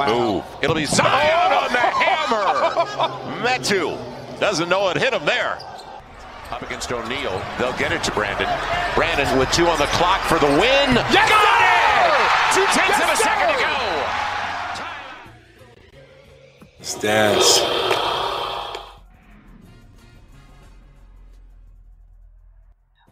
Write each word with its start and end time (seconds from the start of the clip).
wow. 0.00 0.34
move. 0.34 0.44
It'll 0.62 0.74
be 0.74 0.86
Zion 0.86 1.52
on 1.52 1.72
the 1.72 1.78
hammer. 1.78 3.42
Metu 3.44 3.98
doesn't 4.40 4.68
know 4.68 4.88
it 4.88 4.96
hit 4.96 5.12
him 5.12 5.24
there. 5.24 5.58
Up 6.50 6.62
against 6.62 6.90
O'Neal. 6.90 7.40
They'll 7.58 7.76
get 7.78 7.92
it 7.92 8.02
to 8.04 8.12
Brandon. 8.12 8.48
Brandon 8.94 9.38
with 9.38 9.52
two 9.52 9.66
on 9.66 9.78
the 9.78 9.86
clock 9.86 10.20
for 10.22 10.38
the 10.38 10.46
win. 10.46 10.94
Yes, 11.12 11.28
Got 11.28 11.62
it! 11.62 11.80
Two 12.54 12.64
tenths 12.74 12.98
yes, 12.98 13.02
of 13.04 13.10
a 13.10 13.16
second 13.16 13.54
to 13.54 13.60
go. 13.60 13.70
Stats. 16.82 17.60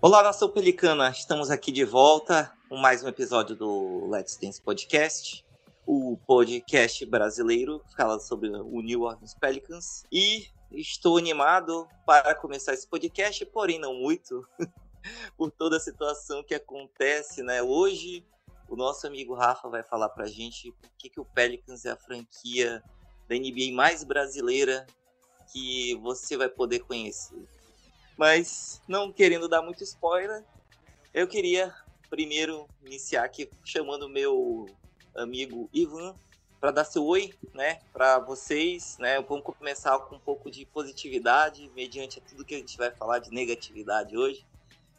Olá, 0.00 0.22
nação 0.22 0.48
pelicana! 0.48 1.10
Estamos 1.10 1.50
aqui 1.50 1.70
de 1.70 1.84
volta 1.84 2.52
com 2.68 2.76
mais 2.76 3.02
um 3.02 3.08
episódio 3.08 3.56
do 3.56 4.06
Let's 4.10 4.36
Dance 4.36 4.60
Podcast, 4.60 5.44
o 5.90 6.18
podcast 6.26 7.06
brasileiro 7.06 7.82
fala 7.96 8.20
sobre 8.20 8.50
o 8.50 8.82
New 8.82 9.04
Orleans 9.04 9.32
Pelicans. 9.32 10.04
E 10.12 10.46
estou 10.70 11.16
animado 11.16 11.88
para 12.04 12.34
começar 12.34 12.74
esse 12.74 12.86
podcast, 12.86 13.46
porém 13.46 13.78
não 13.78 13.94
muito, 13.94 14.46
por 15.34 15.50
toda 15.50 15.78
a 15.78 15.80
situação 15.80 16.44
que 16.44 16.54
acontece, 16.54 17.42
né? 17.42 17.62
Hoje, 17.62 18.22
o 18.68 18.76
nosso 18.76 19.06
amigo 19.06 19.32
Rafa 19.32 19.66
vai 19.70 19.82
falar 19.82 20.10
pra 20.10 20.26
gente 20.26 20.70
por 20.72 20.90
que, 20.98 21.08
que 21.08 21.20
o 21.20 21.24
Pelicans 21.24 21.86
é 21.86 21.92
a 21.92 21.96
franquia 21.96 22.84
da 23.26 23.34
NBA 23.34 23.72
mais 23.72 24.04
brasileira 24.04 24.86
que 25.50 25.94
você 26.02 26.36
vai 26.36 26.50
poder 26.50 26.80
conhecer. 26.80 27.48
Mas, 28.14 28.82
não 28.86 29.10
querendo 29.10 29.48
dar 29.48 29.62
muito 29.62 29.82
spoiler, 29.84 30.44
eu 31.14 31.26
queria 31.26 31.74
primeiro 32.10 32.68
iniciar 32.84 33.24
aqui 33.24 33.48
chamando 33.64 34.06
meu 34.06 34.66
amigo 35.18 35.68
Ivan 35.72 36.14
para 36.60 36.70
dar 36.70 36.84
seu 36.84 37.04
oi, 37.04 37.32
né, 37.54 37.80
para 37.92 38.18
vocês, 38.18 38.96
né? 38.98 39.20
Vamos 39.20 39.44
começar 39.44 39.96
com 40.00 40.16
um 40.16 40.20
pouco 40.20 40.50
de 40.50 40.66
positividade, 40.66 41.70
mediante 41.74 42.20
tudo 42.20 42.44
que 42.44 42.54
a 42.54 42.58
gente 42.58 42.76
vai 42.76 42.90
falar 42.90 43.20
de 43.20 43.30
negatividade 43.30 44.16
hoje. 44.16 44.44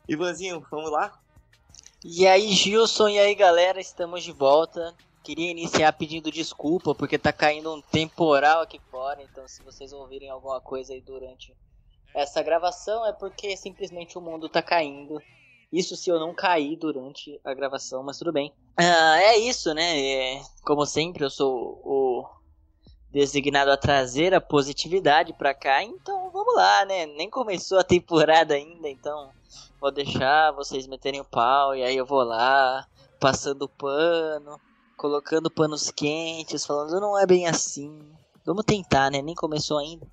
Ivanzinho, 0.08 0.66
vamos 0.72 0.89
lá? 0.89 1.20
E 2.03 2.26
aí, 2.26 2.50
Gilson, 2.53 3.09
e 3.09 3.20
aí, 3.20 3.36
galera, 3.36 3.80
estamos 3.80 4.23
de 4.23 4.31
volta. 4.31 4.95
Queria 5.22 5.52
iniciar 5.52 5.92
pedindo 5.94 6.31
desculpa, 6.31 6.95
porque 6.95 7.17
tá 7.17 7.33
caindo 7.33 7.73
um 7.73 7.81
temporal 7.81 8.61
aqui 8.61 8.80
fora, 8.89 9.22
então 9.22 9.45
se 9.48 9.61
vocês 9.61 9.92
ouvirem 9.92 10.30
alguma 10.30 10.61
coisa 10.61 10.94
aí 10.94 11.02
durante 11.02 11.54
essa 12.14 12.42
gravação 12.42 13.06
é 13.06 13.14
porque 13.14 13.56
simplesmente 13.56 14.17
o 14.17 14.22
mundo 14.22 14.50
tá 14.50 14.61
caindo. 14.61 15.22
Isso 15.72 15.95
se 15.95 16.09
eu 16.09 16.20
não 16.20 16.34
cair 16.34 16.75
durante 16.75 17.39
a 17.44 17.53
gravação, 17.53 18.02
mas 18.02 18.17
tudo 18.17 18.34
bem. 18.34 18.52
Ah, 18.75 19.22
é 19.22 19.38
isso, 19.38 19.73
né? 19.73 20.00
É, 20.00 20.42
como 20.64 20.86
sempre, 20.86 21.23
eu 21.23 21.30
sou 21.30 21.80
o 21.84 22.26
designado 23.11 23.72
a 23.72 23.78
trazer 23.78 24.34
a 24.34 24.42
positividade 24.42 25.34
pra 25.34 25.53
cá, 25.53 25.84
então 25.84 26.30
vamos 26.31 26.56
lá, 26.56 26.86
né? 26.86 27.06
Nem 27.06 27.30
começou 27.30 27.80
a 27.80 27.84
temporada 27.84 28.53
ainda, 28.53 28.89
então 28.89 29.30
vou 29.80 29.92
deixar 29.92 30.52
vocês 30.52 30.88
meterem 30.88 31.22
o 31.22 31.26
pau 31.26 31.76
e 31.76 31.83
aí 31.83 31.95
eu 31.95 32.06
vou 32.06 32.23
lá, 32.23 32.88
passando 33.20 33.67
pano, 33.70 34.59
colocando 34.98 35.52
panos 35.52 35.92
quentes, 35.92 36.66
falando 36.66 37.00
não 37.00 37.17
é 37.17 37.26
bem 37.26 37.48
assim. 37.48 38.00
Vamos 38.45 38.66
tentar, 38.66 39.11
né? 39.11 39.22
Nem 39.22 39.36
começou 39.36 39.78
ainda. 39.78 40.08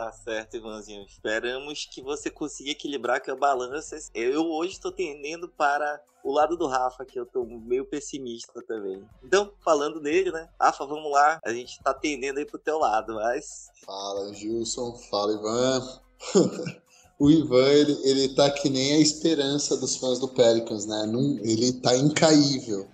Tá 0.00 0.10
certo, 0.12 0.56
Ivanzinho. 0.56 1.04
Esperamos 1.04 1.84
que 1.84 2.00
você 2.00 2.30
consiga 2.30 2.70
equilibrar 2.70 3.20
que 3.20 3.30
a 3.30 3.36
balança. 3.36 3.98
Eu 4.14 4.46
hoje 4.46 4.72
estou 4.72 4.90
tendendo 4.90 5.46
para 5.46 6.00
o 6.24 6.32
lado 6.32 6.56
do 6.56 6.66
Rafa, 6.66 7.04
que 7.04 7.20
eu 7.20 7.26
tô 7.26 7.44
meio 7.44 7.84
pessimista 7.84 8.62
também. 8.66 9.06
Então, 9.22 9.52
falando 9.62 10.00
dele, 10.00 10.32
né? 10.32 10.48
Rafa, 10.58 10.86
vamos 10.86 11.12
lá. 11.12 11.38
A 11.44 11.52
gente 11.52 11.78
tá 11.82 11.92
tendendo 11.92 12.38
aí 12.38 12.46
pro 12.46 12.58
teu 12.58 12.78
lado, 12.78 13.16
mas. 13.16 13.68
Fala, 13.84 14.32
Gilson. 14.32 14.94
Fala, 15.10 15.34
Ivan. 15.34 16.00
o 17.20 17.30
Ivan, 17.30 17.68
ele, 17.68 17.98
ele 18.02 18.34
tá 18.34 18.50
que 18.50 18.70
nem 18.70 18.94
a 18.94 19.00
esperança 19.00 19.76
dos 19.76 19.96
fãs 19.96 20.18
do 20.18 20.28
Pelicans, 20.28 20.86
né? 20.86 21.04
Não, 21.04 21.38
ele 21.44 21.74
tá 21.74 21.94
incaível. 21.94 22.88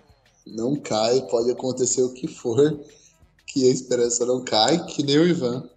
Não 0.45 0.75
cai, 0.75 1.21
pode 1.29 1.49
acontecer 1.51 2.01
o 2.01 2.11
que 2.11 2.27
for, 2.27 2.77
que 3.45 3.65
a 3.65 3.71
esperança 3.71 4.25
não 4.25 4.43
cai, 4.43 4.85
que 4.87 5.03
nem 5.03 5.17
o 5.19 5.25
Ivan 5.25 5.69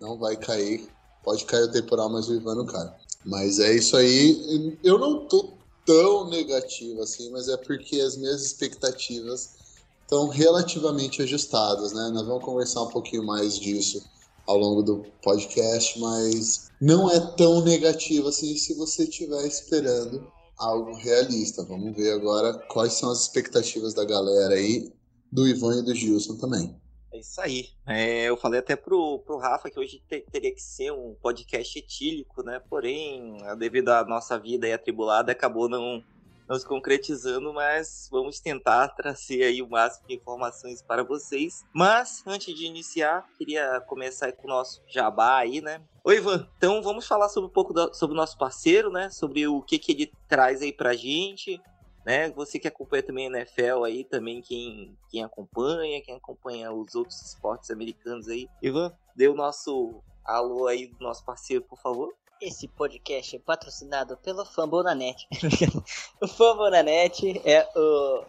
não 0.00 0.18
vai 0.18 0.36
cair. 0.36 0.88
Pode 1.22 1.44
cair 1.44 1.64
o 1.64 1.72
temporal, 1.72 2.08
mas 2.08 2.28
o 2.28 2.34
Ivan 2.34 2.54
não 2.54 2.66
cai. 2.66 2.90
Mas 3.24 3.58
é 3.58 3.74
isso 3.74 3.96
aí. 3.96 4.78
Eu 4.82 4.98
não 4.98 5.26
tô 5.26 5.54
tão 5.84 6.28
negativo 6.28 7.02
assim, 7.02 7.30
mas 7.30 7.48
é 7.48 7.56
porque 7.56 8.00
as 8.00 8.16
minhas 8.16 8.44
expectativas 8.44 9.56
estão 10.02 10.28
relativamente 10.28 11.22
ajustadas, 11.22 11.92
né? 11.92 12.10
Nós 12.12 12.26
vamos 12.26 12.44
conversar 12.44 12.82
um 12.82 12.88
pouquinho 12.88 13.24
mais 13.24 13.58
disso 13.58 14.02
ao 14.46 14.56
longo 14.56 14.82
do 14.82 15.04
podcast, 15.22 15.98
mas 15.98 16.70
não 16.80 17.10
é 17.10 17.20
tão 17.36 17.62
negativo 17.62 18.28
assim 18.28 18.56
se 18.56 18.72
você 18.74 19.04
estiver 19.04 19.46
esperando 19.46 20.26
algo 20.56 20.94
realista. 20.94 21.62
Vamos 21.62 21.94
ver 21.94 22.12
agora 22.12 22.54
quais 22.68 22.94
são 22.94 23.10
as 23.10 23.22
expectativas 23.22 23.92
da 23.92 24.04
galera 24.04 24.54
aí, 24.54 24.90
do 25.30 25.46
Ivan 25.46 25.80
e 25.80 25.82
do 25.82 25.94
Gilson 25.94 26.36
também. 26.36 26.74
É 27.18 27.20
isso 27.20 27.40
aí. 27.40 27.68
É, 27.84 28.24
eu 28.26 28.36
falei 28.36 28.60
até 28.60 28.76
pro, 28.76 29.18
pro 29.26 29.38
Rafa 29.38 29.68
que 29.68 29.78
hoje 29.78 30.00
te, 30.08 30.20
teria 30.30 30.54
que 30.54 30.62
ser 30.62 30.92
um 30.92 31.16
podcast 31.20 31.76
etílico, 31.76 32.44
né? 32.44 32.62
Porém, 32.70 33.38
devido 33.58 33.88
à 33.88 34.04
nossa 34.04 34.38
vida 34.38 34.68
aí 34.68 34.72
atribulada, 34.72 35.32
acabou 35.32 35.68
não, 35.68 36.00
não 36.48 36.56
se 36.56 36.64
concretizando, 36.64 37.52
mas 37.52 38.08
vamos 38.08 38.38
tentar 38.38 38.86
trazer 38.90 39.42
aí 39.42 39.60
o 39.60 39.68
máximo 39.68 40.06
de 40.06 40.14
informações 40.14 40.80
para 40.80 41.02
vocês. 41.02 41.64
Mas, 41.74 42.22
antes 42.24 42.54
de 42.54 42.66
iniciar, 42.66 43.26
queria 43.36 43.80
começar 43.80 44.30
com 44.30 44.46
o 44.46 44.50
nosso 44.50 44.80
jabá 44.86 45.38
aí, 45.38 45.60
né? 45.60 45.82
Oi, 46.04 46.18
Ivan. 46.18 46.48
Então, 46.56 46.80
vamos 46.82 47.04
falar 47.04 47.28
sobre 47.30 47.50
um 47.50 47.52
pouco 47.52 47.74
do, 47.74 47.92
sobre 47.94 48.14
o 48.14 48.16
nosso 48.16 48.38
parceiro, 48.38 48.92
né? 48.92 49.10
Sobre 49.10 49.44
o 49.48 49.60
que, 49.60 49.76
que 49.76 49.90
ele 49.90 50.12
traz 50.28 50.62
aí 50.62 50.72
pra 50.72 50.94
gente, 50.94 51.60
né? 52.08 52.30
Você 52.30 52.58
que 52.58 52.66
acompanha 52.66 53.02
também 53.02 53.26
a 53.26 53.40
NFL 53.40 53.84
aí, 53.84 54.02
também 54.02 54.40
quem, 54.40 54.96
quem 55.10 55.22
acompanha, 55.22 56.00
quem 56.00 56.14
acompanha 56.14 56.72
os 56.72 56.94
outros 56.94 57.20
esportes 57.20 57.70
americanos 57.70 58.28
aí. 58.28 58.48
Ivan, 58.62 58.90
dê 59.14 59.28
o 59.28 59.34
nosso 59.34 60.02
alô 60.24 60.66
aí 60.66 60.86
do 60.86 61.04
nosso 61.04 61.22
parceiro, 61.22 61.62
por 61.64 61.78
favor. 61.78 62.14
Esse 62.40 62.66
podcast 62.66 63.36
é 63.36 63.38
patrocinado 63.38 64.16
pelo 64.16 64.46
Fambonanet. 64.46 65.28
o 66.18 66.26
Fambonanet 66.26 67.42
é 67.44 67.68
o, 67.76 68.24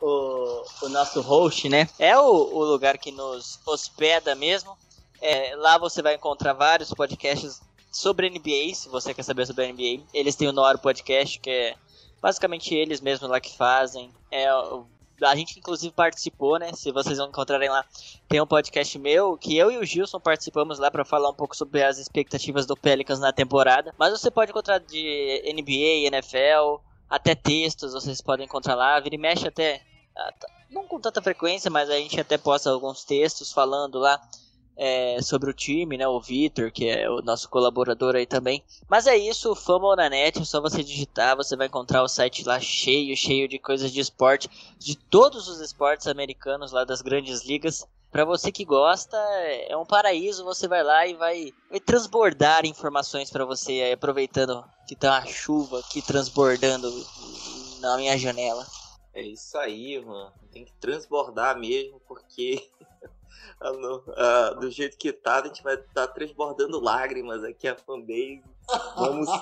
o, 0.00 0.64
o 0.82 0.88
nosso 0.88 1.20
host, 1.20 1.68
né? 1.68 1.88
É 2.00 2.18
o, 2.18 2.24
o 2.24 2.64
lugar 2.64 2.98
que 2.98 3.12
nos 3.12 3.60
hospeda 3.64 4.34
mesmo. 4.34 4.76
É, 5.20 5.54
lá 5.54 5.78
você 5.78 6.02
vai 6.02 6.16
encontrar 6.16 6.54
vários 6.54 6.92
podcasts 6.92 7.62
sobre 7.92 8.28
NBA, 8.28 8.74
se 8.74 8.88
você 8.88 9.14
quer 9.14 9.22
saber 9.22 9.46
sobre 9.46 9.72
NBA. 9.72 10.02
Eles 10.12 10.34
têm 10.34 10.48
o 10.48 10.52
Noro 10.52 10.80
Podcast, 10.80 11.38
que 11.38 11.48
é 11.48 11.76
basicamente 12.20 12.74
eles 12.74 13.00
mesmos 13.00 13.30
lá 13.30 13.40
que 13.40 13.56
fazem. 13.56 14.12
É, 14.30 14.46
a 15.22 15.36
gente 15.36 15.58
inclusive 15.58 15.92
participou, 15.92 16.58
né? 16.58 16.72
Se 16.72 16.90
vocês 16.92 17.18
vão 17.18 17.28
encontrarem 17.28 17.68
lá, 17.68 17.84
tem 18.28 18.40
um 18.40 18.46
podcast 18.46 18.98
meu 18.98 19.36
que 19.36 19.56
eu 19.56 19.70
e 19.70 19.78
o 19.78 19.84
Gilson 19.84 20.20
participamos 20.20 20.78
lá 20.78 20.90
para 20.90 21.04
falar 21.04 21.30
um 21.30 21.34
pouco 21.34 21.56
sobre 21.56 21.82
as 21.82 21.98
expectativas 21.98 22.66
do 22.66 22.76
Pelicans 22.76 23.20
na 23.20 23.32
temporada. 23.32 23.94
Mas 23.98 24.12
você 24.12 24.30
pode 24.30 24.50
encontrar 24.50 24.78
de 24.78 25.42
NBA, 25.54 26.06
NFL, 26.08 26.82
até 27.08 27.34
textos 27.34 27.92
vocês 27.92 28.20
podem 28.20 28.46
encontrar 28.46 28.74
lá. 28.74 28.98
Vira 29.00 29.14
e 29.14 29.18
mexe 29.18 29.46
até, 29.46 29.82
não 30.70 30.86
com 30.86 31.00
tanta 31.00 31.20
frequência, 31.20 31.70
mas 31.70 31.90
a 31.90 31.96
gente 31.96 32.18
até 32.20 32.38
posta 32.38 32.70
alguns 32.70 33.04
textos 33.04 33.52
falando 33.52 33.98
lá 33.98 34.20
é, 34.82 35.20
sobre 35.20 35.50
o 35.50 35.52
time, 35.52 35.98
né? 35.98 36.08
O 36.08 36.18
Vitor, 36.18 36.72
que 36.72 36.88
é 36.88 37.08
o 37.10 37.20
nosso 37.20 37.50
colaborador 37.50 38.16
aí 38.16 38.24
também. 38.24 38.64
Mas 38.88 39.06
é 39.06 39.14
isso, 39.14 39.54
Fama 39.54 39.94
na 39.94 40.08
net, 40.08 40.40
é 40.40 40.44
só 40.44 40.58
você 40.58 40.82
digitar, 40.82 41.36
você 41.36 41.54
vai 41.54 41.66
encontrar 41.66 42.02
o 42.02 42.08
site 42.08 42.46
lá 42.46 42.58
cheio, 42.58 43.14
cheio 43.14 43.46
de 43.46 43.58
coisas 43.58 43.92
de 43.92 44.00
esporte, 44.00 44.48
de 44.78 44.96
todos 44.96 45.48
os 45.48 45.60
esportes 45.60 46.06
americanos 46.06 46.72
lá 46.72 46.82
das 46.82 47.02
grandes 47.02 47.44
ligas. 47.44 47.86
Para 48.10 48.24
você 48.24 48.50
que 48.50 48.64
gosta, 48.64 49.18
é 49.68 49.76
um 49.76 49.84
paraíso, 49.84 50.44
você 50.44 50.66
vai 50.66 50.82
lá 50.82 51.06
e 51.06 51.12
vai, 51.12 51.52
vai 51.68 51.78
transbordar 51.78 52.64
informações 52.64 53.30
para 53.30 53.44
você, 53.44 53.72
aí, 53.82 53.92
aproveitando 53.92 54.64
que 54.88 54.96
tá 54.96 55.18
uma 55.18 55.26
chuva 55.26 55.80
aqui 55.80 56.00
transbordando 56.00 56.90
na 57.80 57.98
minha 57.98 58.16
janela. 58.16 58.66
É 59.12 59.22
isso 59.22 59.58
aí, 59.58 60.02
mano. 60.02 60.32
Tem 60.50 60.64
que 60.64 60.72
transbordar 60.80 61.58
mesmo, 61.58 62.00
porque 62.08 62.66
uh, 63.60 64.60
do 64.60 64.70
jeito 64.70 64.96
que 64.96 65.12
tá, 65.12 65.40
a 65.40 65.46
gente 65.46 65.62
vai 65.62 65.74
estar 65.74 66.06
tá 66.06 66.08
transbordando 66.08 66.80
lágrimas 66.80 67.44
aqui 67.44 67.68
a 67.68 67.76
fanbase. 67.76 68.42
Vamos. 68.96 69.28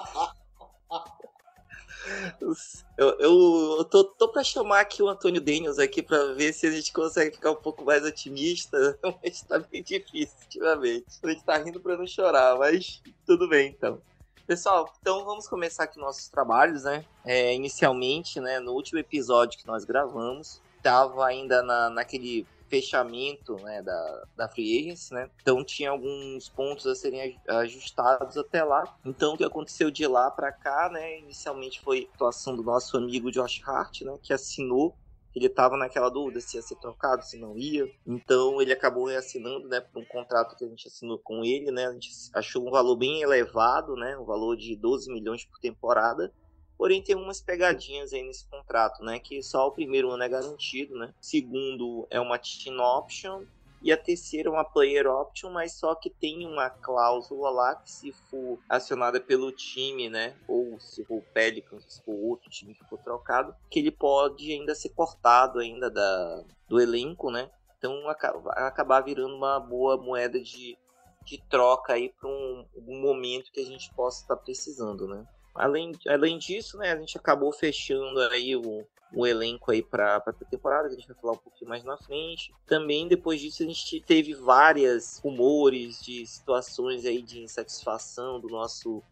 Eu, 2.97 3.11
eu, 3.19 3.77
eu 3.79 3.85
tô, 3.85 4.05
tô 4.05 4.29
pra 4.29 4.43
chamar 4.43 4.81
aqui 4.81 5.03
o 5.03 5.09
Antônio 5.09 5.41
Daniels 5.41 5.79
aqui 5.79 6.03
pra 6.03 6.33
ver 6.33 6.53
se 6.53 6.67
a 6.67 6.71
gente 6.71 6.93
consegue 6.93 7.37
ficar 7.37 7.51
um 7.51 7.57
pouco 7.57 7.85
mais 7.85 8.05
otimista, 8.05 8.99
mas 9.23 9.43
tá 9.43 9.59
bem 9.59 9.83
difícil 9.83 10.37
ultimamente. 10.43 11.07
A 11.23 11.29
gente 11.29 11.45
tá 11.45 11.59
rindo 11.59 11.81
pra 11.81 11.97
não 11.97 12.07
chorar, 12.07 12.57
mas 12.57 13.03
tudo 13.27 13.49
bem 13.49 13.69
então. 13.69 14.01
Pessoal, 14.47 14.91
então 15.01 15.25
vamos 15.25 15.47
começar 15.47 15.85
aqui 15.85 15.99
nossos 15.99 16.29
trabalhos, 16.29 16.85
né? 16.85 17.05
É, 17.25 17.55
inicialmente, 17.55 18.41
né, 18.41 18.59
no 18.59 18.73
último 18.73 18.99
episódio 18.99 19.59
que 19.59 19.67
nós 19.67 19.85
gravamos, 19.85 20.63
tava 20.83 21.27
ainda 21.27 21.63
na, 21.63 21.91
naquele 21.91 22.47
fechamento 22.69 23.57
né, 23.57 23.83
da, 23.83 24.25
da 24.37 24.49
Free 24.49 24.81
Agency, 24.81 25.15
né? 25.15 25.31
Então 25.41 25.65
tinha 25.65 25.91
alguns 25.91 26.49
pontos 26.49 26.87
a 26.87 26.95
serem 26.95 27.39
ajustados 27.49 28.37
até 28.37 28.63
lá. 28.63 28.97
Então 29.05 29.35
o 29.35 29.37
que 29.37 29.45
aconteceu 29.45 29.91
de 29.91 30.07
lá 30.07 30.31
para 30.31 30.53
cá, 30.53 30.89
né? 30.93 31.19
Inicialmente 31.19 31.81
foi 31.81 32.09
a 32.11 32.15
atuação 32.15 32.55
do 32.55 32.63
nosso 32.63 32.97
amigo 32.97 33.31
Josh 33.31 33.63
Hart, 33.67 34.03
né? 34.03 34.19
Que 34.23 34.33
assinou 34.33 34.97
ele 35.35 35.47
estava 35.47 35.77
naquela 35.77 36.09
dúvida 36.09 36.41
se 36.41 36.57
ia 36.57 36.63
ser 36.63 36.77
trocado, 36.77 37.25
se 37.25 37.39
não 37.39 37.57
ia. 37.57 37.89
Então 38.07 38.61
ele 38.61 38.73
acabou 38.73 39.07
reassinando, 39.07 39.69
né, 39.69 39.81
por 39.81 40.03
um 40.03 40.05
contrato 40.05 40.57
que 40.57 40.65
a 40.65 40.69
gente 40.69 40.89
assinou 40.89 41.19
com 41.19 41.45
ele, 41.45 41.71
né? 41.71 41.87
A 41.87 41.93
gente 41.93 42.11
achou 42.35 42.67
um 42.67 42.71
valor 42.71 42.97
bem 42.97 43.23
elevado, 43.23 43.95
né? 43.95 44.17
Um 44.17 44.25
valor 44.25 44.57
de 44.57 44.75
12 44.75 45.13
milhões 45.13 45.45
por 45.45 45.59
temporada. 45.61 46.33
Porém, 46.79 47.03
tem 47.03 47.17
umas 47.17 47.41
pegadinhas 47.41 48.13
aí 48.13 48.23
nesse 48.23 48.49
contrato, 48.49 49.03
né? 49.03 49.19
Que 49.19 49.43
só 49.43 49.67
o 49.67 49.73
primeiro 49.73 50.11
ano 50.11 50.23
é 50.23 50.29
garantido, 50.29 50.97
né? 50.97 51.13
Segundo 51.21 52.07
é 52.09 52.21
uma 52.21 52.39
team 52.39 52.79
option 52.79 53.45
e 53.81 53.93
a 53.93 53.97
terceira 53.97 54.49
é 54.49 54.53
uma 54.53 54.65
player 54.65 55.07
option, 55.07 55.51
mas 55.51 55.73
só 55.73 55.95
que 55.95 56.11
tem 56.11 56.47
uma 56.47 56.69
cláusula 56.69 57.51
lá 57.51 57.75
que 57.77 57.91
se 57.91 58.13
for 58.13 58.59
acionada 58.69 59.21
pelo 59.21 59.53
time, 59.53 60.09
né, 60.09 60.37
ou 60.49 60.81
se 60.81 61.05
for 61.05 61.19
o 61.19 61.33
Pelicans, 61.33 61.85
se 61.89 62.03
for 62.03 62.13
outro 62.13 62.51
time 62.51 62.75
que 62.75 62.85
for 62.89 62.99
trocado, 62.99 63.55
que 63.71 63.79
ele 63.79 63.93
pode 63.93 64.53
ainda 64.53 64.75
ser 64.75 64.89
cortado 64.91 65.61
ainda 65.61 65.89
da, 65.89 66.45
do 66.69 66.81
elenco, 66.81 67.31
né? 67.31 67.51
Então 67.79 68.03
vai 68.03 68.65
acabar 68.67 69.01
virando 69.01 69.37
uma 69.37 69.61
boa 69.61 69.97
moeda 69.97 70.41
de, 70.41 70.77
de 71.25 71.41
troca 71.49 71.93
aí 71.93 72.09
para 72.09 72.29
um, 72.29 72.67
um 72.77 73.01
momento 73.01 73.53
que 73.53 73.61
a 73.61 73.65
gente 73.65 73.95
possa 73.95 74.23
estar 74.23 74.37
precisando, 74.37 75.07
né? 75.07 75.25
Além, 75.55 75.93
além 76.07 76.39
disso, 76.39 76.79
né, 76.79 76.93
a 76.93 76.97
gente 76.97 77.17
acabou 77.19 77.53
fechando 77.53 78.21
aí 78.21 78.55
o, 78.55 78.87
o 79.13 79.27
elenco 79.27 79.71
aí 79.71 79.83
para 79.83 80.17
a 80.17 80.33
temporada, 80.33 80.89
que 80.89 80.95
a 80.95 80.99
gente 80.99 81.09
vai 81.09 81.17
falar 81.17 81.33
um 81.33 81.39
pouquinho 81.39 81.69
mais 81.69 81.85
na 81.85 81.97
frente. 81.97 82.53
Também 82.67 83.09
depois 83.09 83.41
disso 83.41 83.63
a 83.63 83.67
gente 83.67 84.01
teve 84.01 84.35
várias 84.35 85.19
rumores 85.19 86.01
de 86.03 86.25
situações 86.27 87.05
aí 87.05 87.23
de 87.23 87.43
insatisfação 87.43 88.41
do 88.41 88.49
nosso 88.49 89.03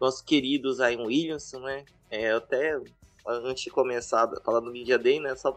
nosso 0.00 0.24
querido 0.24 0.72
Zion 0.72 1.04
Williamson, 1.04 1.60
né? 1.60 1.84
É, 2.10 2.32
até 2.32 2.80
antes 3.26 3.64
de 3.64 3.70
começar 3.70 4.24
a 4.24 4.40
falar 4.40 4.60
do 4.60 4.72
Media 4.72 4.98
Day, 4.98 5.20
né, 5.20 5.34
só 5.36 5.52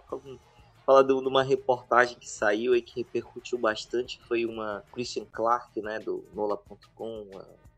falar 0.86 1.03
de 1.03 1.13
uma 1.13 1.44
reportagem 1.44 2.18
que 2.18 2.29
saiu 2.29 2.75
e 2.75 2.81
que 2.81 3.01
repercutiu 3.01 3.57
bastante, 3.57 4.19
foi 4.27 4.45
uma 4.45 4.83
Christian 4.91 5.25
Clark, 5.31 5.81
né, 5.81 6.00
do 6.00 6.25
Nola.com, 6.33 7.29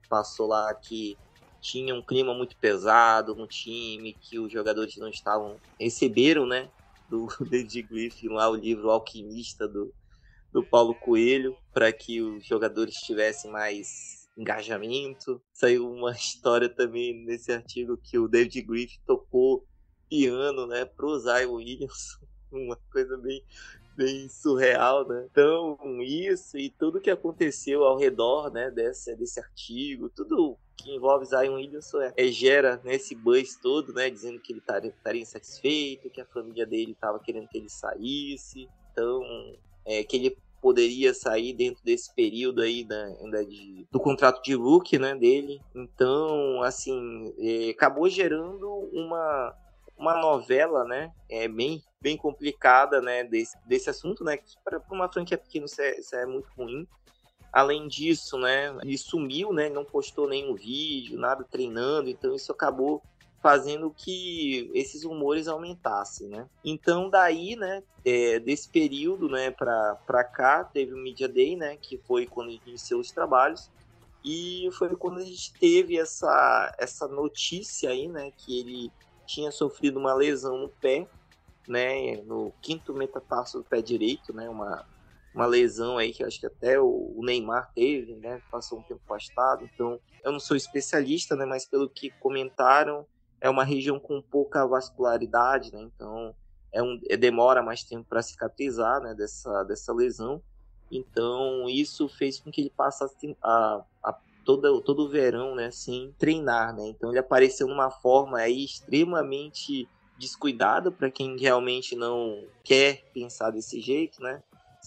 passou 0.09 0.47
lá 0.47 0.73
que 0.73 1.17
tinha 1.65 1.95
um 1.95 2.01
clima 2.01 2.31
muito 2.33 2.55
pesado 2.57 3.33
no 3.33 3.47
time, 3.47 4.13
que 4.13 4.37
os 4.37 4.51
jogadores 4.51 4.95
não 4.97 5.09
estavam. 5.09 5.59
receberam, 5.79 6.45
né? 6.45 6.69
Do 7.09 7.27
David 7.49 7.81
Griffin 7.83 8.29
lá 8.29 8.49
o 8.49 8.55
livro 8.55 8.91
Alquimista 8.91 9.67
do, 9.67 9.91
do 10.53 10.63
Paulo 10.63 10.93
Coelho, 10.93 11.57
para 11.73 11.91
que 11.91 12.21
os 12.21 12.45
jogadores 12.45 12.93
tivessem 12.97 13.51
mais 13.51 14.29
engajamento. 14.37 15.41
Saiu 15.51 15.91
uma 15.91 16.11
história 16.13 16.69
também 16.69 17.25
nesse 17.25 17.51
artigo 17.51 17.97
que 17.97 18.19
o 18.19 18.27
David 18.27 18.61
Griffin 18.61 18.99
tocou 19.05 19.65
piano, 20.07 20.67
né, 20.67 20.85
pro 20.85 21.19
Zion 21.19 21.53
Williams, 21.53 22.19
uma 22.51 22.77
coisa 22.91 23.17
bem 23.17 23.43
bem 23.95 24.27
surreal, 24.27 25.07
né? 25.07 25.25
Então, 25.31 25.77
isso 26.01 26.57
e 26.57 26.69
tudo 26.69 26.99
que 26.99 27.09
aconteceu 27.09 27.85
ao 27.85 27.97
redor, 27.97 28.51
né, 28.51 28.69
desse, 28.69 29.15
desse 29.15 29.39
artigo, 29.39 30.09
tudo 30.09 30.59
que 30.77 30.93
envolve 30.93 31.25
Zion 31.25 31.55
Williamson 31.55 32.01
é, 32.01 32.13
é 32.17 32.27
gera 32.27 32.79
né, 32.83 32.95
esse 32.95 33.15
buzz 33.15 33.57
todo, 33.57 33.93
né, 33.93 34.09
dizendo 34.09 34.39
que 34.39 34.53
ele 34.53 34.59
estaria 34.59 35.21
insatisfeito, 35.21 36.09
que 36.09 36.21
a 36.21 36.25
família 36.25 36.65
dele 36.65 36.91
estava 36.91 37.19
querendo 37.19 37.47
que 37.47 37.57
ele 37.57 37.69
saísse, 37.69 38.67
então, 38.91 39.21
é, 39.85 40.03
que 40.03 40.15
ele 40.15 40.37
poderia 40.61 41.13
sair 41.13 41.53
dentro 41.53 41.83
desse 41.83 42.13
período 42.13 42.61
aí 42.61 42.83
da, 42.83 43.03
ainda 43.21 43.45
de, 43.45 43.87
do 43.91 43.99
contrato 43.99 44.41
de 44.41 44.55
rookie, 44.55 44.97
né, 44.97 45.13
dele. 45.15 45.61
Então, 45.75 46.61
assim, 46.63 47.33
é, 47.37 47.69
acabou 47.69 48.09
gerando 48.09 48.67
uma 48.91 49.55
uma 49.97 50.19
novela, 50.19 50.83
né, 50.83 51.11
é 51.29 51.47
bem, 51.47 51.81
bem 52.01 52.17
complicada, 52.17 53.01
né, 53.01 53.23
desse, 53.23 53.57
desse 53.65 53.89
assunto, 53.89 54.23
né, 54.23 54.37
que 54.37 54.53
para 54.63 54.81
uma 54.91 55.11
franquia 55.11 55.37
pequena 55.37 55.65
isso 55.65 55.81
é, 55.81 55.99
isso 55.99 56.15
é 56.15 56.25
muito 56.25 56.49
ruim. 56.57 56.87
Além 57.55 57.87
disso, 57.87 58.37
né, 58.37 58.77
ele 58.81 58.97
sumiu, 58.97 59.53
né, 59.53 59.69
não 59.69 59.85
postou 59.85 60.27
nenhum 60.27 60.53
vídeo, 60.55 61.17
nada 61.17 61.41
treinando, 61.49 62.09
então 62.09 62.35
isso 62.35 62.51
acabou 62.51 63.01
fazendo 63.41 63.89
que 63.95 64.69
esses 64.73 65.05
rumores 65.05 65.47
aumentassem, 65.47 66.27
né? 66.27 66.49
Então 66.65 67.09
daí, 67.09 67.55
né, 67.55 67.81
é, 68.03 68.39
desse 68.39 68.67
período, 68.67 69.29
né, 69.29 69.51
para 69.51 70.23
cá 70.25 70.65
teve 70.65 70.93
o 70.93 70.97
Media 70.97 71.29
Day, 71.29 71.55
né, 71.55 71.77
que 71.77 71.97
foi 71.97 72.25
quando 72.25 72.51
iniciou 72.51 72.99
os 72.99 73.09
trabalhos 73.09 73.71
e 74.21 74.67
foi 74.73 74.93
quando 74.97 75.19
a 75.19 75.23
gente 75.23 75.53
teve 75.53 75.97
essa 75.97 76.75
essa 76.77 77.07
notícia 77.07 77.89
aí, 77.89 78.09
né, 78.09 78.33
que 78.35 78.59
ele 78.59 78.91
tinha 79.25 79.49
sofrido 79.49 79.97
uma 79.97 80.13
lesão 80.13 80.57
no 80.57 80.67
pé, 80.67 81.07
né, 81.65 82.17
no 82.23 82.51
quinto 82.61 82.93
metatarso 82.93 83.59
do 83.59 83.63
pé 83.63 83.81
direito, 83.81 84.33
né, 84.33 84.49
uma, 84.49 84.85
uma 85.35 85.45
lesão 85.45 85.97
aí 85.97 86.13
que 86.13 86.23
acho 86.23 86.39
que 86.39 86.45
até 86.45 86.79
o 86.79 87.19
Neymar 87.21 87.71
teve, 87.73 88.15
né, 88.15 88.41
passou 88.49 88.79
um 88.79 88.83
tempo 88.83 89.01
afastado. 89.05 89.69
Então, 89.73 89.99
eu 90.23 90.31
não 90.31 90.39
sou 90.39 90.55
especialista, 90.55 91.35
né, 91.35 91.45
mas 91.45 91.65
pelo 91.65 91.89
que 91.89 92.09
comentaram, 92.19 93.05
é 93.41 93.49
uma 93.49 93.65
região 93.65 93.99
com 93.99 94.21
pouca 94.21 94.65
vascularidade, 94.65 95.73
né, 95.73 95.81
então 95.81 96.33
é 96.71 96.81
um, 96.81 96.99
é, 97.09 97.17
demora 97.17 97.61
mais 97.61 97.83
tempo 97.83 98.05
para 98.07 98.21
cicatrizar, 98.21 99.01
né, 99.01 99.13
dessa, 99.13 99.63
dessa 99.63 99.93
lesão. 99.93 100.41
Então, 100.89 101.69
isso 101.69 102.07
fez 102.07 102.39
com 102.39 102.49
que 102.49 102.61
ele 102.61 102.69
passasse 102.69 103.37
a, 103.41 103.83
a 104.03 104.13
todo, 104.45 104.81
todo 104.81 105.05
o 105.05 105.09
verão, 105.09 105.55
né, 105.55 105.71
sem 105.71 106.13
treinar, 106.17 106.73
né? 106.73 106.87
Então 106.87 107.09
ele 107.09 107.19
apareceu 107.19 107.67
numa 107.67 107.89
forma 107.89 108.37
aí 108.37 108.63
extremamente 108.63 109.89
descuidada 110.17 110.91
para 110.91 111.09
quem 111.11 111.35
realmente 111.37 111.95
não 111.95 112.45
quer 112.63 113.03
pensar 113.13 113.51
desse 113.51 113.81
jeito, 113.81 114.21
né? 114.21 114.41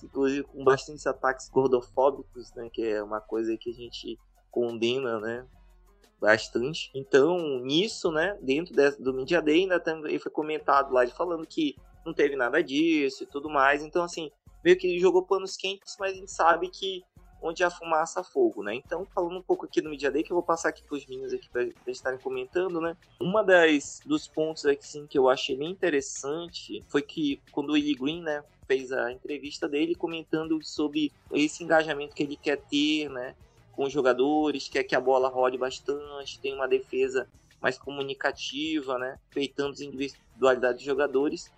Inclusive 0.06 0.44
com 0.44 0.64
bastantes 0.64 1.06
ataques 1.06 1.48
gordofóbicos, 1.48 2.52
né, 2.54 2.68
que 2.72 2.82
é 2.82 3.02
uma 3.02 3.20
coisa 3.20 3.56
que 3.56 3.70
a 3.70 3.74
gente 3.74 4.18
condena, 4.50 5.20
né, 5.20 5.46
bastante. 6.20 6.90
Então, 6.94 7.60
nisso, 7.60 8.10
né, 8.10 8.36
dentro 8.42 8.74
do 8.98 9.14
Media 9.14 9.40
Day 9.40 9.62
ainda 9.62 9.78
também 9.78 10.18
foi 10.18 10.30
comentado 10.32 10.92
lá 10.92 11.04
de 11.04 11.14
falando 11.14 11.46
que 11.46 11.76
não 12.04 12.12
teve 12.12 12.36
nada 12.36 12.62
disso 12.62 13.22
e 13.22 13.26
tudo 13.26 13.48
mais. 13.48 13.82
Então, 13.82 14.02
assim, 14.02 14.30
meio 14.64 14.76
que 14.76 14.86
ele 14.86 14.98
jogou 14.98 15.22
panos 15.22 15.56
quentes, 15.56 15.96
mas 15.98 16.12
a 16.12 16.16
gente 16.16 16.30
sabe 16.30 16.68
que 16.68 17.04
onde 17.40 17.62
a 17.62 17.70
fumaça 17.70 18.22
fogo, 18.24 18.62
né? 18.62 18.74
Então, 18.74 19.06
falando 19.14 19.38
um 19.38 19.42
pouco 19.42 19.64
aqui 19.64 19.80
do 19.80 19.90
Media 19.90 20.10
Day, 20.10 20.22
que 20.22 20.32
eu 20.32 20.36
vou 20.36 20.42
passar 20.42 20.70
aqui 20.70 20.82
para 20.82 20.96
os 20.96 21.06
meninos 21.06 21.32
aqui 21.32 21.48
para 21.48 21.68
estarem 21.86 22.18
comentando, 22.18 22.80
né? 22.80 22.96
Uma 23.20 23.44
das 23.44 24.00
dos 24.04 24.26
pontos 24.26 24.66
aqui 24.66 24.86
sim 24.86 25.06
que 25.06 25.16
eu 25.18 25.28
achei 25.28 25.56
bem 25.56 25.70
interessante 25.70 26.84
foi 26.88 27.02
que 27.02 27.40
quando 27.52 27.70
o 27.70 27.72
Willie 27.74 27.94
Green, 27.94 28.22
né, 28.22 28.42
fez 28.68 28.92
a 28.92 29.10
entrevista 29.10 29.66
dele 29.66 29.94
comentando 29.94 30.62
sobre 30.62 31.10
esse 31.32 31.64
engajamento 31.64 32.14
que 32.14 32.22
ele 32.22 32.36
quer 32.36 32.58
ter, 32.58 33.08
né, 33.08 33.34
com 33.72 33.84
os 33.84 33.92
jogadores, 33.92 34.68
quer 34.68 34.84
que 34.84 34.94
a 34.94 35.00
bola 35.00 35.28
rode 35.28 35.56
bastante, 35.56 36.38
tem 36.38 36.54
uma 36.54 36.68
defesa 36.68 37.26
mais 37.60 37.78
comunicativa, 37.78 38.98
né, 38.98 39.18
respeitando 39.24 39.72
as 39.72 39.80
individualidades 39.80 40.76
dos 40.76 40.84
jogadores. 40.84 41.50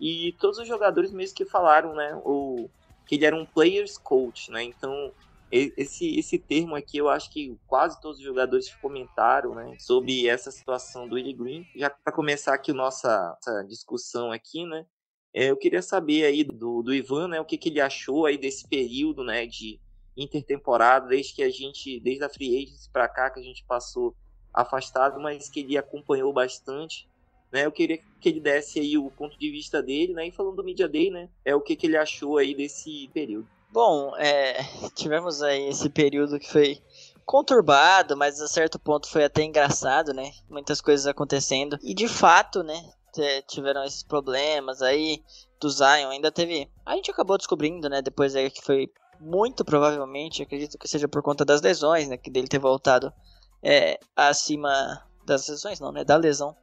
E 0.00 0.34
todos 0.40 0.58
os 0.58 0.68
jogadores 0.68 1.12
mesmo 1.12 1.36
que 1.36 1.44
falaram, 1.44 1.94
né, 1.94 2.20
o 2.24 2.68
que 3.06 3.14
ele 3.14 3.24
era 3.24 3.36
um 3.36 3.46
players 3.46 3.96
coach, 3.96 4.50
né? 4.50 4.64
Então, 4.64 5.12
esse, 5.50 6.18
esse 6.18 6.38
termo 6.38 6.74
aqui, 6.74 6.98
eu 6.98 7.08
acho 7.08 7.30
que 7.30 7.56
quase 7.68 8.00
todos 8.00 8.18
os 8.18 8.24
jogadores 8.24 8.74
comentaram 8.82 9.54
né, 9.54 9.76
sobre 9.78 10.26
essa 10.28 10.50
situação 10.50 11.08
do 11.08 11.14
Willie 11.14 11.32
Green. 11.32 11.66
Já 11.76 11.88
para 11.88 12.12
começar 12.12 12.52
aqui 12.52 12.72
nossa, 12.72 13.36
nossa 13.36 13.62
discussão 13.62 14.32
aqui, 14.32 14.66
né? 14.66 14.84
É, 15.36 15.50
eu 15.50 15.56
queria 15.58 15.82
saber 15.82 16.24
aí 16.24 16.42
do, 16.42 16.82
do 16.82 16.94
Ivan, 16.94 17.28
né, 17.28 17.38
o 17.38 17.44
que, 17.44 17.58
que 17.58 17.68
ele 17.68 17.78
achou 17.78 18.24
aí 18.24 18.38
desse 18.38 18.66
período, 18.66 19.22
né, 19.22 19.44
de 19.44 19.78
intertemporada, 20.16 21.08
desde 21.08 21.34
que 21.34 21.42
a 21.42 21.50
gente, 21.50 22.00
desde 22.00 22.24
a 22.24 22.28
Free 22.30 22.56
Agency 22.56 22.88
para 22.90 23.06
cá, 23.06 23.28
que 23.28 23.38
a 23.38 23.42
gente 23.42 23.62
passou 23.68 24.16
afastado, 24.54 25.20
mas 25.20 25.50
que 25.50 25.60
ele 25.60 25.76
acompanhou 25.76 26.32
bastante. 26.32 27.06
Né, 27.52 27.66
eu 27.66 27.70
queria 27.70 27.98
que 28.18 28.30
ele 28.30 28.40
desse 28.40 28.80
aí 28.80 28.96
o 28.96 29.10
ponto 29.10 29.38
de 29.38 29.50
vista 29.50 29.82
dele, 29.82 30.14
né? 30.14 30.26
E 30.26 30.32
falando 30.32 30.56
do 30.56 30.64
Media 30.64 30.88
Day, 30.88 31.10
né? 31.10 31.28
É 31.44 31.54
o 31.54 31.60
que, 31.60 31.76
que 31.76 31.86
ele 31.86 31.96
achou 31.96 32.38
aí 32.38 32.54
desse 32.54 33.08
período. 33.12 33.46
Bom, 33.70 34.16
é, 34.16 34.56
tivemos 34.96 35.42
aí 35.42 35.68
esse 35.68 35.88
período 35.90 36.40
que 36.40 36.50
foi 36.50 36.80
conturbado, 37.26 38.16
mas 38.16 38.40
a 38.40 38.48
certo 38.48 38.78
ponto 38.78 39.08
foi 39.08 39.24
até 39.24 39.42
engraçado, 39.42 40.14
né? 40.14 40.32
Muitas 40.48 40.80
coisas 40.80 41.06
acontecendo. 41.06 41.78
E 41.82 41.94
de 41.94 42.08
fato, 42.08 42.62
né? 42.62 42.82
Tiveram 43.46 43.84
esses 43.84 44.02
problemas 44.02 44.82
aí 44.82 45.22
do 45.60 45.70
Zion. 45.70 46.10
Ainda 46.10 46.30
teve. 46.30 46.70
A 46.84 46.94
gente 46.96 47.10
acabou 47.10 47.38
descobrindo, 47.38 47.88
né? 47.88 48.02
Depois 48.02 48.34
aí 48.36 48.50
que 48.50 48.62
foi 48.62 48.90
muito 49.18 49.64
provavelmente, 49.64 50.42
acredito 50.42 50.78
que 50.78 50.88
seja 50.88 51.08
por 51.08 51.22
conta 51.22 51.44
das 51.44 51.62
lesões, 51.62 52.08
né? 52.08 52.16
Que 52.16 52.30
dele 52.30 52.48
ter 52.48 52.58
voltado 52.58 53.12
é, 53.62 53.98
acima 54.14 55.02
das 55.24 55.48
lesões, 55.48 55.80
não, 55.80 55.92
né? 55.92 56.04
Da 56.04 56.16
lesão 56.16 56.54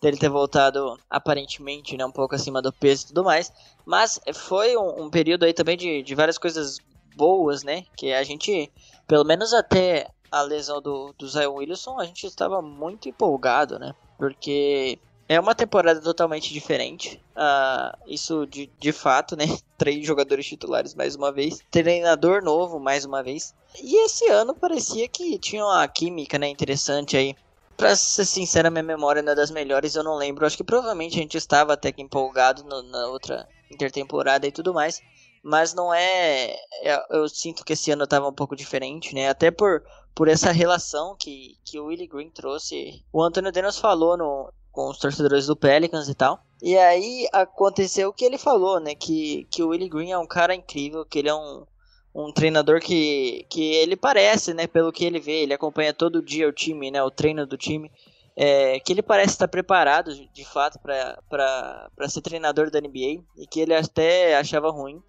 dele 0.00 0.16
ter 0.16 0.28
voltado 0.28 0.98
aparentemente, 1.10 1.96
né, 1.96 2.06
um 2.06 2.12
pouco 2.12 2.34
acima 2.34 2.62
do 2.62 2.72
peso 2.72 3.04
e 3.04 3.08
tudo 3.08 3.24
mais. 3.24 3.52
Mas 3.84 4.20
foi 4.32 4.76
um, 4.76 5.04
um 5.04 5.10
período 5.10 5.44
aí 5.44 5.52
também 5.52 5.76
de, 5.76 6.02
de 6.02 6.14
várias 6.14 6.38
coisas 6.38 6.78
boas, 7.16 7.62
né? 7.62 7.84
Que 7.96 8.12
a 8.12 8.22
gente, 8.22 8.70
pelo 9.06 9.24
menos 9.24 9.52
até 9.52 10.08
a 10.30 10.42
lesão 10.42 10.80
do, 10.80 11.12
do 11.18 11.28
Zion 11.28 11.54
Williamson, 11.54 11.98
a 11.98 12.04
gente 12.04 12.26
estava 12.26 12.62
muito 12.62 13.08
empolgado, 13.08 13.78
né? 13.78 13.94
Porque 14.16 14.98
é 15.28 15.38
uma 15.38 15.54
temporada 15.54 16.00
totalmente 16.00 16.52
diferente. 16.52 17.20
Uh, 17.36 17.96
isso 18.06 18.46
de, 18.46 18.70
de 18.78 18.92
fato, 18.92 19.36
né? 19.36 19.44
Três 19.76 20.04
jogadores 20.06 20.46
titulares 20.46 20.94
mais 20.94 21.14
uma 21.14 21.30
vez. 21.30 21.58
Treinador 21.70 22.42
novo 22.42 22.80
mais 22.80 23.04
uma 23.04 23.22
vez. 23.22 23.54
E 23.80 24.06
esse 24.06 24.26
ano 24.28 24.54
parecia 24.54 25.06
que 25.06 25.38
tinha 25.38 25.64
uma 25.64 25.86
química, 25.86 26.38
né? 26.38 26.48
Interessante 26.48 27.16
aí. 27.16 27.36
Pra 27.76 27.94
ser 27.94 28.24
sincero, 28.24 28.72
minha 28.72 28.82
memória 28.82 29.22
não 29.22 29.32
é 29.32 29.36
das 29.36 29.50
melhores, 29.50 29.94
eu 29.94 30.02
não 30.02 30.16
lembro. 30.16 30.46
Acho 30.46 30.56
que 30.56 30.64
provavelmente 30.64 31.16
a 31.16 31.22
gente 31.22 31.36
estava 31.36 31.74
até 31.74 31.92
que 31.92 32.02
empolgado 32.02 32.64
no, 32.64 32.82
na 32.82 33.06
outra 33.08 33.46
intertemporada 33.70 34.46
e 34.46 34.52
tudo 34.52 34.72
mais. 34.72 35.00
Mas 35.42 35.74
não 35.74 35.92
é. 35.92 36.56
é 36.82 37.06
eu 37.10 37.28
sinto 37.28 37.64
que 37.64 37.74
esse 37.74 37.90
ano 37.90 38.04
estava 38.04 38.26
um 38.26 38.32
pouco 38.32 38.56
diferente, 38.56 39.14
né? 39.14 39.28
Até 39.28 39.50
por, 39.50 39.84
por 40.14 40.26
essa 40.26 40.50
relação 40.50 41.14
que, 41.16 41.56
que 41.64 41.78
o 41.78 41.86
Willie 41.86 42.08
Green 42.08 42.30
trouxe. 42.30 43.04
O 43.12 43.22
Antônio 43.22 43.52
Dennis 43.52 43.78
falou 43.78 44.16
no, 44.16 44.52
com 44.78 44.90
os 44.90 44.98
torcedores 44.98 45.48
do 45.48 45.56
Pelicans 45.56 46.08
e 46.08 46.14
tal. 46.14 46.40
E 46.62 46.78
aí 46.78 47.28
aconteceu 47.32 48.10
o 48.10 48.12
que 48.12 48.24
ele 48.24 48.38
falou, 48.38 48.78
né? 48.78 48.94
Que, 48.94 49.44
que 49.50 49.60
o 49.60 49.70
Willie 49.70 49.88
Green 49.88 50.12
é 50.12 50.18
um 50.18 50.26
cara 50.26 50.54
incrível, 50.54 51.04
que 51.04 51.18
ele 51.18 51.28
é 51.28 51.34
um, 51.34 51.66
um 52.14 52.32
treinador 52.32 52.80
que, 52.80 53.44
que 53.50 53.72
ele 53.74 53.96
parece, 53.96 54.54
né? 54.54 54.68
Pelo 54.68 54.92
que 54.92 55.04
ele 55.04 55.18
vê, 55.18 55.42
ele 55.42 55.52
acompanha 55.52 55.92
todo 55.92 56.22
dia 56.22 56.48
o 56.48 56.52
time, 56.52 56.92
né? 56.92 57.02
O 57.02 57.10
treino 57.10 57.44
do 57.44 57.56
time. 57.56 57.90
É, 58.36 58.78
que 58.78 58.92
ele 58.92 59.02
parece 59.02 59.32
estar 59.32 59.48
preparado 59.48 60.14
de 60.14 60.44
fato 60.44 60.78
para 60.78 62.08
ser 62.08 62.20
treinador 62.20 62.70
da 62.70 62.80
NBA 62.80 63.24
e 63.36 63.48
que 63.50 63.58
ele 63.58 63.74
até 63.74 64.36
achava 64.36 64.70
ruim 64.70 65.02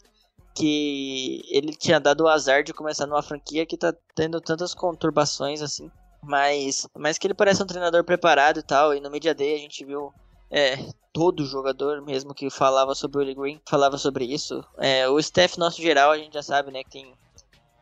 que 0.55 1.43
ele 1.47 1.75
tinha 1.75 1.99
dado 1.99 2.21
o 2.21 2.27
azar 2.27 2.63
de 2.63 2.73
começar 2.73 3.05
numa 3.05 3.21
franquia 3.21 3.67
que 3.67 3.77
tá 3.77 3.93
tendo 4.15 4.41
tantas 4.41 4.73
conturbações 4.73 5.61
assim 5.61 5.91
mas, 6.21 6.87
mas 6.97 7.17
que 7.17 7.27
ele 7.27 7.33
parece 7.33 7.61
um 7.61 7.67
treinador 7.67 8.03
preparado 8.03 8.59
e 8.59 8.63
tal. 8.63 8.93
E 8.93 8.99
no 8.99 9.09
Media 9.09 9.33
Day 9.33 9.55
a 9.55 9.59
gente 9.59 9.83
viu 9.85 10.13
é, 10.49 10.77
todo 11.13 11.45
jogador 11.45 12.01
mesmo 12.01 12.33
que 12.33 12.49
falava 12.49 12.95
sobre 12.95 13.17
o 13.17 13.19
Willie 13.21 13.35
Green 13.35 13.61
falava 13.67 13.97
sobre 13.97 14.25
isso. 14.25 14.63
É, 14.77 15.07
o 15.07 15.19
staff 15.19 15.57
nosso 15.57 15.81
geral 15.81 16.11
a 16.11 16.17
gente 16.17 16.33
já 16.33 16.43
sabe, 16.43 16.71
né, 16.71 16.83
que 16.83 16.89
tem, 16.89 17.13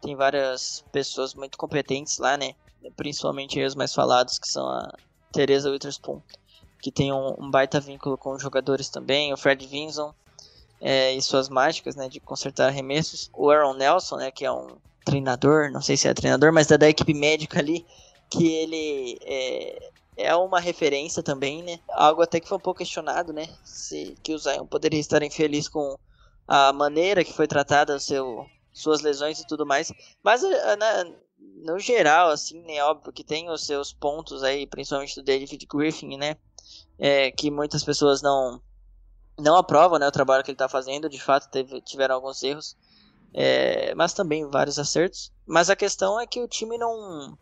tem 0.01 0.15
várias 0.15 0.83
pessoas 0.91 1.33
muito 1.33 1.57
competentes 1.57 2.17
lá, 2.17 2.37
né? 2.37 2.53
Principalmente 2.95 3.61
os 3.63 3.75
mais 3.75 3.93
falados, 3.93 4.39
que 4.39 4.47
são 4.47 4.67
a 4.67 4.93
Teresa 5.31 5.69
Witherspoon, 5.69 6.21
que 6.81 6.91
tem 6.91 7.11
um, 7.11 7.35
um 7.37 7.51
baita 7.51 7.79
vínculo 7.79 8.17
com 8.17 8.33
os 8.33 8.41
jogadores 8.41 8.89
também, 8.89 9.33
o 9.33 9.37
Fred 9.37 9.65
Vinson 9.65 10.13
é, 10.79 11.13
e 11.13 11.21
suas 11.21 11.49
mágicas, 11.49 11.95
né, 11.95 12.07
de 12.07 12.19
consertar 12.19 12.67
arremessos. 12.67 13.29
O 13.33 13.49
Aaron 13.49 13.73
Nelson, 13.73 14.17
né, 14.17 14.31
que 14.31 14.45
é 14.45 14.51
um 14.51 14.77
treinador, 15.03 15.71
não 15.71 15.81
sei 15.81 15.97
se 15.97 16.07
é 16.07 16.13
treinador, 16.13 16.53
mas 16.53 16.67
da, 16.67 16.77
da 16.77 16.89
equipe 16.89 17.13
médica 17.13 17.59
ali, 17.59 17.85
que 18.29 18.47
ele 18.47 19.17
é, 19.23 19.91
é 20.17 20.35
uma 20.35 20.59
referência 20.59 21.21
também, 21.21 21.63
né? 21.63 21.79
Algo 21.89 22.21
até 22.21 22.39
que 22.39 22.47
foi 22.47 22.57
um 22.57 22.61
pouco 22.61 22.79
questionado, 22.79 23.31
né? 23.31 23.47
Se 23.63 24.15
que 24.23 24.33
o 24.33 24.37
Zion 24.39 24.65
poderia 24.65 24.99
estar 24.99 25.21
infeliz 25.23 25.69
com 25.69 25.97
a 26.47 26.73
maneira 26.73 27.23
que 27.23 27.33
foi 27.33 27.47
tratada 27.47 27.95
o 27.95 27.99
seu, 27.99 28.45
suas 28.73 29.01
lesões 29.01 29.39
e 29.39 29.47
tudo 29.47 29.65
mais. 29.65 29.91
Mas 30.23 30.43
eh, 30.43 30.75
na, 30.75 31.05
no 31.63 31.79
geral, 31.79 32.29
assim, 32.29 32.61
né? 32.63 32.83
Óbvio 32.83 33.13
que 33.13 33.23
tem 33.23 33.49
os 33.49 33.65
seus 33.65 33.93
pontos 33.93 34.43
aí, 34.43 34.65
principalmente 34.65 35.15
do 35.15 35.23
David 35.23 35.65
Griffin, 35.67 36.17
né? 36.17 36.35
É, 36.99 37.31
que 37.31 37.51
muitas 37.51 37.83
pessoas 37.83 38.21
não 38.21 38.61
não 39.39 39.55
aprovam 39.55 39.99
né, 39.99 40.07
o 40.07 40.11
trabalho 40.11 40.43
que 40.43 40.49
ele 40.49 40.55
está 40.55 40.67
fazendo. 40.67 41.07
De 41.07 41.21
fato, 41.21 41.49
teve, 41.49 41.79
tiveram 41.81 42.15
alguns 42.15 42.41
erros. 42.41 42.75
É, 43.33 43.93
mas 43.93 44.13
também 44.13 44.49
vários 44.49 44.79
acertos. 44.79 45.31
Mas 45.45 45.69
a 45.69 45.75
questão 45.75 46.19
é 46.19 46.25
que 46.25 46.41
o 46.41 46.47
time 46.47 46.75
não 46.77 47.37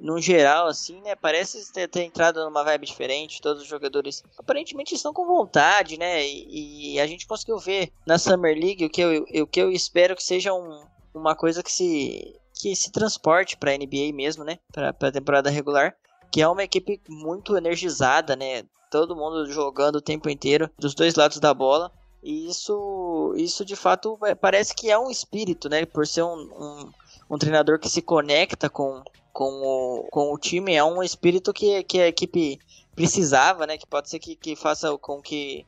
no 0.00 0.20
geral, 0.20 0.66
assim, 0.66 1.00
né? 1.02 1.14
Parece 1.14 1.72
ter, 1.72 1.86
ter, 1.86 2.02
entrado 2.02 2.44
numa 2.44 2.64
vibe 2.64 2.86
diferente. 2.86 3.40
Todos 3.40 3.62
os 3.62 3.68
jogadores 3.68 4.24
aparentemente 4.36 4.94
estão 4.94 5.12
com 5.12 5.24
vontade, 5.24 5.96
né? 5.96 6.26
E, 6.26 6.94
e 6.94 7.00
a 7.00 7.06
gente 7.06 7.28
conseguiu 7.28 7.58
ver 7.58 7.92
na 8.04 8.18
Summer 8.18 8.56
League 8.58 8.84
o 8.84 8.90
que 8.90 9.00
eu, 9.00 9.24
o 9.42 9.46
que 9.46 9.60
eu 9.60 9.70
espero 9.70 10.16
que 10.16 10.22
seja 10.22 10.52
um, 10.52 10.82
uma 11.14 11.36
coisa 11.36 11.62
que 11.62 11.70
se, 11.70 12.34
que 12.52 12.74
se 12.74 12.90
transporte 12.90 13.56
para 13.56 13.76
NBA 13.76 14.12
mesmo, 14.12 14.42
né? 14.42 14.58
Para 14.72 14.88
a 14.88 15.12
temporada 15.12 15.48
regular. 15.48 15.94
Que 16.30 16.42
é 16.42 16.48
uma 16.48 16.64
equipe 16.64 17.00
muito 17.08 17.56
energizada, 17.56 18.34
né? 18.34 18.64
Todo 18.90 19.14
mundo 19.14 19.46
jogando 19.46 19.96
o 19.96 20.02
tempo 20.02 20.28
inteiro, 20.28 20.68
dos 20.76 20.94
dois 20.94 21.14
lados 21.14 21.38
da 21.38 21.54
bola. 21.54 21.92
E 22.20 22.48
isso, 22.48 23.32
isso 23.36 23.64
de 23.64 23.76
fato 23.76 24.18
é, 24.24 24.34
parece 24.34 24.74
que 24.74 24.90
é 24.90 24.98
um 24.98 25.08
espírito, 25.08 25.68
né? 25.68 25.86
Por 25.86 26.04
ser 26.04 26.22
um, 26.22 26.34
um, 26.34 26.90
um 27.30 27.38
treinador 27.38 27.78
que 27.78 27.88
se 27.88 28.02
conecta 28.02 28.68
com, 28.68 29.02
com 29.32 29.44
o, 29.44 30.08
com 30.10 30.32
o 30.32 30.38
time 30.38 30.74
é 30.74 30.84
um 30.84 31.02
espírito 31.02 31.52
que, 31.52 31.82
que 31.84 32.00
a 32.00 32.08
equipe 32.08 32.58
precisava, 32.94 33.66
né? 33.66 33.78
Que 33.78 33.86
pode 33.86 34.10
ser 34.10 34.18
que, 34.18 34.34
que 34.34 34.56
faça 34.56 34.96
com 34.98 35.22
que 35.22 35.66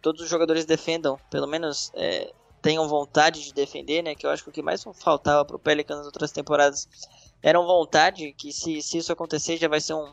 todos 0.00 0.22
os 0.22 0.28
jogadores 0.28 0.64
defendam, 0.64 1.18
pelo 1.30 1.46
menos 1.46 1.90
é, 1.94 2.32
tenham 2.62 2.88
vontade 2.88 3.42
de 3.42 3.52
defender, 3.52 4.02
né? 4.02 4.14
Que 4.14 4.26
eu 4.26 4.30
acho 4.30 4.44
que 4.44 4.50
o 4.50 4.52
que 4.52 4.62
mais 4.62 4.84
faltava 4.94 5.44
para 5.44 5.56
o 5.56 5.58
Pelicans 5.58 5.98
nas 5.98 6.06
outras 6.06 6.32
temporadas 6.32 6.88
era 7.42 7.60
vontade, 7.60 8.32
que 8.32 8.52
se, 8.52 8.82
se 8.82 8.98
isso 8.98 9.12
acontecer 9.12 9.56
já 9.56 9.68
vai 9.68 9.80
ser 9.80 9.94
um, 9.94 10.12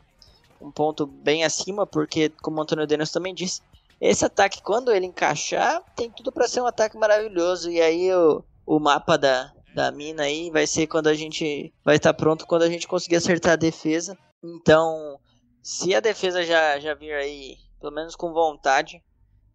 um 0.60 0.70
ponto 0.70 1.06
bem 1.06 1.44
acima, 1.44 1.86
porque, 1.86 2.30
como 2.42 2.58
o 2.58 2.62
Antônio 2.62 2.86
Dennis 2.86 3.10
também 3.10 3.34
disse, 3.34 3.62
esse 4.00 4.24
ataque, 4.24 4.62
quando 4.62 4.92
ele 4.92 5.06
encaixar, 5.06 5.82
tem 5.94 6.10
tudo 6.10 6.30
para 6.30 6.46
ser 6.46 6.60
um 6.60 6.66
ataque 6.66 6.96
maravilhoso. 6.98 7.70
E 7.70 7.80
aí 7.80 8.12
o, 8.12 8.44
o 8.66 8.78
mapa 8.78 9.16
da, 9.16 9.52
da 9.76 9.92
mina 9.92 10.22
aí 10.22 10.50
vai 10.50 10.66
ser 10.66 10.86
quando 10.86 11.06
a 11.08 11.14
gente 11.14 11.70
vai 11.84 11.96
estar 11.96 12.14
tá 12.14 12.18
pronto 12.18 12.46
quando 12.46 12.62
a 12.62 12.68
gente 12.68 12.88
conseguir 12.88 13.16
acertar 13.16 13.52
a 13.52 13.56
defesa. 13.56 14.16
Então, 14.42 15.20
se 15.62 15.94
a 15.94 16.00
defesa 16.00 16.42
já, 16.42 16.80
já 16.80 16.94
vir 16.94 17.12
aí, 17.12 17.58
pelo 17.78 17.92
menos 17.92 18.16
com 18.16 18.32
vontade, 18.32 19.02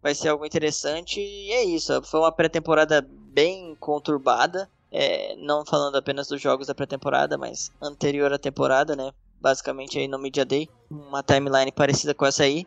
vai 0.00 0.14
ser 0.14 0.28
algo 0.28 0.46
interessante. 0.46 1.20
E 1.20 1.50
é 1.50 1.64
isso. 1.64 2.00
Foi 2.04 2.20
uma 2.20 2.30
pré-temporada 2.30 3.04
bem 3.04 3.76
conturbada. 3.80 4.70
É, 4.92 5.34
não 5.36 5.66
falando 5.66 5.96
apenas 5.96 6.28
dos 6.28 6.40
jogos 6.40 6.68
da 6.68 6.74
pré-temporada, 6.74 7.36
mas 7.36 7.72
anterior 7.82 8.32
à 8.32 8.38
temporada, 8.38 8.94
né? 8.94 9.10
Basicamente 9.40 9.98
aí 9.98 10.06
no 10.06 10.20
Media 10.20 10.44
Day. 10.44 10.68
Uma 10.88 11.24
timeline 11.24 11.72
parecida 11.72 12.14
com 12.14 12.24
essa 12.24 12.44
aí 12.44 12.64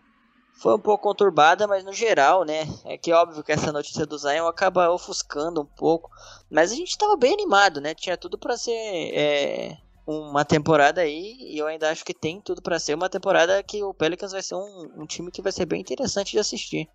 foi 0.56 0.74
um 0.74 0.80
pouco 0.80 1.04
conturbada, 1.04 1.68
mas 1.68 1.84
no 1.84 1.92
geral, 1.92 2.44
né? 2.44 2.68
É 2.86 2.98
que 2.98 3.12
óbvio 3.12 3.44
que 3.44 3.52
essa 3.52 3.72
notícia 3.72 4.06
do 4.06 4.18
Zion 4.18 4.48
acaba 4.48 4.90
ofuscando 4.90 5.62
um 5.62 5.66
pouco. 5.66 6.10
Mas 6.50 6.72
a 6.72 6.76
gente 6.76 6.90
estava 6.90 7.16
bem 7.18 7.34
animado, 7.34 7.82
né? 7.82 7.94
Tinha 7.94 8.18
tudo 8.18 8.38
para 8.38 8.58
ser 8.58 8.72
é, 8.72 9.78
uma 10.08 10.46
temporada 10.46 11.02
aí. 11.02 11.36
E 11.40 11.58
eu 11.58 11.68
ainda 11.68 11.90
acho 11.90 12.06
que 12.06 12.14
tem 12.14 12.40
tudo 12.40 12.62
para 12.62 12.80
ser 12.80 12.96
uma 12.96 13.10
temporada 13.10 13.62
que 13.64 13.84
o 13.84 13.94
Pelicans 13.94 14.32
vai 14.32 14.42
ser 14.42 14.56
um, 14.56 14.92
um 14.98 15.06
time 15.06 15.30
que 15.30 15.42
vai 15.42 15.52
ser 15.52 15.66
bem 15.66 15.82
interessante 15.82 16.32
de 16.32 16.40
assistir. 16.40 16.88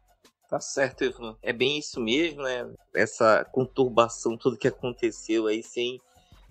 Tá 0.49 0.59
certo, 0.59 1.05
Ivan. 1.05 1.37
É 1.43 1.52
bem 1.52 1.79
isso 1.79 2.00
mesmo, 2.00 2.43
né? 2.43 2.69
Essa 2.95 3.45
conturbação, 3.52 4.37
tudo 4.37 4.59
que 4.59 4.67
aconteceu 4.67 5.47
aí 5.47 5.62
sem 5.62 6.00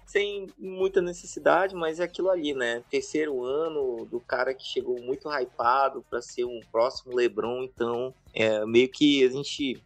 sem 0.10 0.48
muita 0.58 1.04
necessidade, 1.04 1.76
mas 1.76 2.00
é 2.00 2.04
aquilo 2.04 2.32
ali, 2.32 2.52
né? 2.52 2.84
Terceiro 2.90 3.44
ano 3.44 4.06
do 4.06 4.20
cara 4.20 4.56
que 4.56 4.64
chegou 4.64 5.00
muito 5.00 5.30
hypado 5.30 6.04
para 6.10 6.20
ser 6.20 6.46
um 6.46 6.60
próximo 6.72 7.16
LeBron, 7.16 7.62
então 7.62 8.12
é 8.34 8.66
meio 8.66 8.90
que 8.90 9.24
a 9.24 9.30
gente 9.30 9.80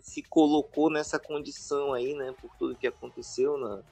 se 0.00 0.22
colocou 0.22 0.88
nessa 0.88 1.18
condição 1.18 1.92
aí, 1.92 2.14
né? 2.14 2.34
Por 2.40 2.50
tudo 2.58 2.74
que 2.74 2.86
aconteceu 2.86 3.58
na, 3.58 3.82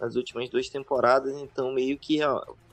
nas 0.00 0.16
últimas 0.16 0.48
duas 0.48 0.70
temporadas, 0.70 1.36
então 1.36 1.70
meio 1.70 1.98
que 1.98 2.20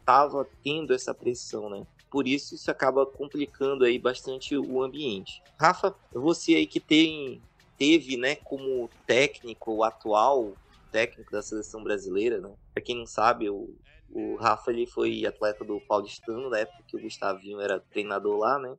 tava 0.06 0.48
tendo 0.64 0.94
essa 0.94 1.14
pressão, 1.14 1.70
né? 1.70 1.86
Por 2.10 2.30
isso 2.30 2.56
isso 2.56 2.72
acaba 2.72 3.06
complicando 3.06 3.84
aí 3.84 4.00
bastante 4.00 4.56
o 4.56 4.82
ambiente. 4.82 5.44
Rafa, 5.60 5.94
você 6.14 6.56
aí 6.56 6.66
que 6.66 6.80
tem 6.80 7.42
teve, 7.78 8.16
né, 8.16 8.36
como 8.36 8.90
técnico 9.06 9.84
atual 9.84 10.54
técnico 10.94 11.32
da 11.32 11.42
seleção 11.42 11.84
brasileira, 11.84 12.40
né? 12.40 12.54
Pra 12.74 12.84
quem 12.84 12.96
não 12.96 13.08
sabe, 13.08 13.50
o, 13.50 13.76
o 14.12 14.36
Rafa 14.36 14.72
ele 14.72 14.86
foi 14.86 15.26
atleta 15.26 15.66
do 15.66 15.82
Paulistano 15.82 16.50
na 16.50 16.60
época 16.60 16.84
que 16.88 16.96
o 16.96 17.02
Gustavinho 17.02 17.60
era 17.60 17.80
treinador 17.80 18.38
lá, 18.38 18.60
né? 18.60 18.78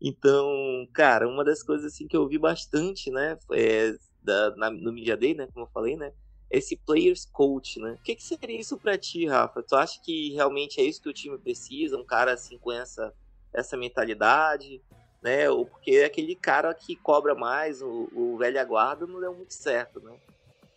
Então, 0.00 0.48
cara, 0.92 1.28
uma 1.28 1.44
das 1.44 1.62
coisas 1.62 1.92
assim 1.92 2.08
que 2.08 2.16
eu 2.16 2.26
vi 2.26 2.38
bastante, 2.38 3.08
né, 3.08 3.38
é 3.52 3.94
da, 4.20 4.56
na, 4.56 4.68
no 4.68 4.92
Media 4.92 5.16
Day, 5.16 5.32
né, 5.32 5.46
como 5.52 5.66
eu 5.66 5.70
falei, 5.70 5.96
né, 5.96 6.12
esse 6.50 6.76
players 6.76 7.24
coach, 7.24 7.78
né? 7.78 7.92
O 7.92 8.02
que, 8.02 8.16
que 8.16 8.22
seria 8.22 8.60
isso 8.60 8.76
para 8.76 8.98
ti, 8.98 9.26
Rafa? 9.26 9.62
Tu 9.62 9.76
acha 9.76 10.00
que 10.02 10.32
realmente 10.32 10.80
é 10.80 10.84
isso 10.84 11.00
que 11.00 11.08
o 11.08 11.12
time 11.12 11.38
precisa, 11.38 11.96
um 11.96 12.04
cara 12.04 12.32
assim 12.32 12.58
com 12.58 12.72
essa 12.72 13.14
essa 13.54 13.76
mentalidade, 13.76 14.82
né? 15.22 15.48
Ou 15.50 15.66
porque 15.66 15.92
é 15.92 16.04
aquele 16.06 16.34
cara 16.34 16.74
que 16.74 16.96
cobra 16.96 17.34
mais, 17.34 17.82
o, 17.82 18.08
o 18.12 18.36
velha 18.38 18.64
guarda 18.64 19.06
não 19.06 19.20
deu 19.20 19.34
muito 19.34 19.54
certo, 19.54 20.00
né? 20.00 20.18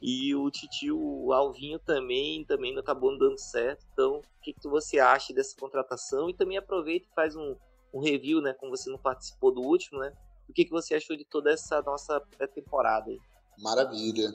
E 0.07 0.35
o 0.35 0.51
Titio 0.51 1.33
Alvinho 1.33 1.79
também, 1.79 2.45
também 2.45 2.71
não 2.71 2.79
acabou 2.79 3.09
não 3.09 3.17
dando 3.17 3.39
certo. 3.39 3.87
Então, 3.91 4.17
o 4.17 4.41
que, 4.43 4.53
que 4.53 4.67
você 4.67 4.99
acha 4.99 5.33
dessa 5.33 5.55
contratação? 5.59 6.29
E 6.29 6.33
também 6.35 6.59
aproveita 6.59 7.07
e 7.09 7.15
faz 7.15 7.35
um, 7.35 7.55
um 7.91 7.99
review, 7.99 8.39
né? 8.39 8.53
Como 8.53 8.69
você 8.69 8.87
não 8.87 8.99
participou 8.99 9.51
do 9.51 9.61
último, 9.61 9.99
né? 9.99 10.13
O 10.47 10.53
que, 10.53 10.63
que 10.63 10.69
você 10.69 10.93
achou 10.93 11.17
de 11.17 11.25
toda 11.25 11.51
essa 11.51 11.81
nossa 11.81 12.21
pré-temporada 12.37 13.09
aí? 13.09 13.17
Maravilha. 13.57 14.31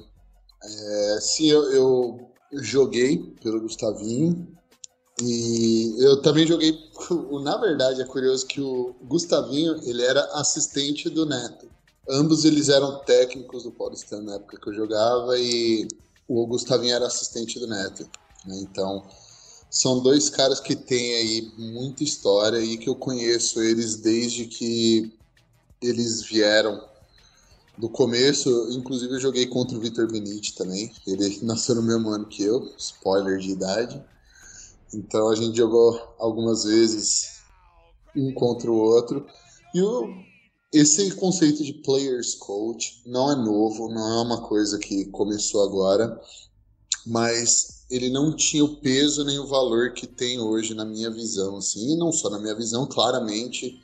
É, 0.61 1.19
sim, 1.21 1.49
eu, 1.49 1.63
eu, 1.71 2.31
joguei 2.55 3.33
pelo 3.41 3.61
Gustavinho 3.61 4.53
e 5.23 6.05
eu 6.05 6.21
também 6.21 6.49
joguei. 6.49 6.77
Na 7.45 7.57
verdade, 7.59 8.03
é 8.03 8.07
curioso 8.07 8.45
que 8.45 8.61
o 8.61 8.97
Gustavinho 9.05 9.79
ele 9.85 10.03
era 10.03 10.21
assistente 10.33 11.09
do 11.09 11.25
Neto. 11.25 11.71
Ambos 12.11 12.45
eles 12.45 12.69
eram 12.69 13.05
técnicos 13.05 13.63
do 13.63 13.71
Paulistano 13.71 14.25
na 14.25 14.35
época 14.35 14.59
que 14.61 14.69
eu 14.69 14.75
jogava 14.75 15.39
e 15.39 15.87
o 16.27 16.47
Gustavinho 16.47 16.95
era 16.95 17.07
assistente 17.07 17.59
do 17.59 17.67
Neto. 17.67 18.09
Né? 18.45 18.59
Então, 18.61 19.07
são 19.71 20.01
dois 20.01 20.29
caras 20.29 20.59
que 20.59 20.75
têm 20.75 21.15
aí 21.15 21.53
muita 21.57 22.03
história 22.03 22.59
e 22.59 22.77
que 22.77 22.89
eu 22.89 22.97
conheço 22.97 23.63
eles 23.63 23.97
desde 23.97 24.47
que 24.47 25.13
eles 25.81 26.23
vieram 26.23 26.85
do 27.79 27.89
começo. 27.89 28.69
Inclusive, 28.73 29.15
eu 29.15 29.21
joguei 29.21 29.47
contra 29.47 29.77
o 29.77 29.81
Vitor 29.81 30.11
Benite 30.11 30.55
também. 30.57 30.93
Ele 31.07 31.39
nasceu 31.43 31.77
no 31.77 31.83
mesmo 31.83 32.11
ano 32.11 32.27
que 32.27 32.43
eu, 32.43 32.73
spoiler 32.77 33.39
de 33.39 33.51
idade. 33.51 34.05
Então, 34.93 35.29
a 35.29 35.37
gente 35.37 35.57
jogou 35.57 36.15
algumas 36.19 36.65
vezes 36.65 37.41
um 38.17 38.35
contra 38.35 38.71
o 38.71 38.77
outro. 38.77 39.25
E 39.73 39.81
o, 39.81 40.30
esse 40.73 41.11
conceito 41.13 41.65
de 41.65 41.73
players 41.73 42.35
coach 42.35 43.03
não 43.05 43.33
é 43.33 43.35
novo, 43.35 43.89
não 43.89 44.21
é 44.21 44.23
uma 44.23 44.41
coisa 44.43 44.79
que 44.79 45.07
começou 45.07 45.65
agora, 45.65 46.21
mas 47.07 47.85
ele 47.91 48.09
não 48.09 48.35
tinha 48.35 48.65
o 48.65 48.77
peso 48.77 49.25
nem 49.25 49.39
o 49.39 49.47
valor 49.47 49.95
que 49.95 50.07
tem 50.07 50.39
hoje 50.39 50.75
na 50.75 50.85
minha 50.85 51.11
visão, 51.11 51.57
assim, 51.57 51.93
e 51.93 51.97
não 51.97 52.13
só 52.13 52.31
na 52.31 52.39
minha 52.39 52.55
visão, 52.55 52.87
claramente 52.87 53.81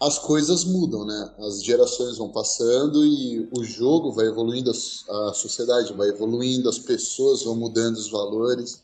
as 0.00 0.18
coisas 0.18 0.64
mudam, 0.64 1.06
né? 1.06 1.34
As 1.38 1.62
gerações 1.62 2.18
vão 2.18 2.28
passando 2.28 3.06
e 3.06 3.48
o 3.56 3.64
jogo 3.64 4.12
vai 4.12 4.26
evoluindo, 4.26 4.70
a 4.70 5.32
sociedade 5.32 5.92
vai 5.94 6.08
evoluindo, 6.08 6.68
as 6.68 6.78
pessoas 6.78 7.44
vão 7.44 7.56
mudando 7.56 7.96
os 7.96 8.10
valores 8.10 8.82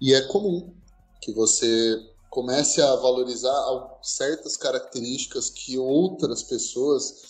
e 0.00 0.14
é 0.14 0.20
comum 0.20 0.72
que 1.20 1.32
você 1.32 2.00
comece 2.30 2.80
a 2.80 2.96
valorizar 2.96 3.54
certas 4.02 4.56
características 4.56 5.50
que 5.50 5.78
outras 5.78 6.42
pessoas 6.42 7.26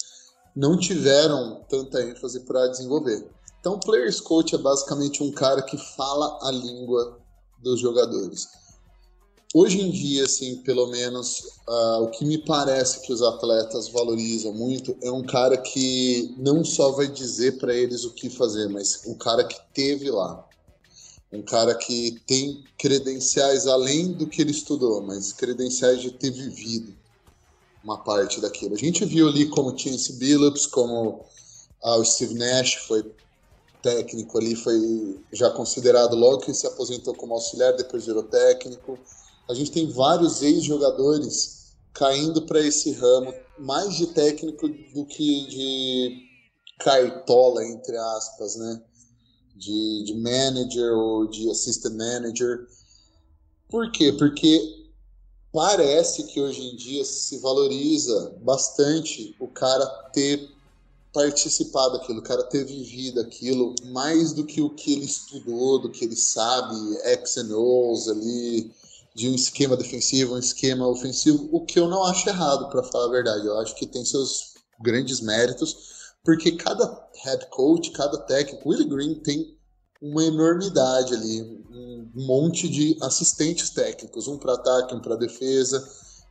não 0.55 0.77
tiveram 0.77 1.65
tanta 1.69 2.03
ênfase 2.03 2.41
para 2.41 2.67
desenvolver. 2.69 3.29
Então, 3.61 3.75
o 3.75 3.81
Players 3.81 4.21
Coach 4.21 4.55
é 4.55 4.59
basicamente 4.59 5.23
um 5.23 5.33
cara 5.33 5.63
que 5.63 5.77
fala 5.97 6.39
a 6.43 6.51
língua 6.51 7.19
dos 7.63 7.81
jogadores. 7.81 8.49
Hoje 9.55 9.81
em 9.81 9.91
dia, 9.91 10.25
assim, 10.25 10.57
pelo 10.57 10.89
menos, 10.89 11.41
uh, 11.67 12.03
o 12.03 12.11
que 12.11 12.25
me 12.25 12.39
parece 12.39 13.01
que 13.01 13.13
os 13.13 13.23
atletas 13.23 13.89
valorizam 13.89 14.53
muito 14.53 14.95
é 15.03 15.11
um 15.11 15.23
cara 15.23 15.57
que 15.57 16.35
não 16.37 16.63
só 16.63 16.91
vai 16.93 17.09
dizer 17.09 17.59
para 17.59 17.75
eles 17.75 18.05
o 18.05 18.13
que 18.13 18.29
fazer, 18.29 18.69
mas 18.69 19.03
um 19.07 19.15
cara 19.15 19.45
que 19.45 19.59
teve 19.73 20.11
lá. 20.11 20.48
Um 21.33 21.43
cara 21.43 21.75
que 21.75 22.19
tem 22.27 22.65
credenciais 22.79 23.67
além 23.67 24.13
do 24.13 24.27
que 24.27 24.41
ele 24.41 24.51
estudou, 24.51 25.03
mas 25.03 25.33
credenciais 25.33 26.01
de 26.01 26.11
ter 26.11 26.31
vivido 26.31 26.97
uma 27.85 27.99
parte 27.99 28.41
daquilo. 28.41 28.75
A 28.75 28.79
gente 28.79 29.05
viu 29.05 29.29
ali 29.29 29.49
como 29.49 29.77
Chance 29.79 30.15
Billups, 30.15 30.67
como 30.67 31.25
uh, 31.83 32.01
o 32.01 32.05
Steve 32.05 32.35
Nash 32.35 32.75
foi 32.87 33.05
técnico 33.83 34.39
ali, 34.39 34.57
foi 34.57 35.21
já 35.33 35.51
considerado 35.51 36.17
logo 36.17 36.39
que 36.39 36.55
se 36.55 36.67
aposentou 36.67 37.15
como 37.15 37.35
auxiliar, 37.35 37.77
depois 37.77 38.07
virou 38.07 38.23
técnico. 38.25 38.99
A 39.49 39.55
gente 39.55 39.71
tem 39.71 39.91
vários 39.91 40.43
ex-jogadores 40.43 41.59
caindo 41.95 42.43
para 42.43 42.61
esse 42.61 42.93
ramo, 42.93 43.35
mais 43.59 43.97
de 43.97 44.09
técnico 44.09 44.69
do 44.69 45.05
que 45.07 45.47
de 45.47 46.29
cartola, 46.79 47.65
entre 47.65 47.97
aspas, 47.97 48.57
né? 48.57 48.83
De, 49.59 50.05
de 50.05 50.15
manager 50.15 50.93
ou 50.93 51.27
de 51.27 51.51
assistant 51.51 51.95
manager. 51.95 52.67
Por 53.69 53.91
quê? 53.91 54.13
Porque 54.13 54.87
parece 55.53 56.25
que 56.25 56.41
hoje 56.41 56.63
em 56.63 56.77
dia 56.77 57.05
se 57.05 57.39
valoriza 57.39 58.37
bastante 58.41 59.35
o 59.41 59.49
cara 59.49 59.85
ter 60.13 60.49
participar 61.13 61.89
daquilo, 61.89 62.21
o 62.21 62.23
cara 62.23 62.45
ter 62.45 62.65
vivido 62.65 63.21
aquilo 63.21 63.75
mais 63.87 64.33
do 64.33 64.45
que 64.45 64.61
o 64.61 64.71
que 64.71 64.93
ele 64.93 65.05
estudou, 65.05 65.81
do 65.81 65.91
que 65.91 66.05
ele 66.05 66.17
sabe, 66.17 66.75
X 67.03 67.39
and 67.39 67.57
O's 67.57 68.09
ali, 68.09 68.71
de 69.15 69.29
um 69.29 69.35
esquema 69.35 69.77
defensivo, 69.77 70.35
um 70.35 70.39
esquema 70.39 70.87
ofensivo, 70.87 71.49
o 71.51 71.65
que 71.65 71.81
eu 71.81 71.89
não 71.89 72.05
acho 72.05 72.29
errado, 72.29 72.69
para 72.69 72.85
falar 72.85 73.07
a 73.07 73.11
verdade. 73.11 73.47
Eu 73.47 73.59
acho 73.59 73.75
que 73.75 73.87
tem 73.87 74.05
seus 74.05 74.55
grandes 74.81 75.21
méritos, 75.21 75.98
porque 76.25 76.53
cada 76.53 77.09
head 77.25 77.47
coach, 77.51 77.91
cada 77.91 78.19
técnico, 78.19 78.69
Willie 78.69 78.89
Green 78.89 79.15
tem 79.17 79.57
uma 80.01 80.25
enormidade 80.25 81.15
ali, 81.15 81.43
um 81.71 82.11
monte 82.15 82.69
de 82.69 82.97
assistentes 83.03 83.71
técnicos, 83.71 84.29
um 84.29 84.39
para 84.39 84.55
ataque, 84.55 84.95
um 84.95 85.01
para 85.01 85.17
defesa. 85.17 85.87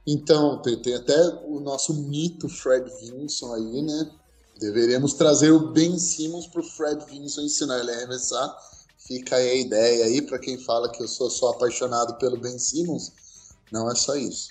Então, 0.05 0.61
tem, 0.61 0.81
tem 0.81 0.95
até 0.95 1.19
o 1.45 1.59
nosso 1.59 1.93
mito 1.93 2.47
Fred 2.47 2.89
Vinson 3.01 3.53
aí, 3.53 3.81
né? 3.81 4.11
Deveríamos 4.59 5.13
trazer 5.13 5.51
o 5.51 5.71
Ben 5.71 5.99
Simmons 5.99 6.47
para 6.47 6.61
o 6.61 6.63
Fred 6.63 7.05
Vinson 7.05 7.41
ensinar 7.41 7.79
ele 7.79 7.91
a 7.91 7.95
arremessar. 7.95 8.57
Fica 8.97 9.35
aí 9.35 9.49
a 9.49 9.55
ideia 9.55 10.05
aí 10.05 10.21
para 10.21 10.39
quem 10.39 10.57
fala 10.57 10.89
que 10.89 11.03
eu 11.03 11.07
sou 11.07 11.29
só 11.29 11.49
apaixonado 11.49 12.17
pelo 12.17 12.39
Ben 12.39 12.57
Simmons. 12.57 13.11
Não 13.71 13.89
é 13.91 13.95
só 13.95 14.15
isso. 14.15 14.49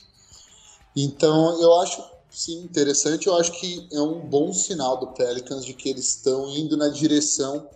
Então 0.94 1.61
eu 1.61 1.75
acho 1.81 2.03
sim 2.37 2.62
interessante. 2.62 3.27
Eu 3.27 3.37
acho 3.37 3.53
que 3.59 3.88
é 3.90 4.01
um 4.01 4.20
bom 4.20 4.53
sinal 4.53 5.01
do 5.01 5.09
Pelicans 5.09 5.64
de 5.64 5.72
que 5.72 5.88
eles 5.88 6.09
estão 6.09 6.51
indo 6.55 6.77
na 6.77 6.88
direção 6.88 7.66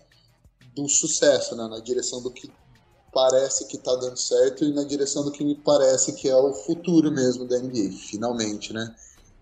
do 0.76 0.86
sucesso, 0.86 1.56
né? 1.56 1.66
na 1.66 1.80
direção 1.80 2.22
do 2.22 2.30
que 2.30 2.50
parece 3.12 3.66
que 3.66 3.76
está 3.76 3.96
dando 3.96 4.18
certo 4.18 4.64
e 4.64 4.72
na 4.72 4.84
direção 4.84 5.24
do 5.24 5.32
que 5.32 5.42
me 5.42 5.54
parece 5.54 6.12
que 6.12 6.28
é 6.28 6.36
o 6.36 6.52
futuro 6.52 7.10
mesmo 7.10 7.48
da 7.48 7.58
NBA, 7.58 7.90
finalmente, 7.92 8.72
né? 8.72 8.94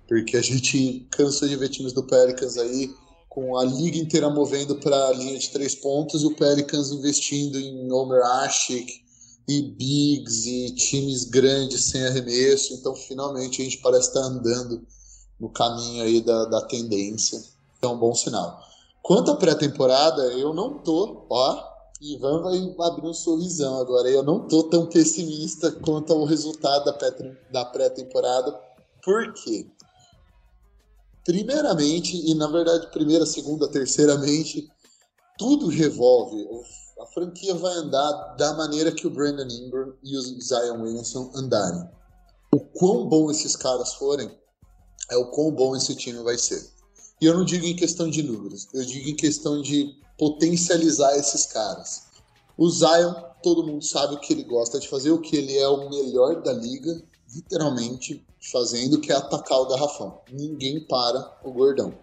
porque 0.06 0.36
a 0.36 0.40
gente 0.40 1.06
cansa 1.10 1.48
de 1.48 1.56
ver 1.56 1.68
times 1.68 1.92
do 1.92 2.04
Pelicans 2.04 2.56
aí 2.56 2.94
com 3.28 3.58
a 3.58 3.64
liga 3.64 3.98
inteira 3.98 4.30
movendo 4.30 4.76
para 4.76 5.08
a 5.08 5.12
linha 5.12 5.38
de 5.38 5.50
três 5.50 5.74
pontos 5.74 6.22
e 6.22 6.26
o 6.26 6.34
Pelicans 6.34 6.92
investindo 6.92 7.58
em 7.58 7.92
Omer 7.92 8.22
Ashik 8.22 9.02
e 9.48 9.62
Bigs 9.62 10.46
e 10.46 10.70
times 10.70 11.24
grandes 11.24 11.84
sem 11.84 12.04
arremesso. 12.06 12.74
Então, 12.74 12.94
finalmente, 12.94 13.60
a 13.60 13.64
gente 13.64 13.78
parece 13.78 14.08
estar 14.08 14.20
andando 14.20 14.86
no 15.38 15.48
caminho 15.48 16.04
aí 16.04 16.20
da, 16.20 16.44
da 16.46 16.60
tendência. 16.62 17.42
É 17.80 17.86
um 17.86 17.98
bom 17.98 18.14
sinal. 18.14 18.60
Quanto 19.02 19.30
à 19.30 19.36
pré-temporada, 19.36 20.22
eu 20.34 20.52
não 20.52 20.78
tô, 20.78 21.26
ó, 21.30 21.64
Ivan 22.00 22.42
vai 22.42 22.88
abrir 22.88 23.06
um 23.06 23.14
sorrisão 23.14 23.80
agora. 23.80 24.08
Eu 24.08 24.22
não 24.22 24.46
tô 24.46 24.64
tão 24.64 24.86
pessimista 24.86 25.72
quanto 25.72 26.12
ao 26.12 26.24
resultado 26.24 26.84
da 27.50 27.64
pré-temporada. 27.64 28.52
Por 29.02 29.32
quê? 29.34 29.66
primeiramente, 31.28 32.16
e 32.16 32.34
na 32.34 32.46
verdade, 32.46 32.90
primeira, 32.90 33.26
segunda, 33.26 33.68
terceiramente, 33.68 34.66
tudo 35.36 35.66
revolve. 35.66 36.42
A 36.98 37.06
franquia 37.08 37.54
vai 37.54 37.74
andar 37.74 38.34
da 38.38 38.54
maneira 38.54 38.90
que 38.90 39.06
o 39.06 39.10
Brandon 39.10 39.46
Ingram 39.46 39.92
e 40.02 40.16
o 40.16 40.22
Zion 40.22 40.80
Williamson 40.80 41.30
andarem. 41.34 41.86
O 42.50 42.60
quão 42.60 43.06
bom 43.06 43.30
esses 43.30 43.54
caras 43.54 43.92
forem, 43.92 44.34
é 45.10 45.16
o 45.16 45.26
quão 45.26 45.50
bom 45.50 45.76
esse 45.76 45.94
time 45.94 46.22
vai 46.22 46.38
ser. 46.38 46.68
E 47.20 47.26
eu 47.26 47.34
não 47.34 47.44
digo 47.44 47.66
em 47.66 47.74
questão 47.74 48.08
de 48.08 48.22
números, 48.22 48.68
eu 48.72 48.84
digo 48.84 49.08
em 49.08 49.16
questão 49.16 49.60
de 49.60 49.96
potencializar 50.16 51.16
esses 51.16 51.46
caras. 51.46 52.02
O 52.56 52.68
Zion, 52.68 53.14
todo 53.42 53.64
mundo 53.64 53.84
sabe 53.84 54.14
o 54.14 54.20
que 54.20 54.32
ele 54.32 54.44
gosta 54.44 54.78
de 54.78 54.88
fazer, 54.88 55.10
o 55.10 55.20
que 55.20 55.36
ele 55.36 55.56
é 55.56 55.68
o 55.68 55.88
melhor 55.88 56.42
da 56.42 56.52
liga, 56.52 57.02
literalmente 57.34 58.24
fazendo, 58.40 59.00
que 59.00 59.12
é 59.12 59.16
atacar 59.16 59.60
o 59.60 59.68
garrafão. 59.68 60.20
Ninguém 60.30 60.80
para 60.80 61.38
o 61.44 61.52
gordão. 61.52 61.94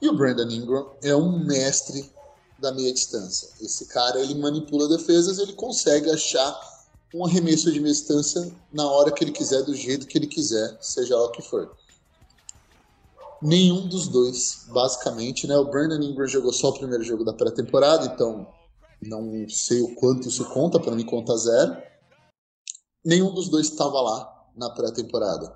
E 0.00 0.08
o 0.08 0.16
Brandon 0.16 0.50
Ingram 0.50 0.90
é 1.02 1.14
um 1.14 1.44
mestre 1.44 2.10
da 2.58 2.72
meia 2.72 2.92
distância. 2.92 3.48
Esse 3.60 3.86
cara 3.86 4.20
ele 4.20 4.34
manipula 4.34 4.88
defesas, 4.88 5.38
ele 5.38 5.52
consegue 5.52 6.10
achar 6.10 6.58
um 7.14 7.24
arremesso 7.24 7.70
de 7.70 7.80
meia 7.80 7.92
distância 7.92 8.52
na 8.72 8.88
hora 8.90 9.10
que 9.12 9.22
ele 9.22 9.32
quiser, 9.32 9.62
do 9.62 9.74
jeito 9.74 10.06
que 10.06 10.16
ele 10.16 10.26
quiser, 10.26 10.76
seja 10.80 11.16
lá 11.16 11.26
o 11.26 11.30
que 11.30 11.42
for. 11.42 11.76
Nenhum 13.42 13.88
dos 13.88 14.06
dois, 14.06 14.66
basicamente, 14.68 15.46
né? 15.46 15.56
O 15.56 15.64
Brandon 15.64 16.00
Ingram 16.00 16.26
jogou 16.28 16.52
só 16.52 16.68
o 16.68 16.78
primeiro 16.78 17.02
jogo 17.02 17.24
da 17.24 17.32
pré-temporada, 17.32 18.06
então 18.06 18.46
não 19.02 19.48
sei 19.48 19.82
o 19.82 19.94
quanto 19.96 20.28
isso 20.28 20.44
conta, 20.50 20.78
para 20.78 20.94
mim 20.94 21.04
conta 21.04 21.36
zero. 21.36 21.76
Nenhum 23.04 23.34
dos 23.34 23.48
dois 23.48 23.66
estava 23.66 24.00
lá 24.00 24.32
na 24.56 24.70
pré-temporada. 24.70 25.52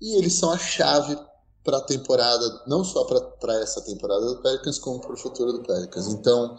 E 0.00 0.16
eles 0.16 0.34
são 0.34 0.50
a 0.50 0.58
chave 0.58 1.16
para 1.62 1.78
a 1.78 1.82
temporada, 1.82 2.62
não 2.66 2.82
só 2.82 3.04
para 3.04 3.54
essa 3.60 3.80
temporada 3.82 4.26
do 4.26 4.42
Pelicans, 4.42 4.78
como 4.78 5.00
para 5.00 5.12
o 5.12 5.16
futuro 5.16 5.52
do 5.52 5.62
Pelicans. 5.62 6.08
Então, 6.08 6.56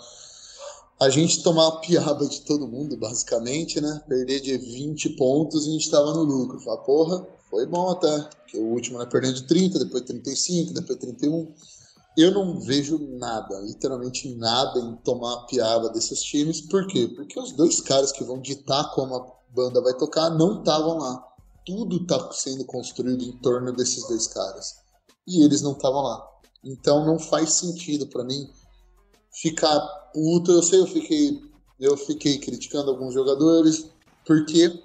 a 1.00 1.10
gente 1.10 1.42
tomar 1.42 1.68
a 1.68 1.78
piada 1.78 2.28
de 2.28 2.42
todo 2.42 2.68
mundo, 2.68 2.96
basicamente, 2.96 3.82
né? 3.82 4.02
Perder 4.08 4.40
de 4.42 4.58
20 4.58 5.10
pontos 5.12 5.66
e 5.66 5.70
a 5.70 5.72
gente 5.74 5.86
estava 5.86 6.14
no 6.14 6.24
lucro. 6.24 6.60
Falar, 6.60 6.78
porra, 6.84 7.28
Foi 7.50 7.66
bom 7.66 7.90
até, 7.90 8.22
porque 8.22 8.58
o 8.58 8.66
último 8.66 9.00
na 9.00 9.06
perdendo 9.06 9.36
de 9.36 9.44
30, 9.44 9.80
depois 9.80 10.04
35, 10.04 10.74
depois 10.74 11.00
31. 11.00 11.54
Eu 12.18 12.32
não 12.32 12.60
vejo 12.60 13.00
nada, 13.18 13.60
literalmente 13.62 14.34
nada 14.36 14.80
em 14.80 14.96
tomar 14.98 15.34
a 15.34 15.46
piada 15.46 15.90
desses 15.90 16.22
times. 16.22 16.62
Por 16.62 16.86
quê? 16.88 17.08
Porque 17.16 17.40
os 17.40 17.54
dois 17.54 17.82
caras 17.82 18.12
que 18.12 18.24
vão 18.24 18.40
ditar 18.40 18.92
como 18.94 19.16
a 19.16 19.26
banda 19.54 19.82
vai 19.82 19.94
tocar 19.96 20.30
não 20.30 20.60
estavam 20.60 20.98
lá. 20.98 21.26
Tudo 21.66 21.98
está 21.98 22.32
sendo 22.32 22.66
construído 22.66 23.24
em 23.24 23.32
torno 23.42 23.72
desses 23.74 24.08
dois 24.08 24.28
caras. 24.28 24.76
E 25.28 25.44
eles 25.44 25.62
não 25.62 25.74
estavam 25.74 26.02
lá. 26.02 26.28
Então 26.64 27.06
não 27.06 27.18
faz 27.18 27.54
sentido 27.54 28.08
para 28.08 28.24
mim 28.24 28.50
ficar 29.32 29.80
puto. 30.14 30.52
Eu 30.52 30.64
sei, 30.64 30.80
eu 30.82 30.88
fiquei, 30.88 31.42
eu 31.80 31.96
fiquei 31.96 32.38
criticando 32.38 32.92
alguns 32.92 33.14
jogadores, 33.14 33.90
porque 34.26 34.82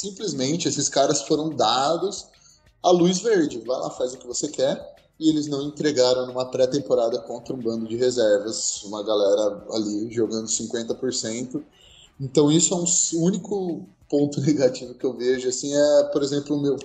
simplesmente 0.00 0.68
esses 0.68 0.88
caras 0.88 1.22
foram 1.22 1.50
dados 1.50 2.26
a 2.82 2.90
luz 2.90 3.18
verde. 3.18 3.58
Vai 3.66 3.78
lá, 3.78 3.90
faz 3.90 4.14
o 4.14 4.18
que 4.18 4.26
você 4.26 4.48
quer. 4.48 4.94
E 5.18 5.30
eles 5.30 5.46
não 5.46 5.62
entregaram 5.62 6.26
numa 6.26 6.50
pré-temporada 6.50 7.18
contra 7.20 7.54
um 7.54 7.58
bando 7.58 7.88
de 7.88 7.96
reservas, 7.96 8.82
uma 8.84 9.02
galera 9.02 9.64
ali 9.72 10.12
jogando 10.12 10.46
50%. 10.46 11.62
Então 12.20 12.52
isso 12.52 12.74
é 12.74 12.76
um 12.76 13.24
único 13.24 13.86
ponto 14.08 14.40
negativo 14.44 14.94
que 14.94 15.04
eu 15.04 15.16
vejo. 15.16 15.48
Assim, 15.48 15.74
é, 15.74 16.04
por 16.12 16.22
exemplo, 16.22 16.56
o 16.56 16.60
meu, 16.60 16.76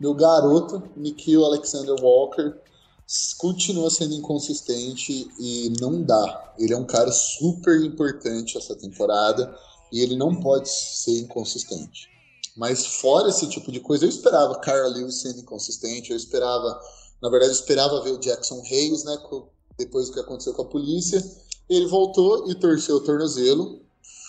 meu 0.00 0.14
garoto, 0.14 0.82
Nikhil 0.96 1.44
Alexander 1.44 1.94
Walker, 2.02 2.54
continua 3.38 3.88
sendo 3.90 4.14
inconsistente 4.14 5.30
e 5.38 5.72
não 5.80 6.02
dá. 6.02 6.54
Ele 6.58 6.74
é 6.74 6.76
um 6.76 6.86
cara 6.86 7.12
super 7.12 7.80
importante 7.82 8.58
essa 8.58 8.74
temporada 8.74 9.56
e 9.92 10.00
ele 10.00 10.16
não 10.16 10.34
pode 10.34 10.68
ser 10.68 11.20
inconsistente. 11.20 12.13
Mas 12.56 12.86
fora 12.86 13.28
esse 13.28 13.48
tipo 13.48 13.72
de 13.72 13.80
coisa, 13.80 14.04
eu 14.04 14.08
esperava 14.08 14.58
Carl 14.60 14.88
Lewis 14.88 15.20
sendo 15.20 15.40
inconsistente, 15.40 16.10
eu 16.10 16.16
esperava, 16.16 16.80
na 17.20 17.28
verdade, 17.28 17.52
eu 17.52 17.56
esperava 17.56 18.00
ver 18.02 18.12
o 18.12 18.18
Jackson 18.18 18.62
Hayes, 18.70 19.04
né, 19.04 19.18
depois 19.76 20.06
do 20.06 20.14
que 20.14 20.20
aconteceu 20.20 20.54
com 20.54 20.62
a 20.62 20.66
polícia. 20.68 21.22
Ele 21.68 21.86
voltou 21.86 22.48
e 22.50 22.54
torceu 22.54 22.96
o 22.96 23.00
tornozelo, 23.00 23.80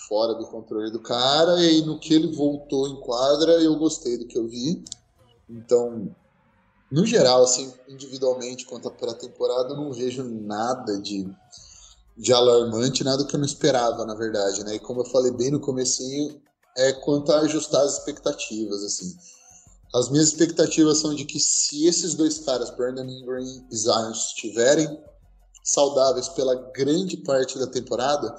fora 0.08 0.34
do 0.34 0.46
controle 0.46 0.90
do 0.90 1.00
cara, 1.00 1.62
e 1.62 1.82
no 1.82 1.98
que 2.00 2.14
ele 2.14 2.34
voltou 2.34 2.88
em 2.88 3.00
quadra, 3.00 3.52
eu 3.62 3.76
gostei 3.76 4.18
do 4.18 4.26
que 4.26 4.38
eu 4.38 4.48
vi. 4.48 4.82
Então, 5.48 6.10
no 6.90 7.04
geral, 7.06 7.44
assim, 7.44 7.72
individualmente, 7.88 8.64
quanto 8.64 8.88
à 8.88 8.90
pré-temporada, 8.90 9.70
eu 9.70 9.76
não 9.76 9.92
vejo 9.92 10.24
nada 10.24 11.00
de, 11.00 11.28
de 12.16 12.32
alarmante, 12.32 13.04
nada 13.04 13.24
que 13.24 13.34
eu 13.34 13.38
não 13.38 13.46
esperava, 13.46 14.04
na 14.04 14.14
verdade, 14.14 14.64
né? 14.64 14.76
E 14.76 14.80
como 14.80 15.02
eu 15.02 15.04
falei 15.06 15.32
bem 15.32 15.50
no 15.50 15.60
comecinho, 15.60 16.40
é 16.76 16.92
quanto 16.92 17.32
a 17.32 17.40
ajustar 17.40 17.82
as 17.82 17.98
expectativas, 17.98 18.82
assim. 18.82 19.16
As 19.94 20.10
minhas 20.10 20.28
expectativas 20.28 20.98
são 20.98 21.14
de 21.14 21.24
que 21.24 21.40
se 21.40 21.86
esses 21.86 22.14
dois 22.14 22.38
caras, 22.38 22.70
Brandon 22.70 23.04
Ingram 23.04 23.40
e 23.40 23.76
Zion, 23.76 24.10
estiverem 24.10 25.00
saudáveis 25.64 26.28
pela 26.28 26.54
grande 26.72 27.16
parte 27.16 27.58
da 27.58 27.66
temporada, 27.66 28.36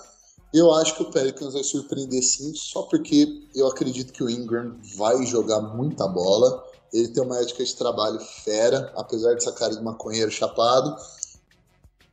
eu 0.54 0.72
acho 0.74 0.96
que 0.96 1.04
o 1.04 1.12
Pelicans 1.12 1.54
vai 1.54 1.64
surpreender 1.64 2.24
sim, 2.24 2.54
só 2.56 2.84
porque 2.84 3.48
eu 3.54 3.68
acredito 3.68 4.14
que 4.14 4.24
o 4.24 4.30
Ingram 4.30 4.78
vai 4.96 5.26
jogar 5.26 5.60
muita 5.60 6.08
bola. 6.08 6.64
Ele 6.94 7.10
tem 7.10 7.22
uma 7.22 7.38
ética 7.40 7.64
de 7.64 7.76
trabalho 7.76 8.20
fera, 8.20 8.94
apesar 8.96 9.34
de 9.34 9.42
essa 9.42 9.52
cara 9.52 9.76
de 9.76 9.84
maconheiro 9.84 10.32
chapado. 10.32 10.96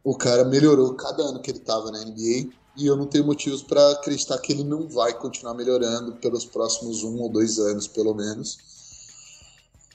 O 0.02 0.16
cara 0.16 0.44
melhorou 0.44 0.94
cada 0.94 1.22
ano 1.22 1.40
que 1.40 1.50
ele 1.50 1.58
estava 1.58 1.90
na 1.90 2.04
NBA 2.04 2.50
e 2.76 2.86
eu 2.86 2.96
não 2.96 3.06
tenho 3.06 3.24
motivos 3.24 3.62
para 3.62 3.92
acreditar 3.92 4.38
que 4.38 4.52
ele 4.52 4.64
não 4.64 4.88
vai 4.88 5.16
continuar 5.18 5.54
melhorando 5.54 6.16
pelos 6.16 6.44
próximos 6.44 7.02
um 7.02 7.20
ou 7.20 7.28
dois 7.28 7.58
anos, 7.58 7.86
pelo 7.86 8.14
menos. 8.14 8.58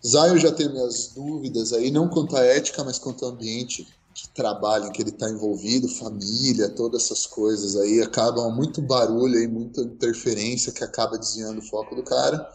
Zion 0.06 0.38
já 0.38 0.52
tem 0.52 0.70
minhas 0.70 1.12
dúvidas 1.13 1.74
aí, 1.74 1.92
não 1.92 2.08
quanto 2.08 2.38
à 2.38 2.44
ética, 2.44 2.84
mas 2.84 2.98
quanto 2.98 3.26
ao 3.26 3.32
ambiente 3.32 3.86
de 4.13 4.30
trabalho 4.30 4.88
em 4.88 4.92
que 4.92 5.02
ele 5.02 5.10
está 5.10 5.30
envolvido, 5.30 5.88
família, 5.88 6.70
todas 6.70 7.04
essas 7.04 7.26
coisas 7.26 7.76
aí, 7.76 8.02
acabam 8.02 8.50
muito 8.54 8.82
barulho 8.82 9.39
e 9.42 9.48
muita 9.48 9.82
interferência 9.82 10.72
que 10.72 10.84
acaba 10.84 11.18
desviando 11.18 11.60
o 11.60 11.65
foco 11.65 11.96
do 11.96 12.04
cara. 12.04 12.50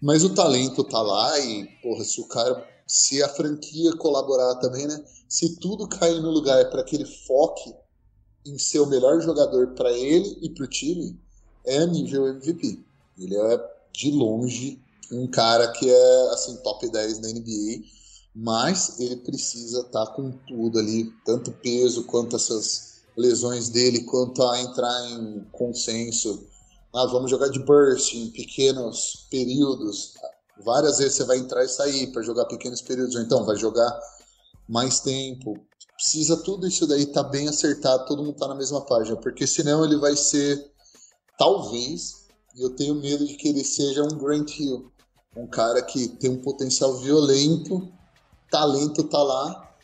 Mas 0.00 0.24
o 0.24 0.34
talento 0.34 0.84
tá 0.84 1.00
lá 1.00 1.38
e, 1.40 1.66
porra, 1.82 2.04
se 2.04 2.20
o 2.20 2.28
cara, 2.28 2.66
se 2.86 3.22
a 3.22 3.28
franquia 3.28 3.96
colaborar 3.96 4.56
também, 4.56 4.86
né? 4.86 5.02
Se 5.28 5.56
tudo 5.56 5.88
cair 5.88 6.20
no 6.20 6.30
lugar 6.30 6.70
para 6.70 6.82
que 6.82 6.96
ele 6.96 7.04
foque 7.04 7.74
em 8.44 8.58
ser 8.58 8.80
o 8.80 8.86
melhor 8.86 9.20
jogador 9.20 9.68
para 9.68 9.92
ele 9.92 10.38
e 10.40 10.50
para 10.50 10.64
o 10.64 10.68
time, 10.68 11.18
é 11.64 11.86
nível 11.86 12.26
MVP. 12.26 12.80
Ele 13.18 13.36
é 13.36 13.70
de 13.92 14.10
longe 14.10 14.80
um 15.12 15.26
cara 15.26 15.68
que 15.72 15.90
é 15.90 16.30
assim 16.32 16.56
top 16.58 16.88
10 16.88 17.18
da 17.18 17.28
NBA, 17.28 17.84
mas 18.34 18.98
ele 19.00 19.16
precisa 19.16 19.80
estar 19.80 20.06
tá 20.06 20.12
com 20.12 20.30
tudo 20.46 20.78
ali, 20.78 21.12
tanto 21.24 21.50
peso 21.50 22.04
quanto 22.04 22.36
essas 22.36 23.00
lesões 23.16 23.68
dele, 23.68 24.04
quanto 24.04 24.42
a 24.42 24.60
entrar 24.60 25.10
em 25.10 25.44
consenso 25.50 26.46
ah, 26.92 27.06
vamos 27.06 27.30
jogar 27.30 27.48
de 27.48 27.60
burst 27.60 28.14
em 28.14 28.30
pequenos 28.30 29.28
períodos. 29.30 30.14
Várias 30.64 30.98
vezes 30.98 31.14
você 31.14 31.24
vai 31.24 31.38
entrar 31.38 31.64
e 31.64 31.68
sair 31.68 32.08
para 32.08 32.22
jogar 32.22 32.46
pequenos 32.46 32.82
períodos, 32.82 33.14
ou 33.14 33.22
então 33.22 33.44
vai 33.44 33.56
jogar 33.56 33.96
mais 34.68 34.98
tempo. 34.98 35.56
Precisa 36.00 36.36
tudo 36.38 36.66
isso 36.66 36.86
daí 36.86 37.02
estar 37.02 37.24
tá 37.24 37.28
bem 37.28 37.46
acertado, 37.48 38.06
todo 38.06 38.22
mundo 38.22 38.36
tá 38.36 38.48
na 38.48 38.54
mesma 38.54 38.80
página, 38.80 39.16
porque 39.16 39.46
senão 39.46 39.84
ele 39.84 39.96
vai 39.96 40.16
ser, 40.16 40.72
talvez, 41.36 42.24
e 42.56 42.62
eu 42.62 42.70
tenho 42.70 42.94
medo 42.94 43.26
de 43.26 43.34
que 43.34 43.48
ele 43.48 43.62
seja 43.62 44.02
um 44.02 44.16
Grant 44.16 44.58
Hill, 44.58 44.90
um 45.36 45.46
cara 45.46 45.82
que 45.82 46.08
tem 46.08 46.30
um 46.30 46.40
potencial 46.40 46.96
violento, 46.96 47.92
talento 48.50 49.04
tá 49.04 49.22
lá, 49.22 49.74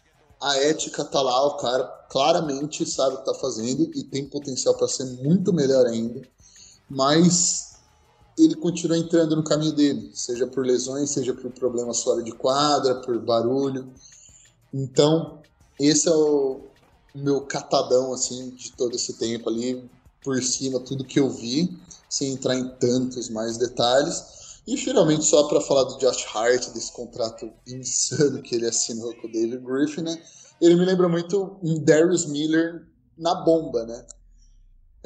a 0.41 0.57
ética 0.57 1.05
tá 1.05 1.21
lá, 1.21 1.47
o 1.47 1.57
cara 1.59 1.85
claramente 2.09 2.87
sabe 2.87 3.17
o 3.17 3.19
que 3.19 3.27
tá 3.27 3.35
fazendo 3.35 3.91
e 3.95 4.03
tem 4.03 4.27
potencial 4.27 4.75
para 4.75 4.89
ser 4.89 5.05
muito 5.23 5.53
melhor 5.53 5.85
ainda 5.87 6.23
mas 6.89 7.77
ele 8.39 8.55
continua 8.55 8.99
entrando 8.99 9.35
no 9.35 9.45
caminho 9.45 9.73
dele, 9.73 10.11
seja 10.15 10.47
por 10.47 10.65
lesões, 10.65 11.11
seja 11.11 11.35
por 11.35 11.51
problemas 11.53 12.03
fora 12.03 12.23
de 12.23 12.33
quadra, 12.33 12.97
por 12.97 13.19
barulho. 13.19 13.93
Então, 14.73 15.41
esse 15.79 16.09
é 16.09 16.13
o 16.13 16.61
meu 17.15 17.43
catadão 17.43 18.13
assim 18.13 18.51
de 18.51 18.73
todo 18.73 18.95
esse 18.95 19.15
tempo 19.15 19.49
ali 19.49 19.89
por 20.23 20.43
cima 20.43 20.81
tudo 20.81 21.05
que 21.05 21.21
eu 21.21 21.31
vi, 21.31 21.79
sem 22.09 22.33
entrar 22.33 22.57
em 22.57 22.69
tantos 22.77 23.29
mais 23.29 23.57
detalhes. 23.57 24.61
E 24.67 24.77
finalmente 24.77 25.25
só 25.25 25.45
para 25.45 25.61
falar 25.61 25.85
do 25.85 25.99
Josh 25.99 26.27
Hart, 26.35 26.71
desse 26.71 26.93
contrato 26.93 27.51
insano 27.67 28.43
que 28.43 28.57
ele 28.57 28.67
assinou 28.67 29.15
com 29.17 29.29
o 29.29 29.33
David 29.33 29.59
Griffin, 29.59 30.03
né? 30.03 30.21
Ele 30.61 30.75
me 30.75 30.85
lembra 30.85 31.09
muito 31.09 31.57
um 31.63 31.79
Darius 31.79 32.27
Miller 32.27 32.87
na 33.17 33.35
bomba, 33.35 33.85
né? 33.85 34.05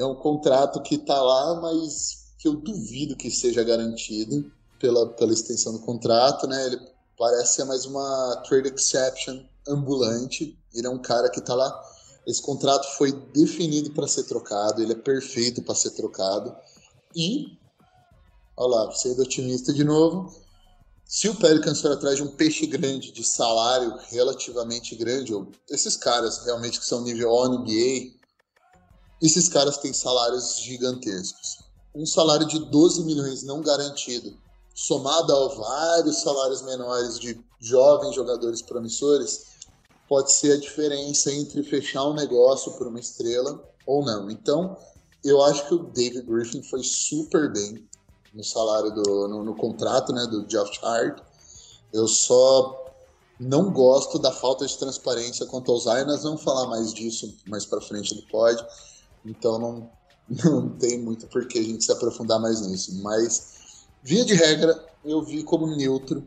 é 0.00 0.06
um 0.06 0.14
contrato 0.14 0.80
que 0.82 0.94
está 0.94 1.20
lá, 1.20 1.60
mas 1.60 2.32
que 2.38 2.48
eu 2.48 2.54
duvido 2.54 3.16
que 3.16 3.30
seja 3.30 3.62
garantido 3.62 4.50
pela, 4.78 5.06
pela 5.10 5.32
extensão 5.32 5.74
do 5.74 5.80
contrato, 5.80 6.46
né? 6.46 6.66
Ele 6.66 6.80
parece 7.18 7.56
ser 7.56 7.64
mais 7.64 7.84
uma 7.84 8.42
trade 8.48 8.72
exception 8.74 9.42
ambulante. 9.70 10.58
Ele 10.74 10.86
é 10.86 10.90
um 10.90 11.00
cara 11.00 11.30
que 11.30 11.40
está 11.40 11.54
lá. 11.54 11.82
Esse 12.26 12.42
contrato 12.42 12.86
foi 12.96 13.12
definido 13.12 13.92
para 13.92 14.06
ser 14.06 14.24
trocado, 14.24 14.82
ele 14.82 14.92
é 14.92 14.96
perfeito 14.96 15.62
para 15.62 15.74
ser 15.74 15.90
trocado. 15.90 16.54
E, 17.14 17.58
olha 18.56 18.76
lá, 18.76 18.92
sendo 18.92 19.22
otimista 19.22 19.72
de 19.72 19.82
novo, 19.82 20.32
se 21.04 21.28
o 21.28 21.34
Pelicans 21.34 21.80
for 21.80 21.90
atrás 21.90 22.16
de 22.16 22.22
um 22.22 22.28
peixe 22.28 22.66
grande, 22.66 23.10
de 23.10 23.24
salário 23.24 23.98
relativamente 24.10 24.94
grande, 24.94 25.34
ou 25.34 25.48
esses 25.68 25.96
caras 25.96 26.44
realmente 26.44 26.78
que 26.78 26.86
são 26.86 27.02
nível 27.02 27.32
NBA, 27.48 28.12
esses 29.20 29.48
caras 29.48 29.78
têm 29.78 29.92
salários 29.92 30.60
gigantescos. 30.60 31.58
Um 31.92 32.06
salário 32.06 32.46
de 32.46 32.60
12 32.60 33.02
milhões 33.02 33.42
não 33.42 33.60
garantido, 33.60 34.38
somado 34.72 35.34
a 35.34 35.48
vários 35.48 36.22
salários 36.22 36.62
menores 36.62 37.18
de 37.18 37.44
jovens 37.58 38.14
jogadores 38.14 38.62
promissores, 38.62 39.46
pode 40.10 40.32
ser 40.32 40.54
a 40.54 40.58
diferença 40.58 41.32
entre 41.32 41.62
fechar 41.62 42.04
um 42.04 42.14
negócio 42.14 42.72
por 42.72 42.88
uma 42.88 42.98
estrela 42.98 43.62
ou 43.86 44.04
não. 44.04 44.28
Então, 44.28 44.76
eu 45.22 45.40
acho 45.40 45.68
que 45.68 45.74
o 45.74 45.84
David 45.84 46.22
Griffin 46.22 46.64
foi 46.64 46.82
super 46.82 47.52
bem 47.52 47.88
no 48.34 48.42
salário 48.42 48.90
do 48.92 49.28
no, 49.28 49.44
no 49.44 49.54
contrato, 49.54 50.12
né, 50.12 50.26
do 50.26 50.44
Josh 50.46 50.80
Hart. 50.82 51.22
Eu 51.92 52.08
só 52.08 52.92
não 53.38 53.72
gosto 53.72 54.18
da 54.18 54.32
falta 54.32 54.66
de 54.66 54.76
transparência 54.76 55.46
quanto 55.46 55.70
ao 55.70 55.78
Zion. 55.78 56.06
Nós 56.06 56.24
vamos 56.24 56.42
falar 56.42 56.66
mais 56.66 56.92
disso 56.92 57.32
mais 57.46 57.64
para 57.64 57.80
frente 57.80 58.12
do 58.12 58.22
pod. 58.22 58.60
Então 59.24 59.60
não, 59.60 59.90
não 60.44 60.70
tem 60.70 61.00
muito 61.00 61.28
por 61.28 61.46
que 61.46 61.60
a 61.60 61.62
gente 61.62 61.84
se 61.84 61.92
aprofundar 61.92 62.40
mais 62.40 62.66
nisso. 62.66 63.00
Mas, 63.00 63.86
via 64.02 64.24
de 64.24 64.34
regra, 64.34 64.84
eu 65.04 65.22
vi 65.22 65.44
como 65.44 65.68
neutro, 65.68 66.26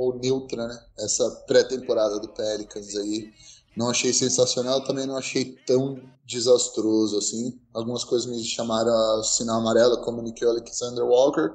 ou 0.00 0.18
neutra, 0.18 0.66
né? 0.66 0.82
Essa 0.98 1.30
pré-temporada 1.46 2.18
do 2.18 2.28
Pelicans 2.28 2.96
aí. 2.96 3.30
Não 3.76 3.90
achei 3.90 4.14
sensacional, 4.14 4.82
também 4.82 5.06
não 5.06 5.16
achei 5.16 5.56
tão 5.66 6.00
desastroso 6.26 7.18
assim. 7.18 7.60
Algumas 7.74 8.02
coisas 8.02 8.26
me 8.26 8.42
chamaram 8.42 8.92
a 8.92 9.22
sinal 9.22 9.60
amarelo, 9.60 9.98
como 9.98 10.22
Nikhil 10.22 10.48
Alexander 10.48 11.04
Walker, 11.04 11.52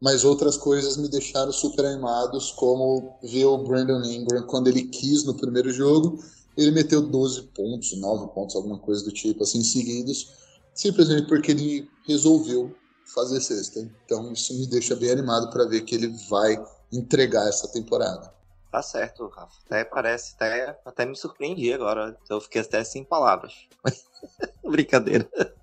mas 0.00 0.24
outras 0.24 0.56
coisas 0.56 0.96
me 0.96 1.08
deixaram 1.08 1.52
super 1.52 1.86
animados, 1.86 2.50
como 2.50 3.16
ver 3.22 3.44
o 3.44 3.58
Brandon 3.58 4.02
Ingram 4.02 4.42
quando 4.48 4.66
ele 4.66 4.82
quis 4.82 5.24
no 5.24 5.34
primeiro 5.34 5.72
jogo, 5.72 6.18
ele 6.56 6.72
meteu 6.72 7.00
12 7.00 7.42
pontos, 7.54 7.96
9 7.96 8.34
pontos, 8.34 8.56
alguma 8.56 8.78
coisa 8.78 9.04
do 9.04 9.12
tipo, 9.12 9.44
assim, 9.44 9.62
seguidos, 9.62 10.28
simplesmente 10.74 11.28
porque 11.28 11.52
ele 11.52 11.88
resolveu 12.06 12.74
fazer 13.14 13.40
sexta. 13.40 13.80
Então 14.04 14.32
isso 14.32 14.52
me 14.58 14.66
deixa 14.66 14.96
bem 14.96 15.10
animado 15.10 15.50
para 15.50 15.66
ver 15.66 15.82
que 15.82 15.94
ele 15.94 16.08
vai 16.28 16.60
entregar 16.92 17.48
essa 17.48 17.68
temporada. 17.68 18.34
Tá 18.70 18.82
certo, 18.82 19.26
Rafa. 19.28 19.56
Até 19.64 19.84
parece, 19.84 20.34
até, 20.34 20.78
até 20.84 21.06
me 21.06 21.16
surpreendi 21.16 21.72
agora. 21.72 22.16
Eu 22.28 22.40
fiquei 22.40 22.60
até 22.60 22.84
sem 22.84 23.04
palavras. 23.04 23.66
Brincadeira. 24.64 25.28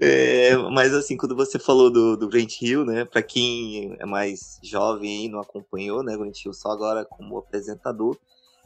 É, 0.00 0.56
mas 0.56 0.94
assim, 0.94 1.16
quando 1.16 1.34
você 1.34 1.58
falou 1.58 1.90
do, 1.90 2.16
do 2.16 2.28
Grant 2.28 2.62
Hill, 2.62 2.84
né? 2.84 3.04
Pra 3.04 3.20
quem 3.20 3.96
é 3.98 4.06
mais 4.06 4.60
jovem 4.62 5.24
e 5.24 5.28
não 5.28 5.40
acompanhou, 5.40 6.04
né? 6.04 6.16
Grant 6.16 6.44
Hill 6.44 6.52
só 6.52 6.70
agora 6.70 7.04
como 7.04 7.38
apresentador. 7.38 8.16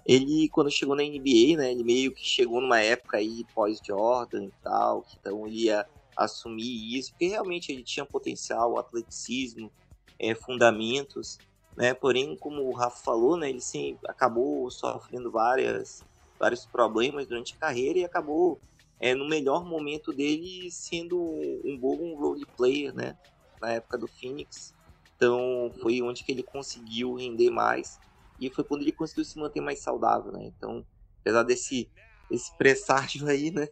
Ele, 0.04 0.48
quando 0.50 0.70
chegou 0.70 0.94
na 0.94 1.02
NBA, 1.02 1.56
né? 1.56 1.72
Ele 1.72 1.84
meio 1.84 2.12
que 2.12 2.22
chegou 2.22 2.60
numa 2.60 2.80
época 2.80 3.16
aí 3.16 3.44
pós-Jordan 3.54 4.44
e 4.44 4.52
tal. 4.62 5.06
Então 5.18 5.46
ele 5.46 5.64
ia 5.64 5.86
assumir 6.14 6.98
isso, 6.98 7.12
porque 7.12 7.28
realmente 7.28 7.72
ele 7.72 7.82
tinha 7.82 8.04
potencial, 8.04 8.78
atleticismo, 8.78 9.72
é, 10.18 10.34
fundamentos 10.34 11.38
né? 11.76 11.94
Porém, 11.94 12.36
como 12.38 12.62
o 12.62 12.72
Rafa 12.74 13.02
falou, 13.04 13.36
né, 13.36 13.50
ele 13.50 13.60
sim, 13.60 13.98
acabou 14.08 14.70
sofrendo 14.70 15.30
várias, 15.30 16.04
vários 16.38 16.66
problemas 16.66 17.26
durante 17.28 17.54
a 17.54 17.58
carreira 17.58 17.98
e 17.98 18.04
acabou 18.04 18.60
é, 19.00 19.14
no 19.14 19.28
melhor 19.28 19.64
momento 19.64 20.12
dele 20.12 20.70
sendo 20.70 21.18
um 21.64 21.78
bom 21.78 22.14
role 22.16 22.46
player, 22.56 22.94
né? 22.94 23.18
Na 23.60 23.72
época 23.72 23.98
do 23.98 24.08
Phoenix. 24.08 24.74
Então 25.16 25.72
foi 25.80 26.02
onde 26.02 26.24
que 26.24 26.32
ele 26.32 26.42
conseguiu 26.42 27.14
render 27.14 27.50
mais 27.50 28.00
e 28.38 28.50
foi 28.50 28.64
quando 28.64 28.82
ele 28.82 28.92
conseguiu 28.92 29.24
se 29.24 29.38
manter 29.38 29.60
mais 29.60 29.82
saudável, 29.82 30.32
né? 30.32 30.44
Então, 30.46 30.86
apesar 31.20 31.42
desse 31.44 31.90
esse 32.30 32.56
presságio 32.56 33.26
aí, 33.28 33.50
né? 33.50 33.68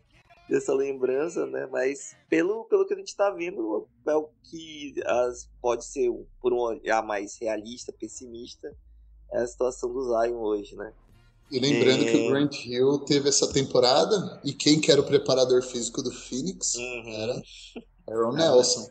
Dessa 0.50 0.74
lembrança, 0.74 1.46
né? 1.46 1.66
Mas 1.70 2.16
pelo, 2.28 2.64
pelo 2.64 2.84
que 2.84 2.92
a 2.92 2.96
gente 2.96 3.08
está 3.08 3.30
vendo, 3.30 3.88
é 4.06 4.14
o 4.16 4.28
que 4.42 4.94
as, 5.06 5.48
pode 5.62 5.84
ser, 5.84 6.10
por 6.42 6.52
um 6.52 6.58
olhar 6.58 7.02
mais 7.02 7.38
realista, 7.40 7.92
pessimista, 7.92 8.76
é 9.32 9.42
a 9.42 9.46
situação 9.46 9.92
do 9.92 10.02
Zion 10.02 10.40
hoje, 10.40 10.74
né? 10.74 10.92
E 11.50 11.58
lembrando 11.60 12.02
é... 12.02 12.10
que 12.10 12.16
o 12.16 12.26
é. 12.26 12.28
Grant 12.28 12.66
Hill 12.66 12.98
teve 13.00 13.28
essa 13.28 13.52
temporada, 13.52 14.40
e 14.44 14.52
quem 14.52 14.80
que 14.80 14.90
era 14.90 15.00
o 15.00 15.06
preparador 15.06 15.62
físico 15.62 16.02
do 16.02 16.10
Phoenix 16.10 16.74
uhum. 16.74 17.08
era 17.08 17.42
Aaron 18.08 18.32
Nelson. 18.32 18.90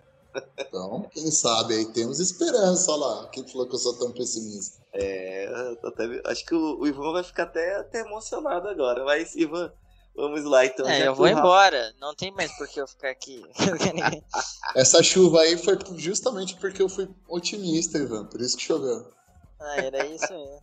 Então, 0.58 1.10
quem 1.12 1.30
sabe 1.32 1.74
aí 1.74 1.86
temos 1.91 2.19
esperança, 2.19 2.91
olha 2.91 3.06
lá. 3.06 3.28
Quem 3.30 3.45
falou 3.48 3.67
que 3.67 3.76
eu 3.76 3.80
sou 3.80 3.98
tão 3.98 4.12
pessimista? 4.12 4.80
É, 4.93 5.50
até, 5.84 6.22
acho 6.26 6.45
que 6.45 6.54
o, 6.54 6.80
o 6.80 6.88
Ivan 6.88 7.12
vai 7.12 7.24
ficar 7.24 7.43
até, 7.43 7.78
até 7.78 8.02
emocionado 8.02 8.67
agora. 8.67 9.04
Mas, 9.04 9.36
Ivan, 9.36 9.74
Vamos 10.15 10.43
lá, 10.43 10.65
então. 10.65 10.88
É, 10.88 11.08
eu 11.08 11.15
vou 11.15 11.28
embora. 11.28 11.93
Não 12.00 12.13
tem 12.13 12.32
mais 12.32 12.52
por 12.58 12.67
que 12.67 12.82
eu 12.82 12.88
ficar 12.88 13.10
aqui. 13.10 13.41
Essa 14.76 15.02
chuva 15.02 15.41
aí 15.41 15.58
foi 15.58 15.78
justamente 15.95 16.56
porque 16.58 16.82
eu 16.82 16.89
fui 16.89 17.08
otimista, 17.28 17.98
Ivan. 17.98 18.26
Por 18.26 18.41
isso 18.41 18.58
que 18.58 18.63
choveu. 18.63 19.10
Ah, 19.60 19.78
era 19.78 20.06
isso 20.06 20.32
aí. 20.34 20.60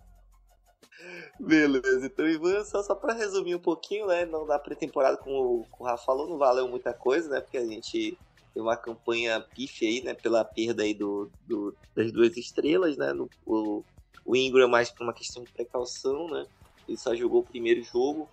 Beleza, 1.38 2.06
então, 2.06 2.26
Ivan, 2.26 2.64
só, 2.64 2.82
só 2.82 2.94
pra 2.94 3.12
resumir 3.12 3.54
um 3.54 3.60
pouquinho, 3.60 4.06
né? 4.06 4.24
Não 4.24 4.46
da 4.46 4.58
pré-temporada, 4.58 5.18
como 5.18 5.66
o 5.78 5.84
Rafa 5.84 6.04
falou, 6.04 6.28
não 6.28 6.38
valeu 6.38 6.68
muita 6.68 6.92
coisa, 6.94 7.28
né? 7.28 7.40
Porque 7.40 7.58
a 7.58 7.66
gente 7.66 8.18
teve 8.54 8.60
uma 8.60 8.76
campanha 8.76 9.40
pife 9.54 9.86
aí, 9.86 10.02
né? 10.02 10.14
Pela 10.14 10.44
perda 10.44 10.82
aí 10.82 10.94
do, 10.94 11.30
do 11.46 11.76
das 11.94 12.10
duas 12.10 12.36
estrelas, 12.36 12.96
né? 12.96 13.12
No, 13.12 13.28
o, 13.44 13.84
o 14.24 14.34
Ingram 14.34 14.68
mais 14.68 14.90
por 14.90 15.04
uma 15.04 15.12
questão 15.12 15.44
de 15.44 15.52
precaução, 15.52 16.28
né? 16.28 16.46
Ele 16.88 16.96
só 16.96 17.14
jogou 17.14 17.40
o 17.40 17.46
primeiro 17.46 17.82
jogo. 17.82 18.28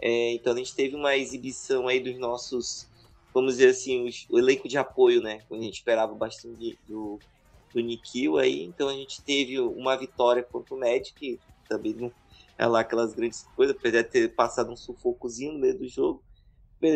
É, 0.00 0.32
então 0.32 0.52
a 0.52 0.56
gente 0.56 0.74
teve 0.74 0.94
uma 0.94 1.16
exibição 1.16 1.88
aí 1.88 2.00
dos 2.00 2.18
nossos, 2.18 2.88
vamos 3.34 3.54
dizer 3.54 3.70
assim, 3.70 4.06
os, 4.06 4.26
o 4.30 4.38
elenco 4.38 4.68
de 4.68 4.78
apoio, 4.78 5.20
né? 5.20 5.42
A 5.50 5.54
gente 5.54 5.74
esperava 5.74 6.14
bastante 6.14 6.78
do, 6.86 7.18
do 7.72 7.80
Nikhil 7.80 8.38
aí. 8.38 8.64
Então 8.64 8.88
a 8.88 8.92
gente 8.92 9.22
teve 9.22 9.58
uma 9.58 9.96
vitória 9.96 10.42
contra 10.42 10.74
o 10.74 10.78
Magic, 10.78 11.12
que 11.14 11.40
também 11.68 11.94
não 11.94 12.12
é 12.56 12.66
lá 12.66 12.80
aquelas 12.80 13.14
grandes 13.14 13.42
coisas, 13.54 13.76
apesar 13.76 14.02
de 14.02 14.08
ter 14.08 14.34
passado 14.34 14.70
um 14.70 14.76
sufocozinho 14.76 15.52
no 15.52 15.60
meio 15.60 15.78
do 15.78 15.88
jogo. 15.88 16.22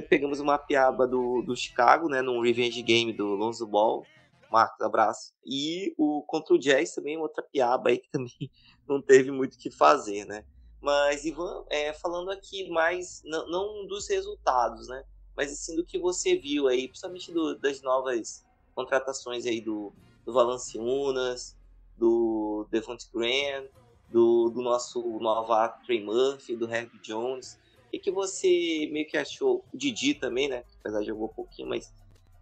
Pegamos 0.08 0.38
uma 0.38 0.58
piaba 0.58 1.06
do, 1.06 1.42
do 1.42 1.56
Chicago, 1.56 2.08
né? 2.08 2.22
Num 2.22 2.40
revenge 2.40 2.82
game 2.82 3.12
do 3.12 3.26
Lonzo 3.34 3.66
Ball. 3.66 4.06
Marcos, 4.50 4.80
abraço. 4.80 5.32
E 5.44 5.94
o 5.96 6.22
contra 6.26 6.54
o 6.54 6.58
Jazz 6.58 6.94
também, 6.94 7.16
outra 7.16 7.42
piaba 7.42 7.90
aí 7.90 7.98
que 7.98 8.10
também 8.10 8.50
não 8.86 9.00
teve 9.00 9.30
muito 9.30 9.54
o 9.54 9.58
que 9.58 9.70
fazer, 9.70 10.24
né? 10.26 10.44
Mas, 10.82 11.24
Ivan, 11.24 11.64
é, 11.70 11.92
falando 11.92 12.30
aqui 12.30 12.68
mais, 12.68 13.22
não, 13.24 13.48
não, 13.48 13.86
dos 13.86 14.08
resultados, 14.08 14.88
né? 14.88 15.04
Mas 15.36 15.50
sim 15.50 15.76
do 15.76 15.84
que 15.84 15.96
você 15.96 16.36
viu 16.36 16.66
aí, 16.66 16.88
principalmente 16.88 17.30
do, 17.30 17.56
das 17.56 17.80
novas 17.80 18.44
contratações 18.74 19.46
aí 19.46 19.60
do, 19.60 19.92
do 20.26 20.32
Valanciunas, 20.32 21.56
do 21.96 22.66
Devonte 22.68 23.06
Graham, 23.14 23.68
do, 24.08 24.50
do 24.50 24.60
nosso 24.60 25.00
novato 25.20 25.86
Trey 25.86 26.02
Murphy, 26.02 26.56
do 26.56 26.68
Herb 26.68 26.90
Jones. 27.00 27.58
O 27.86 27.90
que, 27.92 27.98
que 28.00 28.10
você 28.10 28.88
meio 28.90 29.06
que 29.06 29.16
achou? 29.16 29.64
O 29.72 29.76
Didi 29.76 30.14
também, 30.14 30.48
né? 30.48 30.64
Apesar 30.80 31.00
de 31.00 31.06
jogou 31.06 31.26
um 31.26 31.34
pouquinho, 31.34 31.68
mas 31.68 31.92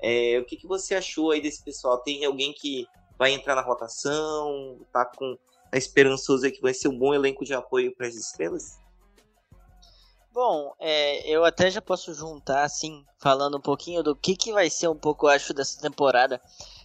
é, 0.00 0.38
o 0.38 0.44
que, 0.46 0.56
que 0.56 0.66
você 0.66 0.94
achou 0.94 1.30
aí 1.30 1.42
desse 1.42 1.62
pessoal? 1.62 1.98
Tem 1.98 2.24
alguém 2.24 2.54
que 2.54 2.88
vai 3.18 3.32
entrar 3.32 3.54
na 3.54 3.60
rotação? 3.60 4.80
Tá 4.90 5.04
com 5.04 5.36
é 5.72 5.78
esperançoso 5.78 6.46
é 6.46 6.50
que 6.50 6.60
vai 6.60 6.74
ser 6.74 6.88
um 6.88 6.98
bom 6.98 7.14
elenco 7.14 7.44
de 7.44 7.54
apoio 7.54 7.94
para 7.94 8.06
as 8.06 8.14
estrelas? 8.14 8.78
Bom, 10.32 10.72
é, 10.78 11.28
eu 11.28 11.44
até 11.44 11.70
já 11.70 11.82
posso 11.82 12.14
juntar, 12.14 12.62
assim, 12.62 13.04
falando 13.18 13.58
um 13.58 13.60
pouquinho 13.60 14.02
do 14.02 14.14
que, 14.14 14.36
que 14.36 14.52
vai 14.52 14.70
ser 14.70 14.88
um 14.88 14.96
pouco, 14.96 15.26
eu 15.26 15.30
acho, 15.30 15.52
dessa 15.52 15.80
temporada 15.80 16.40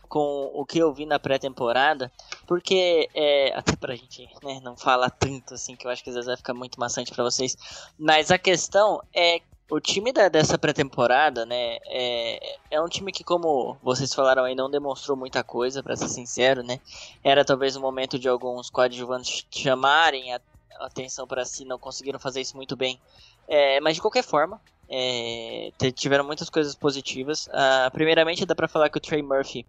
com 0.10 0.52
o 0.54 0.65
que 0.65 0.80
eu 0.80 0.93
vi 0.93 1.06
na 1.06 1.19
pré-temporada, 1.19 2.12
porque 2.48 3.08
é, 3.13 3.54
até 3.56 3.76
pra 3.76 3.95
gente 3.95 4.28
né, 4.43 4.60
não 4.63 4.78
falar 4.78 5.10
tanto 5.10 5.56
assim, 5.56 5.76
que 5.76 5.86
eu 5.86 5.91
acho 5.91 6.04
que 6.04 6.10
às 6.10 6.15
vezes 6.15 6.28
vai 6.28 6.38
ficar 6.38 6.54
muito 6.54 6.80
maçante 6.80 7.12
para 7.12 7.24
vocês, 7.24 7.58
mas 7.98 8.32
a 8.32 8.38
questão 8.38 9.02
é 9.13 9.41
o 9.69 9.80
time 9.80 10.12
da, 10.12 10.30
dessa 10.30 10.58
pré-temporada, 10.58 11.45
né, 11.45 11.78
é, 11.88 12.58
é 12.71 12.82
um 12.82 12.88
time 12.88 13.12
que, 13.12 13.23
como 13.23 13.78
vocês 13.82 14.13
falaram 14.13 14.43
aí, 14.43 14.54
não 14.54 14.69
demonstrou 14.69 15.17
muita 15.17 15.43
coisa, 15.43 15.82
para 15.82 15.95
ser 15.95 16.08
sincero, 16.08 16.62
né? 16.62 16.80
Era 17.23 17.43
talvez 17.43 17.75
o 17.75 17.82
momento 17.82 18.19
de 18.19 18.28
alguns 18.30 18.69
coadjuvantes 18.69 19.45
chamarem 19.49 20.34
a 20.34 20.41
atenção 20.82 21.25
para 21.25 21.45
si, 21.45 21.65
não 21.65 21.80
conseguiram 21.80 22.19
fazer 22.19 22.41
isso 22.41 22.56
muito 22.56 22.75
bem. 22.75 22.99
É, 23.47 23.80
mas 23.80 23.95
de 23.95 24.01
qualquer 24.01 24.23
forma, 24.23 24.62
é, 24.88 25.71
tiveram 25.95 26.23
muitas 26.23 26.49
coisas 26.49 26.75
positivas. 26.75 27.47
Uh, 27.47 27.91
primeiramente, 27.91 28.45
dá 28.45 28.56
para 28.56 28.67
falar 28.67 28.89
que 28.89 28.97
o 28.97 29.01
Trey 29.01 29.21
Murphy 29.21 29.65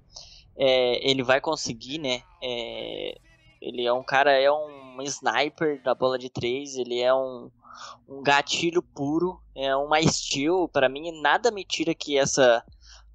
é, 0.57 1.09
ele 1.09 1.23
vai 1.23 1.41
conseguir, 1.41 1.99
né? 1.99 2.23
É, 2.43 3.19
ele 3.61 3.85
é 3.85 3.93
um 3.93 4.03
cara, 4.03 4.33
é 4.33 4.51
um 4.51 5.01
sniper 5.03 5.83
da 5.83 5.95
bola 5.95 6.19
de 6.19 6.29
três, 6.29 6.77
ele 6.77 7.01
é 7.01 7.15
um 7.15 7.51
um 8.09 8.23
gatilho 8.23 8.83
puro, 8.83 9.41
é 9.55 9.75
uma 9.77 10.03
steal. 10.03 10.69
Para 10.69 10.89
mim, 10.89 11.21
nada 11.21 11.51
me 11.51 11.65
tira 11.65 11.95
que 11.95 12.19
essa 12.19 12.65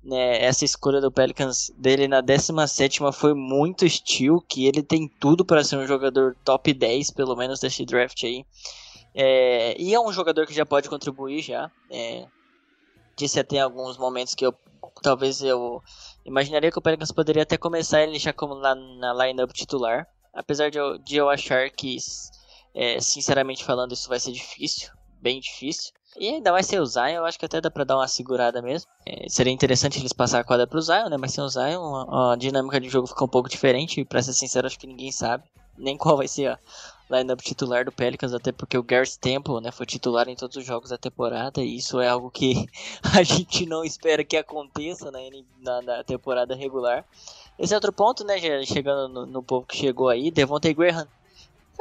né, 0.04 0.44
essa 0.44 0.66
escolha 0.66 1.00
do 1.00 1.12
Pelicans 1.12 1.72
dele 1.78 2.08
na 2.08 2.22
17 2.22 3.00
foi 3.14 3.34
muito 3.34 3.88
steal, 3.88 4.42
que 4.42 4.66
ele 4.66 4.82
tem 4.82 5.08
tudo 5.08 5.46
para 5.46 5.64
ser 5.64 5.78
um 5.78 5.86
jogador 5.86 6.36
top 6.44 6.74
10, 6.74 7.12
pelo 7.12 7.36
menos 7.36 7.60
desse 7.60 7.86
draft 7.86 8.24
aí. 8.24 8.46
É, 9.14 9.76
e 9.80 9.94
é 9.94 10.00
um 10.00 10.12
jogador 10.12 10.48
que 10.48 10.54
já 10.54 10.66
pode 10.66 10.90
contribuir 10.90 11.42
já. 11.42 11.70
É, 11.90 12.26
disse 13.16 13.40
até 13.40 13.60
alguns 13.60 13.98
momentos 13.98 14.34
que 14.34 14.46
eu 14.46 14.54
talvez 15.02 15.42
eu 15.42 15.82
imaginaria 16.26 16.72
que 16.72 16.78
o 16.78 16.82
Pelicans 16.82 17.12
poderia 17.12 17.44
até 17.44 17.58
começar 17.58 18.02
ele 18.02 18.20
já 18.20 18.34
como 18.34 18.54
lá 18.54 18.76
na 18.76 19.14
lineup 19.14 19.52
titular. 19.52 20.08
Apesar 20.34 20.70
de 20.70 20.78
eu, 20.78 20.98
de 20.98 21.18
eu 21.18 21.30
achar 21.30 21.70
que 21.70 21.98
é, 22.74 23.00
sinceramente 23.00 23.64
falando, 23.64 23.94
isso 23.94 24.10
vai 24.10 24.20
ser 24.20 24.32
difícil, 24.32 24.90
bem 25.22 25.40
difícil. 25.40 25.92
E 26.20 26.28
ainda 26.28 26.52
mais 26.52 26.66
ser 26.66 26.82
o 26.82 26.86
Zion, 26.86 27.08
eu 27.08 27.26
acho 27.26 27.40
que 27.40 27.46
até 27.46 27.62
dá 27.62 27.72
pra 27.72 27.86
dar 27.86 27.96
uma 27.96 28.08
segurada 28.08 28.62
mesmo. 28.62 28.90
É, 29.06 29.30
seria 29.30 29.54
interessante 29.54 29.98
eles 29.98 30.12
passar 30.12 30.42
a 30.42 30.44
quadra 30.44 30.68
pro 30.68 30.82
Zion, 30.82 31.08
né? 31.08 31.16
Mas 31.16 31.32
sem 31.32 31.44
o 31.44 31.48
Zion, 31.48 31.96
a, 31.96 32.34
a, 32.34 32.36
dinâmica 32.36 32.82
de 32.82 32.90
jogo 32.90 33.08
fica 33.08 33.24
um 33.24 33.30
pouco 33.30 33.48
diferente. 33.48 34.02
E 34.02 34.06
pra 34.06 34.22
ser 34.22 34.34
sincero, 34.34 34.68
acho 34.68 34.78
que 34.78 34.88
ninguém 34.88 35.12
sabe 35.12 35.46
nem 35.78 35.98
qual 35.98 36.18
vai 36.18 36.28
ser 36.28 36.48
a 36.48 36.60
lineup 37.10 37.42
titular 37.42 37.84
do 37.86 37.92
Pelicans, 37.92 38.34
até 38.34 38.52
porque 38.52 38.78
o 38.78 38.84
Gareth 38.84 39.18
Temple 39.20 39.62
né, 39.62 39.72
foi 39.72 39.86
titular 39.86 40.28
em 40.30 40.36
todos 40.36 40.56
os 40.58 40.66
jogos 40.66 40.90
da 40.90 40.98
temporada. 40.98 41.62
E 41.62 41.78
isso 41.78 42.00
é 42.00 42.08
algo 42.08 42.30
que 42.30 42.68
a 43.18 43.24
gente 43.24 43.66
não 43.66 43.84
espera 43.84 44.24
que 44.24 44.38
aconteça 44.38 45.12
né, 45.12 45.30
na, 45.60 45.82
na 45.82 46.04
temporada 46.04 46.56
regular. 46.56 47.06
Esse 47.58 47.74
é 47.74 47.78
outro 47.78 47.94
ponto, 47.94 48.24
né? 48.24 48.36
Chegando 48.66 49.08
no, 49.08 49.26
no 49.26 49.44
povo 49.44 49.66
que 49.66 49.78
chegou 49.78 50.10
aí, 50.10 50.30
Devontae 50.30 50.74
Graham 50.74 51.08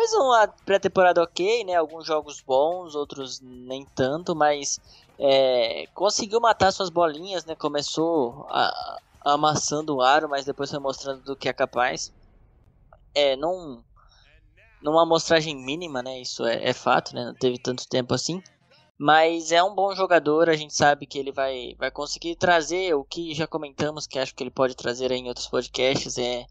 Fez 0.00 0.14
uma 0.14 0.48
pré-temporada 0.64 1.22
ok, 1.22 1.62
né? 1.62 1.74
Alguns 1.74 2.06
jogos 2.06 2.40
bons, 2.40 2.94
outros 2.94 3.38
nem 3.42 3.84
tanto, 3.84 4.34
mas 4.34 4.80
é, 5.18 5.86
conseguiu 5.92 6.40
matar 6.40 6.72
suas 6.72 6.88
bolinhas, 6.88 7.44
né? 7.44 7.54
Começou 7.54 8.46
a, 8.48 8.98
amassando 9.20 9.96
o 9.96 10.00
aro, 10.00 10.26
mas 10.26 10.46
depois 10.46 10.70
foi 10.70 10.78
mostrando 10.78 11.22
do 11.22 11.36
que 11.36 11.50
é 11.50 11.52
capaz. 11.52 12.10
É, 13.14 13.36
não 13.36 13.84
numa 14.80 15.02
amostragem 15.02 15.54
mínima, 15.54 16.02
né? 16.02 16.18
Isso 16.18 16.46
é, 16.46 16.70
é, 16.70 16.72
fato, 16.72 17.14
né? 17.14 17.26
Não 17.26 17.34
teve 17.34 17.58
tanto 17.58 17.86
tempo 17.86 18.14
assim. 18.14 18.42
Mas 18.98 19.52
é 19.52 19.62
um 19.62 19.74
bom 19.74 19.94
jogador, 19.94 20.48
a 20.48 20.56
gente 20.56 20.74
sabe 20.74 21.04
que 21.04 21.18
ele 21.18 21.30
vai, 21.30 21.74
vai 21.78 21.90
conseguir 21.90 22.36
trazer 22.36 22.94
o 22.94 23.04
que 23.04 23.34
já 23.34 23.46
comentamos, 23.46 24.06
que 24.06 24.18
acho 24.18 24.34
que 24.34 24.42
ele 24.42 24.50
pode 24.50 24.74
trazer 24.74 25.12
em 25.12 25.28
outros 25.28 25.46
podcasts. 25.46 26.16
É, 26.16 26.46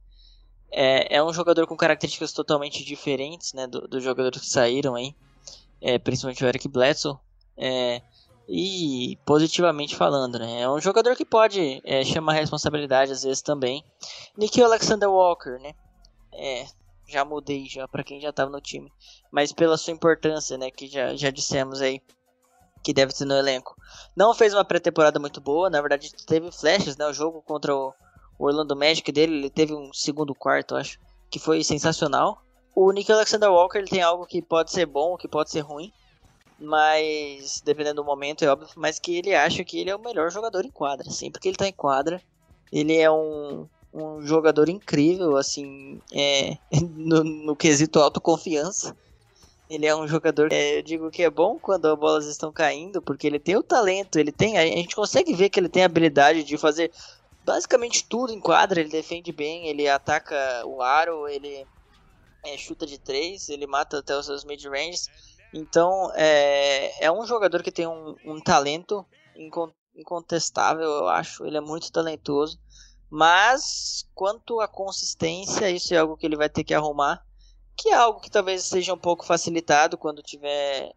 é, 0.72 1.18
é 1.18 1.24
um 1.24 1.34
jogador 1.34 1.66
com 1.68 1.76
características 1.76 2.34
totalmente 2.34 2.84
diferentes, 2.84 3.54
né? 3.54 3.68
Dos 3.68 3.90
do 3.90 4.00
jogadores 4.00 4.42
que 4.42 4.48
saíram 4.48 4.96
aí. 4.96 5.16
É, 5.82 5.98
principalmente 5.98 6.44
o 6.44 6.48
Eric 6.48 6.68
Bledsoe. 6.68 7.18
É, 7.58 8.02
e 8.48 9.18
positivamente 9.26 9.96
falando, 9.96 10.40
né? 10.40 10.62
É 10.62 10.70
um 10.70 10.80
jogador 10.80 11.16
que 11.16 11.26
pode 11.26 11.82
é, 11.86 12.04
chamar 12.04 12.34
responsabilidade 12.34 13.12
às 13.12 13.24
vezes 13.24 13.42
também. 13.42 13.84
Nikhil 14.38 14.66
Alexander 14.66 15.10
Walker, 15.10 15.60
né? 15.60 15.74
É, 16.34 16.66
já 17.10 17.26
mudei 17.26 17.66
já 17.66 17.88
para 17.88 18.04
quem 18.04 18.22
já 18.22 18.30
estava 18.30 18.52
no 18.52 18.62
time, 18.62 18.92
mas 19.32 19.52
pela 19.52 19.78
sua 19.78 19.94
importância, 19.94 20.58
né, 20.58 20.70
que 20.70 20.88
já, 20.88 21.16
já 21.16 21.32
dissemos 21.32 21.82
aí 21.82 22.02
que 22.84 22.94
deve 22.94 23.12
ser 23.12 23.26
no 23.26 23.36
elenco. 23.36 23.76
Não 24.16 24.34
fez 24.34 24.54
uma 24.54 24.64
pré-temporada 24.64 25.20
muito 25.20 25.42
boa, 25.42 25.70
na 25.70 25.82
verdade 25.82 26.12
teve 26.26 26.52
flashes, 26.52 26.96
né, 26.96 27.06
o 27.08 27.14
jogo 27.14 27.42
contra 27.42 27.76
o 27.76 27.94
Orlando 28.40 28.76
Magic 28.76 29.12
dele, 29.12 29.38
ele 29.38 29.50
teve 29.50 29.74
um 29.74 29.94
segundo 29.94 30.34
quarto, 30.34 30.76
acho, 30.76 31.00
que 31.30 31.38
foi 31.38 31.64
sensacional. 31.64 32.42
O 32.74 32.92
Nick 32.92 33.12
Alexander 33.12 33.52
Walker, 33.52 33.78
ele 33.78 33.88
tem 33.88 34.02
algo 34.02 34.26
que 34.26 34.42
pode 34.42 34.72
ser 34.72 34.86
bom, 34.86 35.18
que 35.18 35.28
pode 35.28 35.52
ser 35.52 35.60
ruim, 35.60 35.92
mas 36.58 37.62
dependendo 37.64 38.02
do 38.02 38.06
momento, 38.06 38.44
é 38.44 38.48
óbvio, 38.48 38.68
mas 38.76 38.98
que 38.98 39.18
ele 39.18 39.36
acha 39.36 39.64
que 39.64 39.80
ele 39.80 39.90
é 39.90 39.96
o 39.96 40.02
melhor 40.02 40.32
jogador 40.32 40.66
em 40.66 40.72
quadra. 40.72 41.10
Sempre 41.12 41.42
que 41.42 41.50
ele 41.50 41.58
tá 41.58 41.68
em 41.68 41.74
quadra, 41.74 42.22
ele 42.72 42.98
é 42.98 43.12
um 43.12 43.68
um 43.94 44.26
jogador 44.26 44.70
incrível, 44.70 45.36
assim, 45.36 46.00
é, 46.14 46.58
no, 46.96 47.24
no 47.24 47.56
quesito 47.56 48.00
autoconfiança. 48.00 48.96
Ele 49.70 49.86
é 49.86 49.96
um 49.96 50.08
jogador, 50.08 50.52
é, 50.52 50.80
eu 50.80 50.82
digo 50.82 51.12
que 51.12 51.22
é 51.22 51.30
bom 51.30 51.60
quando 51.60 51.86
as 51.86 51.98
bolas 51.98 52.26
estão 52.26 52.52
caindo, 52.52 53.02
porque 53.02 53.28
ele 53.28 53.40
tem 53.40 53.56
o 53.56 53.62
talento, 53.62 54.18
ele 54.18 54.32
tem, 54.32 54.58
a 54.58 54.66
gente 54.66 54.96
consegue 54.96 55.34
ver 55.34 55.50
que 55.50 55.60
ele 55.60 55.70
tem 55.70 55.84
a 55.84 55.86
habilidade 55.86 56.44
de 56.44 56.58
fazer 56.58 56.92
basicamente 57.50 58.06
tudo 58.08 58.32
em 58.32 58.40
quadra, 58.40 58.80
ele 58.80 58.92
defende 58.92 59.32
bem, 59.32 59.68
ele 59.68 59.90
ataca 59.90 60.36
o 60.68 60.84
aro, 60.84 61.28
ele 61.28 61.66
é, 62.46 62.56
chuta 62.56 62.86
de 62.86 63.00
três, 63.00 63.50
ele 63.50 63.66
mata 63.66 63.98
até 63.98 64.16
os 64.16 64.28
seus 64.28 64.44
mid-ranges. 64.44 65.08
Então, 65.52 66.12
é, 66.14 67.06
é 67.06 67.12
um 67.12 67.26
jogador 67.26 67.64
que 67.64 67.72
tem 67.72 67.88
um, 67.88 68.16
um 68.24 68.40
talento 68.40 69.04
incontestável, 69.96 70.86
eu 70.86 71.08
acho. 71.08 71.44
Ele 71.44 71.58
é 71.58 71.62
muito 71.62 71.92
talentoso. 71.92 72.60
Mas 73.10 74.08
quanto 74.14 74.62
à 74.62 74.68
consistência, 74.68 75.72
isso 75.72 75.92
é 75.96 75.98
algo 75.98 76.16
que 76.16 76.28
ele 76.28 76.38
vai 76.38 76.50
ter 76.50 76.64
que 76.64 76.76
arrumar, 76.76 77.26
que 77.76 77.90
é 77.90 77.96
algo 77.96 78.20
que 78.20 78.30
talvez 78.30 78.64
seja 78.64 78.94
um 78.94 78.98
pouco 78.98 79.26
facilitado 79.26 79.98
quando 79.98 80.22
tiver 80.22 80.94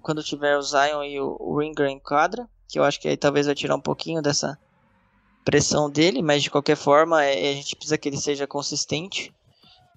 quando 0.00 0.24
tiver 0.24 0.56
o 0.56 0.62
Zion 0.62 1.02
e 1.02 1.20
o 1.20 1.58
Ringer 1.58 1.88
em 1.88 2.00
quadra, 2.00 2.48
que 2.66 2.78
eu 2.78 2.82
acho 2.82 2.98
que 2.98 3.08
aí 3.08 3.16
talvez 3.18 3.44
vai 3.44 3.54
tirar 3.54 3.76
um 3.76 3.80
pouquinho 3.80 4.22
dessa 4.22 4.58
pressão 5.44 5.90
dele, 5.90 6.22
mas 6.22 6.42
de 6.42 6.50
qualquer 6.50 6.76
forma 6.76 7.24
é, 7.24 7.50
a 7.50 7.54
gente 7.54 7.76
precisa 7.76 7.98
que 7.98 8.08
ele 8.08 8.16
seja 8.16 8.46
consistente. 8.46 9.32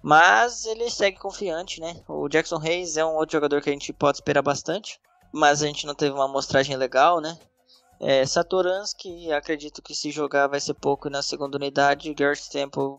Mas 0.02 0.64
ele 0.64 0.88
segue 0.90 1.18
confiante, 1.18 1.80
né? 1.80 2.00
O 2.06 2.28
Jackson 2.28 2.60
Hayes 2.62 2.96
é 2.96 3.04
um 3.04 3.16
outro 3.16 3.32
jogador 3.32 3.60
que 3.60 3.68
a 3.68 3.72
gente 3.72 3.92
pode 3.92 4.18
esperar 4.18 4.42
bastante, 4.42 5.00
mas 5.32 5.60
a 5.60 5.66
gente 5.66 5.86
não 5.86 5.94
teve 5.94 6.12
uma 6.12 6.26
amostragem 6.26 6.76
legal, 6.76 7.20
né? 7.20 7.36
É, 8.00 8.24
Satoransky, 8.24 9.32
acredito 9.32 9.82
que 9.82 9.94
se 9.94 10.12
jogar 10.12 10.46
vai 10.46 10.60
ser 10.60 10.74
pouco 10.74 11.10
na 11.10 11.20
segunda 11.20 11.56
unidade. 11.56 12.14
Garrett 12.14 12.48
Temple 12.48 12.98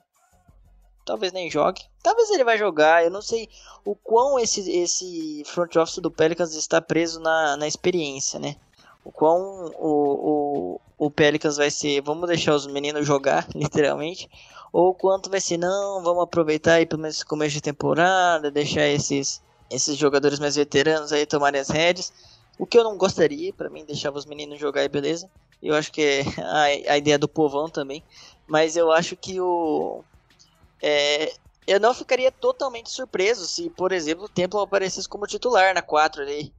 talvez 1.06 1.32
nem 1.32 1.50
jogue. 1.50 1.82
Talvez 2.04 2.30
ele 2.30 2.44
vai 2.44 2.58
jogar. 2.58 3.04
Eu 3.04 3.10
não 3.10 3.22
sei 3.22 3.50
o 3.86 3.96
quão 3.96 4.38
esse, 4.38 4.70
esse 4.70 5.44
front 5.46 5.76
office 5.78 6.00
do 6.00 6.12
Pelicans 6.12 6.54
está 6.54 6.82
preso 6.82 7.20
na, 7.22 7.56
na 7.56 7.68
experiência, 7.68 8.40
né? 8.40 8.58
O 9.04 9.12
quão 9.12 9.72
o, 9.78 10.80
o, 10.80 10.82
o 11.08 11.12
Pelicans 11.12 11.58
vai 11.58 11.72
ser, 11.72 12.02
vamos 12.02 12.28
deixar 12.28 12.54
os 12.54 12.68
meninos 12.68 13.06
jogar, 13.06 13.48
literalmente. 13.56 14.30
Ou 14.72 14.94
quanto 14.94 15.30
vai 15.30 15.42
ser, 15.42 15.58
não, 15.58 16.04
vamos 16.04 16.24
aproveitar 16.24 16.74
aí 16.74 16.86
pelo 16.86 17.02
menos 17.02 17.24
começo 17.24 17.54
de 17.54 17.62
temporada, 17.62 18.52
deixar 18.52 18.88
esses, 18.88 19.42
esses 19.70 19.98
jogadores 19.98 20.40
mais 20.40 20.56
veteranos 20.56 21.12
aí 21.12 21.26
tomarem 21.26 21.60
as 21.60 21.70
redes. 21.70 22.14
O 22.58 22.66
que 22.66 22.78
eu 22.78 22.84
não 22.84 22.98
gostaria, 22.98 23.54
para 23.54 23.70
mim, 23.70 23.86
deixava 23.86 24.18
os 24.18 24.26
meninos 24.26 24.60
jogar 24.60 24.88
beleza. 24.90 25.30
Eu 25.62 25.76
acho 25.76 25.92
que 25.92 26.02
é 26.02 26.22
a, 26.44 26.94
a 26.94 26.98
ideia 26.98 27.18
do 27.18 27.28
povão 27.28 27.70
também. 27.70 28.04
Mas 28.48 28.76
eu 28.76 28.92
acho 28.92 29.16
que 29.16 29.40
o. 29.40 30.04
É, 30.82 31.32
eu 31.68 31.80
não 31.80 31.94
ficaria 31.94 32.32
totalmente 32.32 32.90
surpreso 32.90 33.46
se, 33.46 33.70
por 33.70 33.92
exemplo, 33.92 34.26
o 34.26 34.30
Temple 34.30 34.60
aparecesse 34.60 35.08
como 35.08 35.28
titular 35.28 35.74
na 35.74 35.82
4 35.82 36.24
ali, 36.24 36.52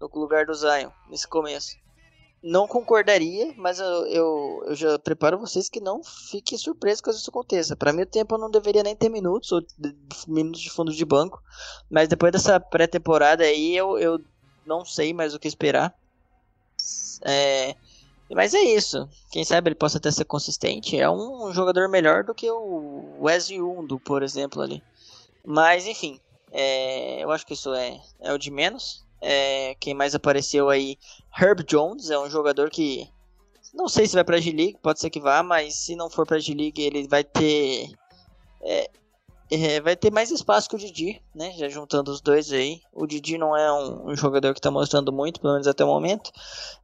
no 0.00 0.20
lugar 0.20 0.46
do 0.46 0.54
Zion, 0.54 0.90
nesse 1.08 1.26
começo. 1.26 1.76
Não 2.42 2.66
concordaria, 2.66 3.52
mas 3.58 3.78
eu, 3.78 4.06
eu, 4.06 4.62
eu 4.68 4.74
já 4.74 4.98
preparo 4.98 5.38
vocês 5.38 5.68
que 5.68 5.78
não 5.78 6.02
fiquem 6.02 6.56
surpresos 6.56 7.02
caso 7.02 7.18
isso 7.18 7.28
aconteça. 7.28 7.76
Para 7.76 7.92
mim, 7.92 8.02
o 8.02 8.06
Temple 8.06 8.38
não 8.38 8.50
deveria 8.50 8.82
nem 8.82 8.96
ter 8.96 9.10
minutos, 9.10 9.52
ou 9.52 9.62
minutos 10.26 10.60
de 10.60 10.70
fundo 10.70 10.90
de 10.90 11.04
banco. 11.04 11.42
Mas 11.90 12.08
depois 12.08 12.32
dessa 12.32 12.58
pré-temporada 12.58 13.44
aí, 13.44 13.76
eu, 13.76 13.98
eu 13.98 14.18
não 14.64 14.86
sei 14.86 15.12
mais 15.12 15.34
o 15.34 15.38
que 15.38 15.48
esperar. 15.48 15.94
É, 17.22 17.76
mas 18.30 18.54
é 18.54 18.60
isso. 18.60 19.08
Quem 19.30 19.44
sabe 19.44 19.68
ele 19.68 19.74
possa 19.74 19.98
até 19.98 20.10
ser 20.10 20.24
consistente. 20.24 20.98
É 20.98 21.10
um 21.10 21.52
jogador 21.52 21.88
melhor 21.88 22.24
do 22.24 22.34
que 22.34 22.50
o 22.50 23.18
Wesley 23.20 23.60
Undo, 23.60 23.98
por 23.98 24.22
exemplo, 24.22 24.62
ali. 24.62 24.82
Mas 25.44 25.86
enfim, 25.86 26.20
é, 26.52 27.22
eu 27.22 27.30
acho 27.30 27.46
que 27.46 27.54
isso 27.54 27.74
é, 27.74 28.00
é 28.20 28.32
o 28.32 28.38
de 28.38 28.50
menos. 28.50 29.04
É, 29.20 29.74
quem 29.78 29.94
mais 29.94 30.14
apareceu 30.14 30.68
aí? 30.68 30.98
Herb 31.38 31.62
Jones 31.64 32.10
é 32.10 32.18
um 32.18 32.30
jogador 32.30 32.70
que 32.70 33.08
não 33.74 33.88
sei 33.88 34.06
se 34.06 34.14
vai 34.14 34.24
para 34.24 34.36
a 34.36 34.40
G-League, 34.40 34.78
pode 34.82 34.98
ser 34.98 35.10
que 35.10 35.20
vá, 35.20 35.42
mas 35.42 35.74
se 35.74 35.94
não 35.94 36.10
for 36.10 36.26
para 36.26 36.36
a 36.36 36.40
G-League 36.40 36.82
ele 36.82 37.06
vai 37.06 37.22
ter 37.22 37.90
é, 38.62 38.90
é, 39.50 39.80
vai 39.80 39.96
ter 39.96 40.12
mais 40.12 40.30
espaço 40.30 40.68
que 40.68 40.76
o 40.76 40.78
Didi, 40.78 41.20
né? 41.34 41.52
Já 41.56 41.68
juntando 41.68 42.12
os 42.12 42.20
dois 42.20 42.52
aí. 42.52 42.80
O 42.92 43.04
Didi 43.04 43.36
não 43.36 43.56
é 43.56 43.72
um, 43.72 44.10
um 44.10 44.16
jogador 44.16 44.52
que 44.54 44.60
está 44.60 44.70
mostrando 44.70 45.12
muito, 45.12 45.40
pelo 45.40 45.54
menos 45.54 45.66
até 45.66 45.84
o 45.84 45.88
momento. 45.88 46.30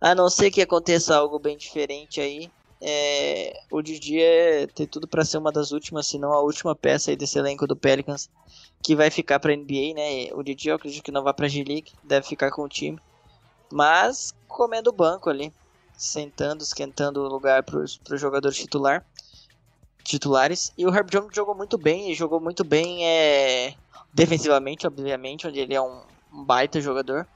A 0.01 0.15
não 0.17 0.29
ser 0.29 0.51
que 0.51 0.61
aconteça 0.61 1.17
algo 1.17 1.39
bem 1.39 1.57
diferente 1.57 2.21
aí. 2.21 2.51
É, 2.81 3.59
o 3.71 3.81
Didi 3.81 4.21
é, 4.21 4.67
tem 4.67 4.87
tudo 4.87 5.09
para 5.09 5.25
ser 5.25 5.39
uma 5.39 5.51
das 5.51 5.73
últimas, 5.73 6.07
se 6.07 6.19
não 6.19 6.33
a 6.33 6.41
última 6.41 6.75
peça 6.75 7.11
aí 7.11 7.17
desse 7.17 7.39
elenco 7.39 7.67
do 7.67 7.75
Pelicans 7.75 8.29
que 8.83 8.95
vai 8.95 9.11
ficar 9.11 9.41
para 9.41 9.57
NBA, 9.57 9.95
né? 9.95 10.29
O 10.35 10.43
Didi 10.43 10.69
eu 10.69 10.77
acredito 10.77 11.03
que 11.03 11.11
não 11.11 11.23
vai 11.23 11.35
para 11.35 11.49
G-League, 11.49 11.93
deve 12.05 12.27
ficar 12.27 12.51
com 12.51 12.63
o 12.63 12.69
time. 12.69 12.99
Mas 13.73 14.35
comendo 14.47 14.91
o 14.91 14.93
banco 14.93 15.29
ali, 15.29 15.53
sentando, 15.97 16.63
esquentando 16.63 17.21
o 17.21 17.29
lugar 17.29 17.63
para 17.63 17.79
o 17.79 18.17
jogador 18.17 18.53
titular 18.53 19.05
titulares. 20.07 20.73
E 20.79 20.87
o 20.87 20.95
Herb 20.95 21.11
Jones 21.11 21.35
jogou 21.35 21.55
muito 21.55 21.77
bem, 21.77 22.11
e 22.11 22.15
jogou 22.15 22.41
muito 22.41 22.65
bem 22.65 23.05
é, 23.05 23.75
defensivamente, 24.15 24.87
obviamente, 24.87 25.47
onde 25.47 25.59
ele 25.59 25.75
é 25.75 25.81
um, 25.81 26.01
um 26.33 26.45
baita 26.45 26.81
jogador. 26.81 27.27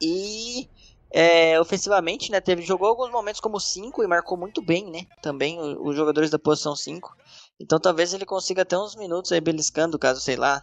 E 0.00 0.68
é, 1.18 1.58
ofensivamente, 1.58 2.30
né, 2.30 2.42
teve, 2.42 2.60
jogou 2.60 2.88
alguns 2.88 3.10
momentos 3.10 3.40
como 3.40 3.58
5 3.58 4.04
e 4.04 4.06
marcou 4.06 4.36
muito 4.36 4.60
bem, 4.60 4.90
né, 4.90 5.06
também 5.22 5.58
os 5.58 5.96
jogadores 5.96 6.28
da 6.28 6.38
posição 6.38 6.76
5. 6.76 7.16
Então 7.58 7.80
talvez 7.80 8.12
ele 8.12 8.26
consiga 8.26 8.60
até 8.60 8.76
uns 8.78 8.94
minutos 8.94 9.32
aí 9.32 9.40
beliscando, 9.40 9.98
caso, 9.98 10.20
sei 10.20 10.36
lá, 10.36 10.62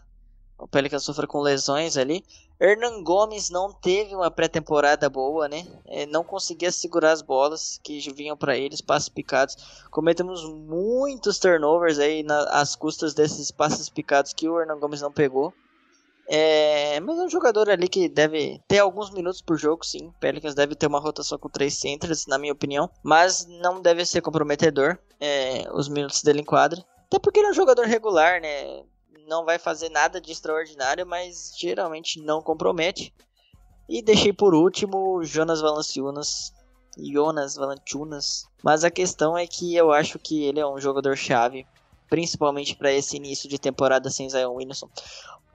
o 0.55 0.67
Pelicans 0.67 1.03
sofra 1.03 1.25
com 1.25 1.41
lesões 1.41 1.97
ali. 1.97 2.23
Hernan 2.61 3.01
Gomes 3.01 3.49
não 3.49 3.73
teve 3.73 4.13
uma 4.15 4.29
pré-temporada 4.29 5.09
boa, 5.09 5.47
né? 5.47 5.65
É, 5.87 6.05
não 6.05 6.23
conseguia 6.23 6.71
segurar 6.71 7.13
as 7.13 7.23
bolas 7.23 7.79
que 7.83 7.99
vinham 8.11 8.37
para 8.37 8.55
eles, 8.55 8.79
passes 8.79 9.09
picados. 9.09 9.58
Cometemos 9.89 10.47
muitos 10.47 11.39
turnovers 11.39 11.97
aí 11.97 12.21
nas 12.21 12.75
custas 12.75 13.15
desses 13.15 13.49
passes 13.49 13.89
picados 13.89 14.33
que 14.33 14.47
o 14.47 14.62
Hernan 14.62 14.79
Gomes 14.79 15.01
não 15.01 15.12
pegou. 15.12 15.51
É, 16.30 17.00
mas 17.02 17.19
é 17.19 17.24
um 17.24 17.30
jogador 17.30 17.69
ali 17.69 17.88
que 17.88 18.08
deve 18.08 18.62
ter 18.67 18.80
alguns 18.80 19.12
minutos 19.12 19.42
por 19.42 19.58
jogo, 19.58 19.86
sim. 19.86 20.12
Pelicans 20.19 20.56
deve 20.56 20.76
ter 20.76 20.88
uma 20.88 21.00
rotação 21.00 21.38
com 21.38 21.50
três 21.50 21.78
centros, 21.78 22.26
na 22.28 22.38
minha 22.38 22.54
opinião. 22.54 22.90
Mas 23.04 23.46
não 23.46 23.82
deve 23.82 24.06
ser 24.06 24.21
comprometedor 24.21 24.98
é, 25.19 25.67
os 25.74 25.90
minutos 25.90 26.24
dele 26.24 26.42
em 26.42 26.46
quadra. 26.46 26.84
Até 27.06 27.19
porque 27.19 27.40
ele 27.40 27.48
é 27.48 27.52
um 27.52 27.56
jogador 27.56 27.86
regular, 27.86 28.42
né? 28.42 28.84
não 29.28 29.46
vai 29.46 29.58
fazer 29.58 29.90
nada 29.90 30.19
de 30.19 30.32
extraordinário, 30.32 31.06
mas 31.06 31.54
geralmente 31.58 32.21
não 32.21 32.42
compromete. 32.42 33.13
E 33.88 34.02
deixei 34.02 34.34
por 34.34 34.54
último 34.54 35.24
Jonas 35.24 35.62
Valanciunas. 35.62 36.54
Jonas 36.98 37.56
Valanciunas. 37.56 38.46
Mas 38.63 38.84
a 38.84 38.92
questão 38.92 39.38
é 39.38 39.46
que 39.46 39.76
eu 39.76 39.92
acho 39.92 40.19
que 40.19 40.44
ele 40.44 40.60
é 40.60 40.67
um 40.67 40.80
jogador 40.80 41.17
chave, 41.17 41.65
principalmente 42.13 42.75
para 42.75 42.93
esse 42.93 43.17
início 43.17 43.49
de 43.49 43.57
temporada 43.57 44.07
sem 44.07 44.29
Zion 44.29 44.53
Williamson. 44.53 44.87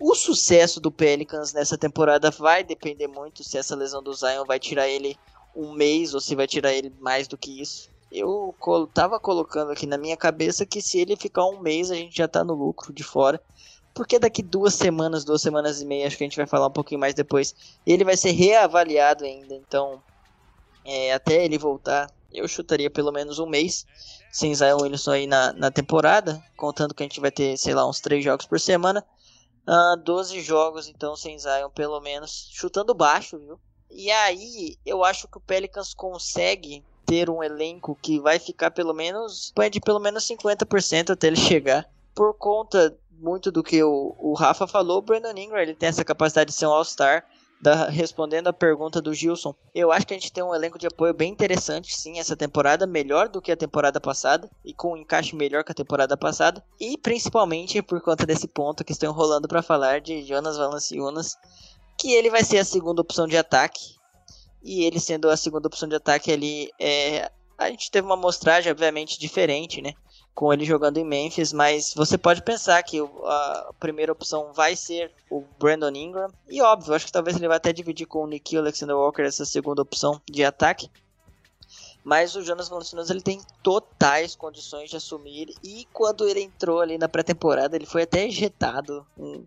O 0.01 0.13
sucesso 0.13 0.81
do 0.81 0.91
Pelicans 0.91 1.53
nessa 1.53 1.79
temporada 1.79 2.33
vai 2.33 2.65
depender 2.65 3.07
muito 3.07 3.45
se 3.45 3.57
essa 3.57 3.77
lesão 3.77 4.03
do 4.03 4.13
Zion 4.13 4.45
vai 4.45 4.59
tirar 4.59 4.89
ele 4.89 5.17
um 5.55 5.71
mês 5.71 6.15
ou 6.15 6.21
se 6.21 6.35
vai 6.35 6.49
tirar 6.49 6.73
ele 6.73 6.93
mais 6.99 7.29
do 7.29 7.39
que 7.39 7.63
isso. 7.63 7.89
eu 8.11 8.53
tava 8.93 9.21
colocando 9.21 9.71
aqui 9.71 9.87
na 9.87 9.97
minha 9.97 10.17
cabeça 10.17 10.67
que 10.67 10.83
se 10.83 10.99
ele 10.99 11.15
ficar 11.15 11.45
um 11.45 11.61
mês 11.61 11.93
a 11.93 11.95
gente 11.95 12.17
já 12.17 12.27
tá 12.27 12.43
no 12.43 12.55
lucro 12.55 12.93
de 12.93 13.05
fora. 13.05 13.41
Porque 13.95 14.19
daqui 14.19 14.43
duas 14.43 14.75
semanas, 14.75 15.25
duas 15.25 15.41
semanas 15.41 15.81
e 15.81 15.87
meia, 15.87 16.09
acho 16.09 16.19
que 16.19 16.25
a 16.25 16.27
gente 16.27 16.37
vai 16.37 16.47
falar 16.47 16.67
um 16.67 16.73
pouquinho 16.73 17.01
mais 17.01 17.15
depois, 17.15 17.55
ele 17.87 18.03
vai 18.03 18.17
ser 18.17 18.33
reavaliado 18.33 19.25
ainda. 19.25 19.55
Então, 19.55 20.03
é, 20.85 21.13
até 21.13 21.45
ele 21.45 21.57
voltar, 21.57 22.11
eu 22.33 22.49
chutaria 22.49 22.91
pelo 22.91 23.13
menos 23.13 23.39
um 23.39 23.47
mês 23.47 23.87
sem 24.31 24.55
Zion 24.55 24.79
Williamson 24.81 25.13
aí 25.13 25.27
na, 25.27 25.53
na 25.53 25.71
temporada, 25.71 26.43
contando 26.57 26.95
que 26.95 27.03
a 27.03 27.07
gente 27.07 27.21
vai 27.21 27.31
ter, 27.31 27.57
sei 27.57 27.75
lá, 27.75 27.89
uns 27.89 28.01
três 28.01 28.25
jogos 28.25 28.47
por 28.47 28.61
semana. 28.61 29.05
Uh, 29.67 29.73
ah, 29.73 29.97
12 30.03 30.41
jogos, 30.41 30.89
então, 30.89 31.15
sem 31.15 31.39
Zion, 31.39 31.69
pelo 31.71 32.01
menos, 32.01 32.49
chutando 32.53 32.95
baixo, 32.95 33.39
viu? 33.39 33.61
E 33.91 34.11
aí, 34.11 34.77
eu 34.85 35.05
acho 35.05 35.29
que 35.29 35.39
o 35.39 35.41
Pelicans 35.41 35.95
consegue 35.95 36.85
ter 37.07 37.31
um 37.31 37.43
elenco 37.43 37.99
que 38.01 38.21
vai 38.21 38.39
ficar 38.39 38.71
pelo 38.71 38.93
menos, 38.93 39.53
de 39.71 39.81
pelo 39.81 39.99
menos 39.99 40.27
50% 40.27 41.11
até 41.11 41.27
ele 41.27 41.37
chegar, 41.37 41.89
por 42.15 42.35
conta 42.35 42.97
muito 43.11 43.51
do 43.51 43.63
que 43.63 43.83
o, 43.83 44.15
o 44.19 44.35
Rafa 44.35 44.67
falou, 44.67 44.99
o 44.99 45.03
Brandon 45.03 45.37
Ingram, 45.37 45.61
ele 45.61 45.75
tem 45.75 45.89
essa 45.89 46.05
capacidade 46.05 46.51
de 46.51 46.57
ser 46.57 46.67
um 46.67 46.71
All-Star, 46.71 47.25
da, 47.61 47.89
respondendo 47.89 48.49
a 48.49 48.53
pergunta 48.53 49.01
do 49.03 49.13
Gilson, 49.13 49.55
eu 49.75 49.91
acho 49.91 50.07
que 50.07 50.15
a 50.15 50.17
gente 50.17 50.33
tem 50.33 50.43
um 50.43 50.55
elenco 50.55 50.79
de 50.79 50.87
apoio 50.87 51.13
bem 51.13 51.31
interessante, 51.31 51.95
sim, 51.95 52.19
essa 52.19 52.37
temporada, 52.37 52.87
melhor 52.87 53.29
do 53.29 53.43
que 53.43 53.51
a 53.51 53.57
temporada 53.57 54.01
passada, 54.01 54.49
e 54.65 54.73
com 54.73 54.93
um 54.93 54.97
encaixe 54.97 55.35
melhor 55.35 55.65
que 55.65 55.73
a 55.73 55.75
temporada 55.75 56.17
passada, 56.17 56.63
e 56.81 56.97
principalmente 56.97 57.83
por 57.83 58.01
conta 58.01 58.25
desse 58.25 58.47
ponto 58.47 58.85
que 58.85 58.93
estou 58.93 59.09
enrolando 59.09 59.49
para 59.49 59.63
falar 59.63 60.01
de 60.01 60.23
Jonas 60.23 60.57
Valanciunas, 60.57 61.37
que 61.99 62.13
ele 62.13 62.31
vai 62.31 62.45
ser 62.45 62.59
a 62.59 62.65
segunda 62.65 63.03
opção 63.03 63.27
de 63.27 63.37
ataque, 63.37 63.97
e 64.63 64.85
ele 64.85 65.01
sendo 65.01 65.29
a 65.29 65.37
segunda 65.37 65.67
opção 65.67 65.89
de 65.89 65.97
ataque 65.97 66.33
ali, 66.33 66.71
é, 66.81 67.31
a 67.57 67.69
gente 67.71 67.91
teve 67.91 68.07
uma 68.07 68.15
amostragem, 68.15 68.71
obviamente, 68.71 69.19
diferente, 69.19 69.83
né? 69.83 69.95
Com 70.39 70.53
ele 70.53 70.65
jogando 70.65 70.99
em 70.99 71.05
Memphis, 71.05 71.53
mas 71.53 71.93
você 71.93 72.17
pode 72.17 72.43
pensar 72.43 72.81
que 72.85 73.01
a 73.01 73.73
primeira 73.81 74.13
opção 74.13 74.53
vai 74.53 74.77
ser 74.77 75.11
o 75.29 75.43
Brandon 75.59 75.91
Ingram. 75.91 76.31
E 76.49 76.63
óbvio, 76.63 76.95
acho 76.95 77.07
que 77.07 77.11
talvez 77.11 77.37
ele 77.37 77.49
vai 77.49 77.57
até 77.57 77.73
dividir 77.73 78.07
com 78.07 78.23
o 78.23 78.27
Nikhil 78.29 78.61
Alexander 78.61 78.95
Walker 78.97 79.23
essa 79.23 79.45
segunda 79.45 79.83
opção 79.83 80.23
de 80.31 80.45
ataque. 80.45 80.89
Mas 82.05 82.37
o 82.37 82.45
Jonas 82.45 82.69
Valanciunas 82.69 83.11
ele 83.11 83.21
tem 83.21 83.41
totais 83.65 84.37
condições 84.37 84.89
de 84.89 84.97
assumir 84.97 85.53
e 85.61 85.89
quando 85.93 86.29
ele 86.29 86.43
entrou 86.43 86.81
ali 86.81 86.97
na 86.99 87.09
pré-temporada, 87.09 87.75
ele 87.75 87.85
foi 87.85 88.03
até 88.03 88.25
ejetado. 88.25 89.05
Um, 89.19 89.45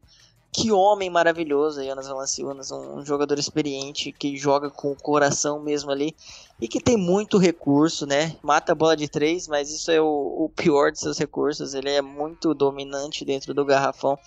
que 0.52 0.72
homem 0.72 1.10
maravilhoso, 1.10 1.84
Jonas 1.84 2.08
Valanciunas, 2.08 2.72
um, 2.72 3.06
jogador 3.06 3.40
experiente 3.40 4.12
que 4.12 4.36
joga 4.36 4.70
com 4.70 4.92
o 4.92 5.02
coração 5.02 5.62
mesmo 5.62 5.92
ali 5.92 6.14
e 6.60 6.68
que 6.68 6.82
tem 6.82 6.98
muito 6.98 7.38
recurso, 7.38 8.06
né? 8.06 8.36
Mata 8.44 8.74
a 8.74 8.76
bola 8.76 8.98
de 8.98 9.08
três, 9.08 9.48
mas 9.48 9.72
isso 9.72 9.90
é 9.90 10.02
o, 10.02 10.06
o 10.06 10.50
pior 10.50 10.92
de 10.92 11.00
seus 11.00 11.18
recursos. 11.18 11.74
Ele 11.74 11.90
é 11.90 12.02
muito 12.02 12.54
dominante 12.54 13.24
dentro 13.24 13.54
do 13.54 13.64
garrafão, 13.64 14.20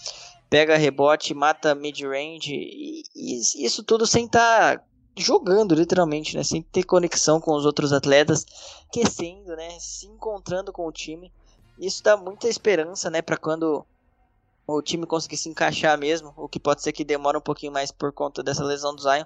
pega 0.48 0.78
rebote, 0.78 1.34
mata 1.34 1.74
mid-range 1.74 2.54
e, 2.54 3.02
e, 3.14 3.40
isso 3.66 3.82
tudo 3.82 4.06
sem 4.06 4.24
estar 4.24 4.78
tá 4.78 4.84
jogando 5.14 5.74
literalmente, 5.74 6.36
né? 6.36 6.42
Sem 6.42 6.62
ter 6.62 6.84
conexão 6.84 7.38
com 7.38 7.54
os 7.54 7.66
outros 7.66 7.92
atletas, 7.92 8.46
aquecendo, 8.88 9.54
né? 9.56 9.78
Se 9.78 10.06
encontrando 10.06 10.72
com 10.72 10.86
o 10.86 10.92
time. 10.92 11.30
Isso 11.78 12.02
dá 12.02 12.16
muita 12.16 12.48
esperança, 12.48 13.10
né? 13.10 13.20
Para 13.20 13.36
quando 13.36 13.84
o 14.66 14.80
time 14.80 15.06
conseguir 15.06 15.36
se 15.36 15.48
encaixar 15.48 15.98
mesmo, 15.98 16.32
o 16.36 16.48
que 16.48 16.58
pode 16.58 16.82
ser 16.82 16.92
que 16.92 17.04
demore 17.04 17.36
um 17.36 17.42
pouquinho 17.42 17.72
mais 17.72 17.90
por 17.90 18.12
conta 18.12 18.42
dessa 18.42 18.64
lesão 18.64 18.94
do 18.94 19.02
Zion. 19.02 19.24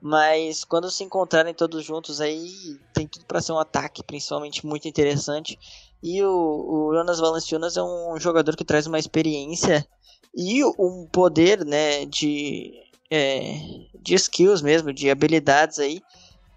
Mas 0.00 0.64
quando 0.64 0.90
se 0.90 1.04
encontrarem 1.04 1.52
todos 1.52 1.84
juntos 1.84 2.20
aí, 2.20 2.78
tem 2.94 3.06
tudo 3.06 3.26
para 3.26 3.42
ser 3.42 3.52
um 3.52 3.58
ataque, 3.58 4.02
principalmente 4.02 4.64
muito 4.64 4.88
interessante. 4.88 5.58
E 6.02 6.22
o, 6.22 6.30
o 6.30 6.94
Jonas 6.94 7.20
Valanciunas 7.20 7.76
é 7.76 7.82
um 7.82 8.18
jogador 8.18 8.56
que 8.56 8.64
traz 8.64 8.86
uma 8.86 8.98
experiência 8.98 9.86
e 10.34 10.64
um 10.64 11.06
poder, 11.12 11.66
né, 11.66 12.06
de, 12.06 12.72
é, 13.10 13.58
de 14.00 14.14
skills 14.14 14.62
mesmo, 14.62 14.90
de 14.90 15.10
habilidades 15.10 15.78
aí, 15.78 16.00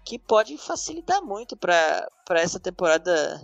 que 0.06 0.18
pode 0.18 0.56
facilitar 0.56 1.22
muito 1.22 1.54
para 1.54 2.08
essa 2.30 2.58
temporada 2.58 3.42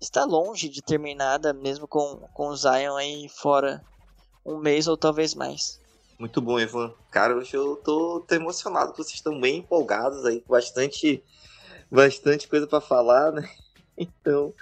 estar 0.00 0.24
longe 0.24 0.68
de 0.68 0.82
terminada, 0.82 1.52
mesmo 1.52 1.88
com, 1.88 2.28
com 2.32 2.48
o 2.48 2.56
Zion 2.56 2.96
aí 2.96 3.28
fora 3.28 3.82
um 4.44 4.58
mês 4.58 4.86
ou 4.86 4.96
talvez 4.96 5.34
mais. 5.34 5.80
Muito 6.18 6.40
bom, 6.40 6.58
Evan. 6.58 6.92
Cara, 7.10 7.36
hoje 7.36 7.56
eu 7.56 7.76
tô, 7.76 8.20
tô 8.20 8.34
emocionado, 8.34 8.92
vocês 8.96 9.14
estão 9.14 9.40
bem 9.40 9.58
empolgados 9.58 10.24
aí, 10.24 10.40
com 10.40 10.52
bastante, 10.52 11.22
bastante 11.90 12.48
coisa 12.48 12.66
para 12.66 12.80
falar, 12.80 13.32
né? 13.32 13.48
Então, 13.94 14.54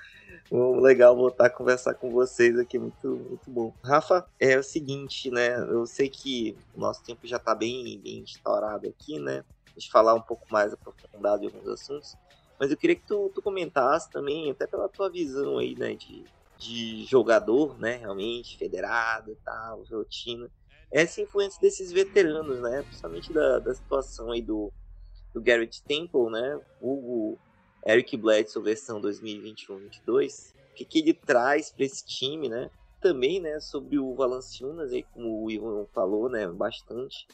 legal 0.50 1.14
voltar 1.14 1.46
a 1.46 1.50
conversar 1.50 1.94
com 1.94 2.10
vocês 2.10 2.58
aqui, 2.58 2.78
muito, 2.78 3.08
muito 3.08 3.48
bom. 3.48 3.72
Rafa, 3.82 4.26
é 4.40 4.58
o 4.58 4.62
seguinte, 4.62 5.30
né? 5.30 5.56
Eu 5.56 5.86
sei 5.86 6.08
que 6.08 6.56
o 6.74 6.80
nosso 6.80 7.02
tempo 7.04 7.26
já 7.26 7.38
tá 7.38 7.54
bem, 7.54 8.00
bem 8.00 8.24
estourado 8.24 8.88
aqui, 8.88 9.20
né? 9.20 9.44
Deixa 9.72 9.88
eu 9.88 9.92
falar 9.92 10.14
um 10.14 10.20
pouco 10.20 10.44
mais 10.50 10.72
aprofundado 10.72 11.40
de 11.40 11.46
alguns 11.46 11.68
assuntos. 11.68 12.16
Mas 12.58 12.70
eu 12.70 12.76
queria 12.76 12.96
que 12.96 13.06
tu, 13.06 13.30
tu 13.34 13.40
comentasse 13.40 14.10
também, 14.10 14.50
até 14.50 14.66
pela 14.66 14.88
tua 14.88 15.08
visão 15.08 15.58
aí, 15.58 15.74
né, 15.76 15.94
de, 15.94 16.24
de 16.60 17.06
jogador, 17.06 17.78
né, 17.78 17.96
realmente, 17.96 18.58
federado 18.58 19.32
e 19.32 19.36
tal, 19.36 19.82
rotina, 19.90 20.50
essa 20.92 21.22
influência 21.22 21.58
desses 21.60 21.90
veteranos, 21.90 22.60
né, 22.60 22.82
principalmente 22.82 23.32
da, 23.32 23.58
da 23.58 23.74
situação 23.74 24.30
aí 24.30 24.42
do, 24.42 24.70
do 25.32 25.40
Garrett 25.40 25.82
Temple, 25.82 26.30
né, 26.30 26.60
o 26.80 27.38
Eric 27.86 28.14
Bledsoe 28.16 28.62
versão 28.62 29.00
2021-22, 29.00 30.52
o 30.52 30.74
que, 30.74 30.84
que 30.84 30.98
ele 30.98 31.14
traz 31.14 31.70
para 31.70 31.84
esse 31.86 32.04
time, 32.04 32.48
né, 32.48 32.70
também, 33.00 33.40
né, 33.40 33.58
sobre 33.58 33.98
o 33.98 34.14
Valanciunas, 34.14 34.92
aí, 34.92 35.02
como 35.14 35.42
o 35.42 35.50
Ivan 35.50 35.86
falou, 35.94 36.28
né, 36.28 36.46
bastante, 36.46 37.26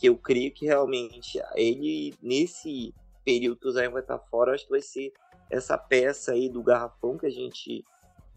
que 0.00 0.06
eu 0.06 0.16
creio 0.16 0.50
que 0.50 0.64
realmente 0.64 1.38
ele, 1.54 2.14
nesse 2.22 2.94
período 3.22 3.60
que 3.60 3.68
o 3.68 3.72
Zion 3.72 3.92
vai 3.92 4.00
estar 4.00 4.18
fora, 4.18 4.54
acho 4.54 4.64
que 4.64 4.70
vai 4.70 4.80
ser 4.80 5.12
essa 5.50 5.76
peça 5.76 6.32
aí 6.32 6.48
do 6.48 6.62
garrafão 6.62 7.18
que 7.18 7.26
a 7.26 7.30
gente 7.30 7.84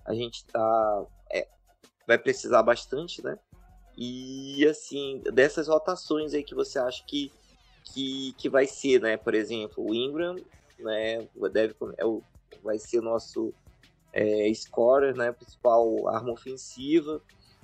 a 0.06 0.14
gente 0.14 0.46
tá 0.46 1.06
é, 1.32 1.48
vai 2.08 2.18
precisar 2.18 2.64
bastante, 2.64 3.24
né? 3.24 3.38
E 3.98 4.66
assim, 4.68 5.22
dessas 5.34 5.68
rotações 5.68 6.34
aí 6.34 6.44
que 6.44 6.56
você 6.56 6.78
acha 6.78 7.04
que 7.06 7.32
que, 7.94 8.34
que 8.38 8.50
vai 8.50 8.66
ser, 8.66 9.00
né? 9.02 9.16
Por 9.18 9.34
exemplo, 9.34 9.88
o 9.88 9.94
Ingram, 9.94 10.36
né? 10.80 11.28
Deve 11.52 11.76
é 11.98 12.06
o, 12.06 12.22
vai 12.64 12.80
ser 12.80 13.02
nosso 13.02 13.54
é, 14.12 14.52
scorer, 14.54 15.16
né? 15.16 15.32
Principal 15.32 16.08
arma 16.10 16.32
ofensiva. 16.32 17.22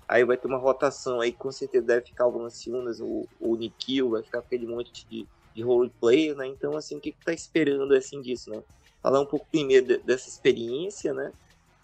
Aí 0.07 0.25
vai 0.25 0.35
ter 0.35 0.47
uma 0.47 0.57
rotação 0.57 1.21
aí, 1.21 1.31
com 1.31 1.51
certeza 1.51 1.85
deve 1.85 2.07
ficar 2.07 2.27
o 2.27 2.31
Valanciunas, 2.31 2.99
o, 2.99 3.25
o 3.39 3.55
Nikhil, 3.55 4.09
vai 4.09 4.21
ficar 4.21 4.39
aquele 4.39 4.67
monte 4.67 5.07
de, 5.07 5.25
de 5.55 5.61
role 5.61 5.89
né? 6.35 6.47
Então, 6.47 6.75
assim, 6.75 6.97
o 6.97 6.99
que, 6.99 7.13
que 7.13 7.25
tá 7.25 7.31
esperando, 7.31 7.93
assim, 7.93 8.21
disso, 8.21 8.49
né? 8.49 8.61
Falar 9.01 9.21
um 9.21 9.25
pouco 9.25 9.47
primeiro 9.49 9.85
de, 9.85 9.97
dessa 9.99 10.27
experiência, 10.27 11.13
né? 11.13 11.31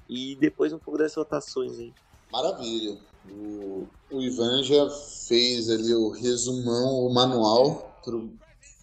E 0.09 0.35
depois 0.35 0.71
um 0.73 0.79
pouco 0.79 0.97
das 0.97 1.13
rotações 1.13 1.77
aí. 1.79 1.93
Maravilha. 2.31 2.97
O, 3.29 3.87
o 4.11 4.21
Ivan 4.21 4.63
já 4.63 4.89
fez 4.89 5.69
ali 5.69 5.93
o 5.93 6.09
resumão, 6.09 7.05
o 7.05 7.13
manual 7.13 7.99
para 8.03 8.15
o 8.15 8.31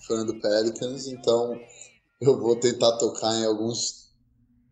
fã 0.07 0.25
do 0.25 0.39
Pelicans, 0.39 1.07
então 1.07 1.59
eu 2.21 2.39
vou 2.39 2.57
tentar 2.57 2.93
tocar 2.99 3.35
em 3.37 3.47
alguns 3.47 4.11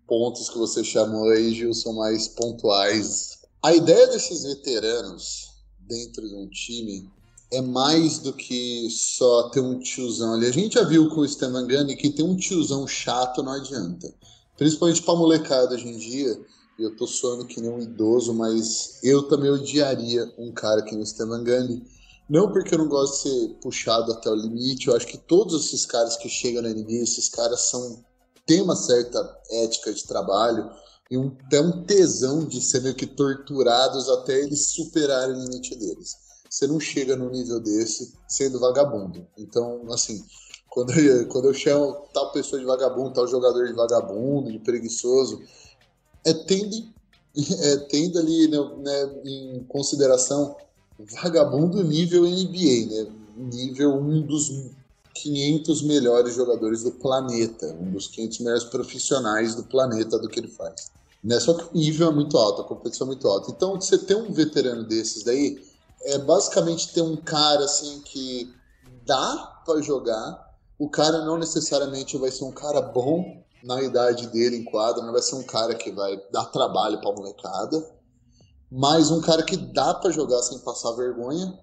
pontos 0.07 0.51
que 0.51 0.59
você 0.59 0.85
chamou 0.85 1.31
aí, 1.31 1.55
Gilson, 1.55 1.95
mais 1.95 2.29
pontuais. 2.29 3.39
A 3.63 3.75
ideia 3.75 4.09
desses 4.09 4.43
veteranos 4.43 5.53
dentro 5.81 6.29
de 6.29 6.35
um 6.35 6.49
time 6.49 7.11
é 7.51 7.61
mais 7.61 8.19
do 8.19 8.33
que 8.33 8.89
só 8.91 9.49
ter 9.51 9.61
um 9.61 9.79
tiozão 9.79 10.35
ali. 10.35 10.47
A 10.47 10.53
gente 10.53 10.75
já 10.75 10.85
viu 10.85 11.09
com 11.11 11.21
o 11.21 11.29
Steven 11.29 11.67
Gunn 11.67 11.97
que 11.97 12.11
ter 12.11 12.23
um 12.23 12.37
tiozão 12.37 12.87
chato 12.87 13.43
não 13.43 13.53
adianta 13.53 14.13
principalmente 14.63 15.03
pra 15.03 15.17
molecada 15.17 15.75
hoje 15.75 15.89
em 15.89 15.99
dia, 15.99 16.41
eu 16.79 16.95
tô 16.97 17.05
soando 17.05 17.47
que 17.47 17.61
nem 17.61 17.69
um 17.69 17.81
idoso, 17.81 18.33
mas 18.33 19.01
eu 19.03 19.25
também 19.25 19.51
odiaria 19.51 20.33
um 20.39 20.53
cara 20.53 20.83
que 20.83 20.93
nem 20.93 21.03
o 21.03 21.07
Steven 21.07 21.43
Gandhi. 21.43 21.83
Não 22.31 22.53
porque 22.53 22.73
eu 22.73 22.79
não 22.79 22.89
gosto 22.89 23.15
de 23.15 23.31
ser 23.31 23.49
puxado 23.61 24.13
até 24.13 24.31
o 24.31 24.37
limite, 24.37 24.87
eu 24.87 24.95
acho 24.95 25.07
que 25.07 25.19
todos 25.19 25.67
esses 25.67 25.85
caras 25.85 26.17
que 26.17 26.29
chegam 26.29 26.63
na 26.63 26.69
NBA, 26.69 27.03
esses 27.03 27.29
caras 27.29 27.61
são 27.63 28.05
têm 28.47 28.63
uma 28.63 28.77
certa 28.77 29.37
ética 29.51 29.93
de 29.93 30.05
trabalho 30.05 30.71
e 31.11 31.19
um, 31.19 31.37
até 31.45 31.61
um 31.61 31.85
tesão 31.85 32.47
de 32.47 32.61
ser 32.61 32.83
meio 32.83 32.95
que 32.95 33.07
torturados 33.07 34.09
até 34.09 34.39
eles 34.39 34.69
superarem 34.69 35.35
o 35.35 35.41
limite 35.41 35.75
deles. 35.75 36.17
Você 36.49 36.69
não 36.69 36.79
chega 36.79 37.17
no 37.17 37.31
nível 37.31 37.59
desse 37.59 38.13
sendo 38.29 38.61
vagabundo. 38.61 39.27
Então, 39.37 39.83
assim, 39.93 40.23
quando 40.73 40.91
eu, 40.99 41.29
quando 41.29 41.49
eu 41.49 41.55
chamo 41.55 41.99
tal 42.15 42.33
pessoa 42.33 42.59
de 42.59 42.65
vagabundo, 42.65 43.13
tal 43.13 43.29
jogador 43.29 43.67
de 43.67 43.75
vagabundo, 43.75 44.51
de 44.51 44.59
preguiçoso, 44.59 45.43
é 46.25 46.33
tendo, 46.33 46.75
é 47.37 47.77
tendo 47.91 48.19
ali 48.19 48.49
né, 48.49 48.59
né, 48.79 49.21
em 49.23 49.65
consideração 49.69 50.57
vagabundo 50.99 51.85
nível 51.85 52.23
NBA, 52.23 52.87
né? 52.91 53.13
Nível 53.37 53.97
um 53.97 54.23
dos 54.23 54.51
500 55.15 55.83
melhores 55.83 56.35
jogadores 56.35 56.83
do 56.83 56.93
planeta, 56.93 57.67
um 57.79 57.91
dos 57.91 58.09
500 58.09 58.39
melhores 58.39 58.65
profissionais 58.65 59.55
do 59.55 59.65
planeta 59.65 60.19
do 60.19 60.27
que 60.27 60.41
ele 60.41 60.49
faz. 60.49 60.91
Né? 61.23 61.39
Só 61.39 61.53
que 61.53 61.65
o 61.65 61.79
nível 61.79 62.09
é 62.09 62.15
muito 62.15 62.39
alto, 62.39 62.63
a 62.63 62.65
competição 62.65 63.07
é 63.07 63.09
muito 63.09 63.29
alta. 63.29 63.51
Então, 63.51 63.79
você 63.79 63.99
ter 63.99 64.17
um 64.17 64.33
veterano 64.33 64.85
desses 64.85 65.23
daí, 65.23 65.63
é 66.05 66.19
basicamente 66.19 66.95
ter 66.95 67.03
um 67.03 67.17
cara 67.17 67.65
assim 67.65 68.01
que 68.01 68.51
dá 69.05 69.63
para 69.67 69.83
jogar. 69.83 70.52
O 70.79 70.89
cara 70.89 71.25
não 71.25 71.39
necessariamente 71.39 72.17
vai 72.17 72.31
ser 72.31 72.45
um 72.45 72.53
cara 72.53 72.81
bom 72.81 73.43
na 73.63 73.83
idade 73.83 74.27
dele 74.29 74.57
em 74.57 74.65
quadra, 74.65 75.05
não 75.05 75.13
vai 75.13 75.23
ser 75.23 75.37
um 75.37 75.45
cara 75.45 75.75
que 75.75 75.91
vai 75.93 76.21
dar 76.33 76.47
trabalho 76.47 77.01
para 77.01 77.13
molecada, 77.13 77.91
mas 78.71 79.11
um 79.11 79.21
cara 79.21 79.43
que 79.43 79.57
dá 79.57 79.95
para 79.95 80.11
jogar 80.11 80.43
sem 80.43 80.59
passar 80.59 80.93
vergonha. 80.93 81.59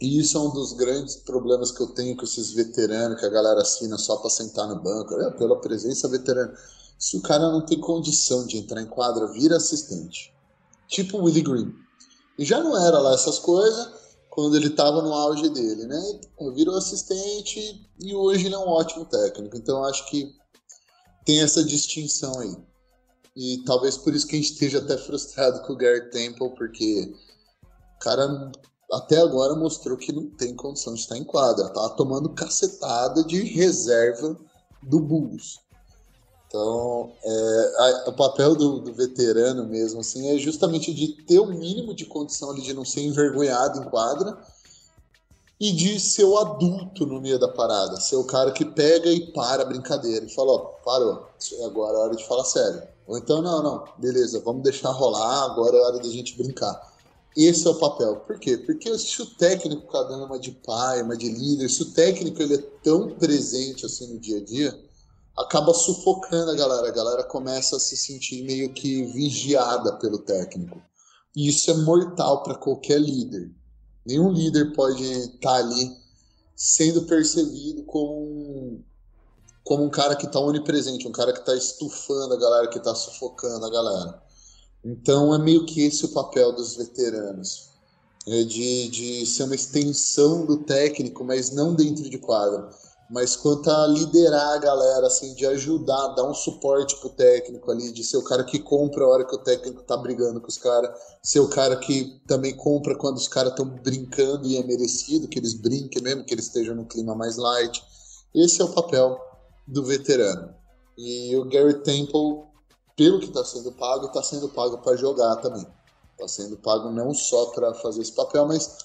E 0.00 0.20
isso 0.20 0.38
é 0.38 0.40
um 0.40 0.50
dos 0.50 0.74
grandes 0.74 1.16
problemas 1.16 1.72
que 1.72 1.82
eu 1.82 1.88
tenho 1.88 2.16
com 2.16 2.22
esses 2.22 2.52
veteranos 2.52 3.18
que 3.18 3.26
a 3.26 3.30
galera 3.30 3.62
assina 3.62 3.98
só 3.98 4.16
para 4.16 4.30
sentar 4.30 4.68
no 4.68 4.80
banco, 4.80 5.14
é, 5.14 5.30
pela 5.32 5.60
presença 5.60 6.06
veterana. 6.06 6.54
Se 6.96 7.16
o 7.16 7.22
cara 7.22 7.50
não 7.50 7.64
tem 7.64 7.80
condição 7.80 8.46
de 8.46 8.58
entrar 8.58 8.80
em 8.80 8.86
quadra, 8.86 9.26
vira 9.32 9.56
assistente. 9.56 10.32
Tipo 10.86 11.18
o 11.18 11.24
Willie 11.24 11.42
Green. 11.42 11.74
E 12.38 12.44
já 12.44 12.62
não 12.62 12.76
era 12.76 12.98
lá 13.00 13.14
essas 13.14 13.40
coisas 13.40 13.90
quando 14.38 14.54
ele 14.54 14.68
estava 14.68 15.02
no 15.02 15.12
auge 15.12 15.48
dele, 15.48 15.84
né? 15.88 16.20
Virou 16.54 16.76
assistente 16.76 17.84
e 18.00 18.14
hoje 18.14 18.46
ele 18.46 18.54
é 18.54 18.58
um 18.58 18.68
ótimo 18.68 19.04
técnico. 19.04 19.56
Então 19.56 19.82
acho 19.82 20.06
que 20.08 20.32
tem 21.24 21.42
essa 21.42 21.64
distinção 21.64 22.38
aí. 22.38 22.56
E 23.34 23.64
talvez 23.64 23.96
por 23.96 24.14
isso 24.14 24.28
que 24.28 24.36
a 24.36 24.38
gente 24.38 24.52
esteja 24.52 24.78
até 24.78 24.96
frustrado 24.96 25.60
com 25.62 25.72
o 25.72 25.76
Gary 25.76 26.08
Temple, 26.10 26.54
porque 26.54 27.12
o 27.96 27.98
cara 27.98 28.52
até 28.92 29.18
agora 29.18 29.56
mostrou 29.56 29.98
que 29.98 30.12
não 30.12 30.30
tem 30.30 30.54
condição 30.54 30.94
de 30.94 31.00
estar 31.00 31.18
em 31.18 31.24
quadra. 31.24 31.70
Tá 31.70 31.88
tomando 31.88 32.32
cacetada 32.32 33.24
de 33.24 33.42
reserva 33.42 34.38
do 34.84 35.00
Bulls. 35.00 35.58
Então, 36.48 37.12
é, 37.22 37.74
a, 37.76 38.04
o 38.08 38.12
papel 38.14 38.54
do, 38.54 38.80
do, 38.80 38.94
veterano 38.94 39.66
mesmo, 39.66 40.00
assim, 40.00 40.34
é 40.34 40.38
justamente 40.38 40.94
de 40.94 41.08
ter 41.24 41.38
o 41.38 41.46
mínimo 41.46 41.94
de 41.94 42.06
condição 42.06 42.50
ali 42.50 42.62
de 42.62 42.72
não 42.72 42.86
ser 42.86 43.02
envergonhado 43.02 43.80
em 43.80 43.84
quadra 43.84 44.36
e 45.60 45.72
de 45.72 46.00
ser 46.00 46.24
o 46.24 46.38
adulto 46.38 47.04
no 47.04 47.20
meio 47.20 47.38
da 47.38 47.48
parada, 47.48 48.00
ser 48.00 48.16
o 48.16 48.24
cara 48.24 48.50
que 48.50 48.64
pega 48.64 49.10
e 49.10 49.30
para 49.32 49.62
a 49.62 49.66
brincadeira 49.66 50.24
e 50.24 50.34
fala, 50.34 50.52
ó, 50.52 50.58
parou, 50.82 51.26
agora 51.66 51.98
é 51.98 52.00
hora 52.00 52.16
de 52.16 52.26
falar 52.26 52.44
sério. 52.44 52.82
Ou 53.06 53.18
então, 53.18 53.42
não, 53.42 53.62
não, 53.62 53.84
beleza, 53.98 54.40
vamos 54.42 54.62
deixar 54.62 54.90
rolar, 54.90 55.44
agora 55.44 55.76
é 55.76 55.80
hora 55.80 55.98
da 55.98 56.08
gente 56.08 56.36
brincar. 56.36 56.96
Esse 57.36 57.66
é 57.66 57.70
o 57.70 57.74
papel. 57.74 58.16
Por 58.16 58.38
quê? 58.38 58.56
Porque 58.56 58.96
se 58.98 59.20
o 59.20 59.26
técnico 59.26 59.92
dando 59.92 60.24
uma 60.24 60.38
de 60.38 60.50
pai, 60.50 61.02
uma 61.02 61.16
de 61.16 61.28
líder, 61.28 61.68
se 61.68 61.82
o 61.82 61.92
técnico 61.92 62.40
ele 62.40 62.54
é 62.54 62.64
tão 62.82 63.10
presente 63.10 63.84
assim 63.84 64.14
no 64.14 64.18
dia 64.18 64.38
a 64.38 64.44
dia, 64.44 64.87
acaba 65.38 65.72
sufocando 65.72 66.50
a 66.50 66.54
galera. 66.54 66.88
A 66.88 66.92
galera 66.92 67.24
começa 67.24 67.76
a 67.76 67.80
se 67.80 67.96
sentir 67.96 68.42
meio 68.42 68.72
que 68.72 69.04
vigiada 69.04 69.96
pelo 69.96 70.18
técnico. 70.18 70.80
E 71.34 71.48
isso 71.48 71.70
é 71.70 71.74
mortal 71.74 72.42
para 72.42 72.56
qualquer 72.56 73.00
líder. 73.00 73.50
Nenhum 74.04 74.32
líder 74.32 74.72
pode 74.72 75.04
estar 75.04 75.50
tá 75.50 75.54
ali 75.54 75.96
sendo 76.56 77.02
percebido 77.02 77.84
como 77.84 78.20
um, 78.20 78.82
como 79.62 79.84
um 79.84 79.90
cara 79.90 80.16
que 80.16 80.26
está 80.26 80.40
onipresente, 80.40 81.06
um 81.06 81.12
cara 81.12 81.32
que 81.32 81.40
está 81.40 81.54
estufando 81.54 82.34
a 82.34 82.38
galera, 82.38 82.68
que 82.68 82.78
está 82.78 82.94
sufocando 82.94 83.64
a 83.64 83.70
galera. 83.70 84.22
Então 84.84 85.34
é 85.34 85.38
meio 85.38 85.66
que 85.66 85.82
esse 85.82 86.04
o 86.04 86.08
papel 86.08 86.52
dos 86.52 86.76
veteranos. 86.76 87.68
É 88.26 88.42
de, 88.42 88.88
de 88.88 89.26
ser 89.26 89.44
uma 89.44 89.54
extensão 89.54 90.44
do 90.44 90.58
técnico, 90.58 91.24
mas 91.24 91.50
não 91.50 91.74
dentro 91.74 92.10
de 92.10 92.18
quadra 92.18 92.68
mas 93.10 93.34
quanto 93.36 93.70
a 93.70 93.86
liderar 93.86 94.54
a 94.54 94.58
galera, 94.58 95.06
assim, 95.06 95.34
de 95.34 95.46
ajudar, 95.46 96.08
dar 96.08 96.28
um 96.28 96.34
suporte 96.34 96.94
pro 97.00 97.08
técnico 97.08 97.70
ali, 97.70 97.90
de 97.90 98.04
ser 98.04 98.18
o 98.18 98.24
cara 98.24 98.44
que 98.44 98.58
compra 98.58 99.04
a 99.04 99.08
hora 99.08 99.24
que 99.24 99.34
o 99.34 99.38
técnico 99.38 99.82
tá 99.82 99.96
brigando 99.96 100.40
com 100.40 100.48
os 100.48 100.58
caras, 100.58 100.90
ser 101.22 101.40
o 101.40 101.48
cara 101.48 101.76
que 101.76 102.20
também 102.26 102.54
compra 102.54 102.96
quando 102.96 103.16
os 103.16 103.26
caras 103.26 103.52
estão 103.52 103.66
brincando 103.66 104.46
e 104.46 104.58
é 104.58 104.62
merecido 104.62 105.26
que 105.26 105.38
eles 105.38 105.54
brinquem 105.54 106.02
mesmo, 106.02 106.24
que 106.24 106.34
eles 106.34 106.46
estejam 106.46 106.74
no 106.74 106.84
clima 106.84 107.14
mais 107.14 107.36
light. 107.36 107.82
Esse 108.34 108.60
é 108.60 108.64
o 108.64 108.72
papel 108.72 109.18
do 109.66 109.82
veterano. 109.84 110.54
E 110.96 111.34
o 111.36 111.44
Gary 111.44 111.82
Temple, 111.82 112.42
pelo 112.94 113.20
que 113.20 113.26
está 113.26 113.44
sendo 113.44 113.72
pago, 113.72 114.06
está 114.06 114.22
sendo 114.22 114.48
pago 114.50 114.78
para 114.78 114.96
jogar 114.96 115.36
também. 115.36 115.66
Está 116.12 116.28
sendo 116.28 116.58
pago 116.58 116.90
não 116.90 117.14
só 117.14 117.46
para 117.46 117.72
fazer 117.74 118.02
esse 118.02 118.12
papel, 118.12 118.46
mas 118.46 118.76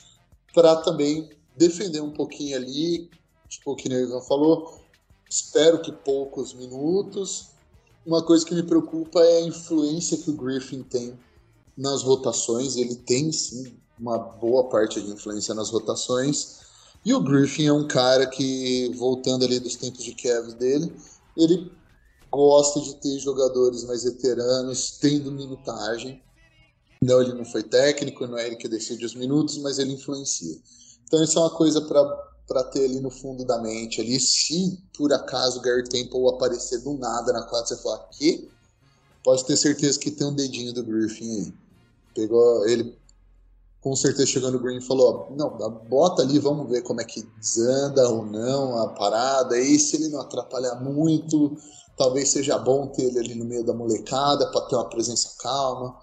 para 0.54 0.78
também 0.78 1.30
defender 1.58 2.02
um 2.02 2.12
pouquinho 2.12 2.56
ali, 2.56 3.10
tipo 3.54 3.72
o 3.72 3.76
que 3.76 3.92
Ivan 3.92 4.22
falou, 4.22 4.80
espero 5.30 5.82
que 5.82 5.92
poucos 5.92 6.54
minutos. 6.54 7.50
Uma 8.06 8.22
coisa 8.22 8.46
que 8.46 8.54
me 8.54 8.64
preocupa 8.64 9.20
é 9.20 9.38
a 9.38 9.48
influência 9.48 10.18
que 10.18 10.30
o 10.30 10.34
Griffin 10.34 10.84
tem 10.84 11.18
nas 11.78 12.04
rotações. 12.04 12.76
Ele 12.76 12.96
tem 12.96 13.32
sim 13.32 13.78
uma 14.00 14.18
boa 14.18 14.70
parte 14.70 15.02
de 15.02 15.10
influência 15.12 15.54
nas 15.54 15.70
rotações. 15.70 16.62
E 17.06 17.14
o 17.14 17.22
Griffin 17.22 17.68
é 17.68 17.74
um 17.74 17.88
cara 17.88 18.26
que, 18.28 18.92
voltando 18.96 19.46
ali 19.46 19.60
dos 19.60 19.76
tempos 19.76 20.04
de 20.04 20.14
Cavs 20.16 20.54
dele, 20.56 20.94
ele 21.38 21.72
gosta 22.32 22.82
de 22.82 22.96
ter 22.96 23.20
jogadores 23.20 23.84
mais 23.84 24.04
veteranos, 24.04 24.98
tendo 25.00 25.32
minutagem. 25.32 26.22
Não, 27.02 27.22
ele 27.22 27.34
não 27.34 27.46
foi 27.46 27.64
técnico, 27.64 28.26
não 28.26 28.38
é 28.38 28.48
ele 28.48 28.56
que 28.56 28.68
decide 28.68 29.06
os 29.06 29.16
minutos, 29.16 29.58
mas 29.58 29.80
ele 29.80 29.94
influencia. 29.94 30.58
Então 31.06 31.24
isso 31.24 31.38
é 31.38 31.42
uma 31.42 31.50
coisa 31.50 31.82
para 31.82 32.33
para 32.48 32.64
ter 32.66 32.86
ali 32.86 33.00
no 33.00 33.10
fundo 33.10 33.46
da 33.46 33.58
mente 33.60 34.02
ali, 34.02 34.20
se 34.20 34.78
por 34.98 35.12
acaso 35.14 35.62
Gary 35.62 35.88
Temple 35.88 36.28
aparecer 36.30 36.80
do 36.80 36.98
nada 36.98 37.32
na 37.32 37.44
quadra, 37.44 37.68
você 37.68 37.78
falar 37.78 38.00
que 38.10 38.50
pode 39.24 39.46
ter 39.46 39.56
certeza 39.56 40.00
que 40.00 40.12
tem 40.12 40.28
um 40.28 40.36
dedinho 40.36 40.74
do 40.74 40.84
Griffin 40.84 41.40
aí. 41.40 41.54
Pegou 42.14 42.68
ele 42.68 42.98
com 43.84 43.96
certeza 43.98 44.26
chegou 44.26 44.50
no 44.50 44.60
Green 44.60 44.80
falou, 44.80 45.28
não, 45.36 45.50
bota 45.90 46.22
ali, 46.22 46.40
vamos 46.40 46.70
ver 46.70 46.82
como 46.84 47.02
é 47.02 47.04
que 47.04 47.22
desanda 47.38 48.08
ou 48.10 48.26
não 48.26 48.78
a 48.78 48.88
parada, 48.88 49.60
e 49.60 49.78
se 49.78 49.98
ele 49.98 50.08
não 50.08 50.22
atrapalhar 50.22 50.76
muito, 50.76 51.58
talvez 51.98 52.30
seja 52.30 52.58
bom 52.58 52.88
ter 52.88 53.04
ele 53.04 53.20
ali 53.20 53.36
no 53.36 53.44
meio 53.44 53.66
da 53.66 53.74
molecada 53.74 54.50
para 54.52 54.62
ter 54.68 54.76
uma 54.78 54.90
presença 54.90 55.36
calma. 55.38 56.00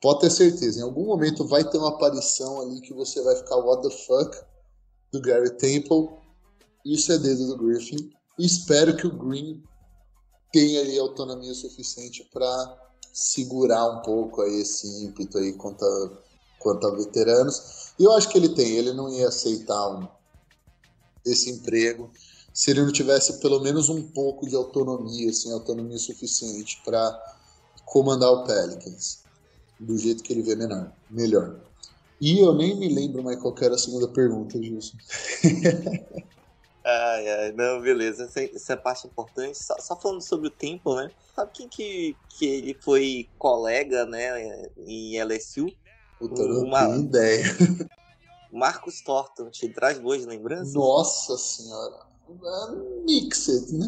Pode 0.00 0.20
ter 0.20 0.30
certeza, 0.30 0.78
em 0.78 0.82
algum 0.82 1.04
momento 1.04 1.46
vai 1.48 1.68
ter 1.68 1.78
uma 1.78 1.88
aparição 1.88 2.60
ali 2.60 2.80
que 2.80 2.94
você 2.94 3.20
vai 3.22 3.34
ficar 3.34 3.56
what 3.56 3.82
the 3.82 3.94
fuck, 4.06 4.44
do 5.12 5.20
Gary 5.20 5.50
Temple. 5.56 6.08
Isso 6.84 7.12
é 7.12 7.18
dedo 7.18 7.46
do 7.48 7.64
Griffin. 7.64 8.10
E 8.38 8.46
espero 8.46 8.96
que 8.96 9.06
o 9.06 9.16
Green 9.16 9.62
tenha 10.52 10.80
ali 10.80 10.98
autonomia 10.98 11.54
suficiente 11.54 12.28
para 12.32 12.90
segurar 13.12 13.86
um 13.86 14.02
pouco 14.02 14.42
aí 14.42 14.60
esse 14.60 15.04
ímpeto 15.04 15.38
aí 15.38 15.52
quanto 15.52 15.84
a, 15.84 16.18
quanto 16.58 16.86
a 16.86 16.90
veteranos. 16.96 17.92
E 17.98 18.04
eu 18.04 18.12
acho 18.12 18.28
que 18.28 18.38
ele 18.38 18.50
tem. 18.50 18.76
Ele 18.76 18.92
não 18.92 19.12
ia 19.12 19.28
aceitar 19.28 19.88
um, 19.88 20.08
esse 21.24 21.50
emprego 21.50 22.10
se 22.52 22.70
ele 22.70 22.82
não 22.82 22.92
tivesse 22.92 23.40
pelo 23.40 23.60
menos 23.60 23.88
um 23.88 24.02
pouco 24.02 24.48
de 24.48 24.56
autonomia, 24.56 25.30
assim, 25.30 25.52
autonomia 25.52 25.98
suficiente 25.98 26.80
para 26.84 27.18
comandar 27.86 28.30
o 28.30 28.44
Pelicans 28.44 29.20
do 29.78 29.96
jeito 29.96 30.22
que 30.22 30.32
ele 30.32 30.42
vê 30.42 30.54
menor, 30.54 30.92
melhor. 31.08 31.60
E 32.20 32.38
eu 32.38 32.54
nem 32.54 32.76
me 32.76 32.88
lembro 32.88 33.22
mais 33.22 33.40
qual 33.40 33.54
era 33.62 33.74
a 33.74 33.78
segunda 33.78 34.06
pergunta, 34.08 34.62
Gilson. 34.62 34.96
ai, 36.84 37.28
ai, 37.28 37.52
não, 37.52 37.80
beleza. 37.80 38.24
Essa, 38.24 38.42
essa 38.42 38.72
é 38.72 38.76
a 38.76 38.78
parte 38.78 39.06
importante. 39.06 39.56
Só, 39.56 39.74
só, 39.78 39.96
falando 39.96 40.20
sobre 40.20 40.48
o 40.48 40.50
tempo, 40.50 40.94
né? 40.96 41.10
Sabe 41.34 41.50
quem 41.54 41.68
que, 41.68 42.14
que 42.28 42.44
ele 42.44 42.74
foi 42.74 43.30
colega, 43.38 44.04
né, 44.04 44.66
em 44.86 45.18
LSU? 45.18 45.66
Puta, 46.18 46.42
não 46.46 46.64
Uma... 46.64 46.86
tenho 46.86 47.04
ideia. 47.04 47.44
Marcos 48.52 49.00
Thornton, 49.00 49.48
te 49.48 49.68
traz 49.70 49.98
boas 49.98 50.26
lembranças? 50.26 50.74
Nossa 50.74 51.38
senhora. 51.38 52.10
É 52.28 53.04
mixed, 53.06 53.72
né? 53.72 53.86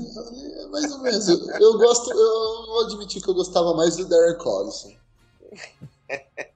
É 0.59 0.67
mais 0.69 0.91
ou 0.91 1.01
menos. 1.01 1.29
Eu, 1.29 1.39
eu 1.61 1.79
gosto, 1.79 2.11
eu 2.11 2.67
vou 2.67 2.85
admitir 2.87 3.23
que 3.23 3.29
eu 3.29 3.35
gostava 3.35 3.75
mais 3.75 3.97
do 3.97 4.07
Darren 4.07 4.39
Collison. 4.39 4.93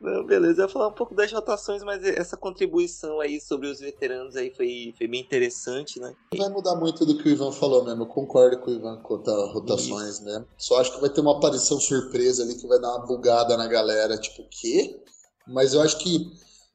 tá. 0.00 0.10
Não, 0.10 0.24
beleza. 0.24 0.62
Eu 0.62 0.66
ia 0.66 0.72
falar 0.72 0.88
um 0.88 0.92
pouco 0.92 1.14
das 1.14 1.32
rotações, 1.32 1.82
mas 1.82 2.04
essa 2.04 2.36
contribuição 2.36 3.20
aí 3.20 3.40
sobre 3.40 3.68
os 3.68 3.80
veteranos 3.80 4.36
aí 4.36 4.52
foi, 4.54 4.94
foi 4.96 5.06
bem 5.06 5.20
interessante, 5.20 6.00
né? 6.00 6.14
Não 6.32 6.44
vai 6.44 6.48
mudar 6.48 6.76
muito 6.76 7.04
do 7.04 7.18
que 7.18 7.28
o 7.28 7.32
Ivan 7.32 7.52
falou 7.52 7.84
mesmo. 7.84 8.02
Eu 8.02 8.06
concordo 8.06 8.58
com 8.58 8.70
o 8.70 8.74
Ivan 8.74 9.00
quanto 9.02 9.30
a 9.30 9.52
rotações, 9.52 10.16
Isso. 10.16 10.24
né? 10.24 10.44
Só 10.56 10.80
acho 10.80 10.94
que 10.94 11.00
vai 11.00 11.10
ter 11.10 11.20
uma 11.20 11.36
aparição 11.36 11.80
surpresa 11.80 12.42
ali 12.42 12.54
que 12.54 12.66
vai 12.66 12.80
dar 12.80 12.96
uma 12.96 13.06
bugada 13.06 13.56
na 13.56 13.66
galera, 13.66 14.16
tipo, 14.18 14.42
o 14.42 14.48
quê? 14.48 15.02
Mas 15.46 15.74
eu 15.74 15.80
acho 15.80 15.98
que, 15.98 16.30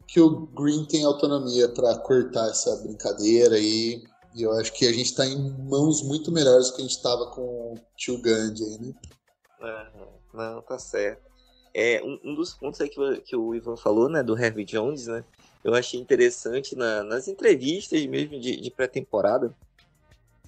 que 0.07 0.19
o 0.19 0.47
Green 0.47 0.85
tem 0.85 1.05
autonomia 1.05 1.69
para 1.69 1.97
cortar 1.99 2.49
essa 2.49 2.75
brincadeira 2.77 3.55
aí. 3.55 4.03
E 4.35 4.41
eu 4.41 4.51
acho 4.53 4.73
que 4.73 4.87
a 4.87 4.91
gente 4.91 5.05
está 5.05 5.25
em 5.25 5.51
mãos 5.69 6.01
muito 6.01 6.31
melhores 6.31 6.67
do 6.67 6.75
que 6.75 6.81
a 6.81 6.85
gente 6.85 6.97
estava 6.97 7.27
com 7.27 7.73
o 7.73 7.79
Tio 7.95 8.19
Gandhi 8.19 8.63
aí, 8.63 8.79
né? 8.79 8.93
Uhum. 9.61 10.07
Não, 10.33 10.61
tá 10.63 10.79
certo. 10.79 11.32
É, 11.73 12.01
um, 12.03 12.19
um 12.23 12.35
dos 12.35 12.53
pontos 12.53 12.79
aí 12.79 12.89
que, 12.89 13.21
que, 13.21 13.35
o 13.35 13.55
Ivan 13.55 13.75
falou, 13.75 14.07
né, 14.07 14.21
do 14.21 14.37
Heavy 14.37 14.63
Jones, 14.63 15.07
né, 15.07 15.23
eu 15.63 15.73
achei 15.73 15.99
interessante 15.99 16.75
na, 16.75 17.03
nas 17.03 17.27
entrevistas 17.27 18.05
mesmo 18.05 18.39
de, 18.39 18.61
de 18.61 18.69
pré-temporada, 18.69 19.53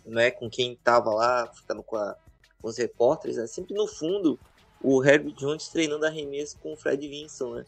né, 0.06 0.30
com 0.30 0.50
quem 0.50 0.74
estava 0.74 1.10
lá, 1.12 1.48
ficando 1.48 1.82
com, 1.82 1.96
a, 1.96 2.16
com 2.62 2.68
os 2.68 2.78
repórteres, 2.78 3.38
né, 3.38 3.48
sempre 3.48 3.74
no 3.74 3.88
fundo 3.88 4.40
o 4.82 5.04
Herbie 5.04 5.32
Jones 5.32 5.70
treinando 5.70 6.06
arremesso 6.06 6.60
com 6.60 6.74
o 6.74 6.78
Fred 6.78 7.08
Vinson, 7.08 7.56
né? 7.56 7.66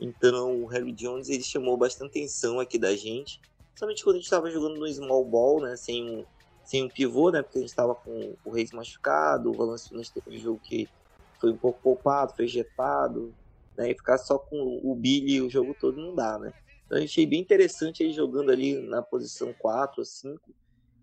Então 0.00 0.64
o 0.64 0.72
Herbie 0.72 0.92
Jones 0.92 1.28
ele 1.28 1.42
chamou 1.42 1.76
bastante 1.76 2.10
atenção 2.10 2.58
aqui 2.58 2.78
da 2.78 2.96
gente, 2.96 3.38
somente 3.76 4.02
quando 4.02 4.16
a 4.16 4.18
gente 4.18 4.24
estava 4.24 4.50
jogando 4.50 4.78
no 4.78 4.88
small 4.88 5.24
ball, 5.24 5.60
né, 5.60 5.76
sem 5.76 6.08
um, 6.08 6.24
sem 6.64 6.84
um 6.84 6.88
pivô, 6.88 7.30
né, 7.30 7.42
porque 7.42 7.58
a 7.58 7.60
gente 7.60 7.70
estava 7.70 7.94
com 7.94 8.34
o 8.44 8.50
Reis 8.50 8.72
machucado, 8.72 9.50
o 9.50 9.52
Valanciunas 9.52 10.08
teve 10.08 10.36
um 10.36 10.40
jogo 10.40 10.60
que 10.62 10.88
foi 11.44 11.52
um 11.52 11.58
pouco 11.58 11.78
poupado, 11.82 12.34
foi 12.34 12.46
ejetado, 12.46 13.34
né, 13.76 13.90
e 13.90 13.94
ficar 13.94 14.16
só 14.16 14.38
com 14.38 14.80
o 14.82 14.94
Billy 14.94 15.42
o 15.42 15.50
jogo 15.50 15.76
todo 15.78 16.00
não 16.00 16.14
dá, 16.14 16.38
né? 16.38 16.54
Então 16.86 16.96
eu 16.96 17.04
achei 17.04 17.26
bem 17.26 17.40
interessante 17.40 18.02
ele 18.02 18.14
jogando 18.14 18.50
ali 18.50 18.80
na 18.80 19.02
posição 19.02 19.52
4 19.52 20.00
ou 20.00 20.04
5. 20.06 20.40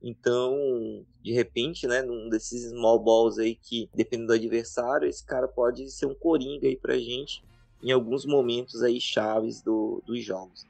Então, 0.02 1.06
de 1.22 1.32
repente, 1.32 1.86
né, 1.86 2.02
num 2.02 2.28
desses 2.28 2.72
small 2.72 2.98
balls 2.98 3.38
aí 3.38 3.54
que, 3.54 3.88
dependendo 3.94 4.30
do 4.30 4.34
adversário, 4.34 5.08
esse 5.08 5.24
cara 5.24 5.48
pode 5.48 5.92
ser 5.92 6.08
um 6.08 6.16
coringa 6.16 6.68
aí 6.68 6.76
pra 6.76 6.98
gente 6.98 7.44
em 7.84 7.92
alguns 7.92 8.26
momentos 8.26 8.82
aí 8.82 9.00
chaves 9.00 9.62
do, 9.62 10.02
dos 10.08 10.24
jogos. 10.24 10.66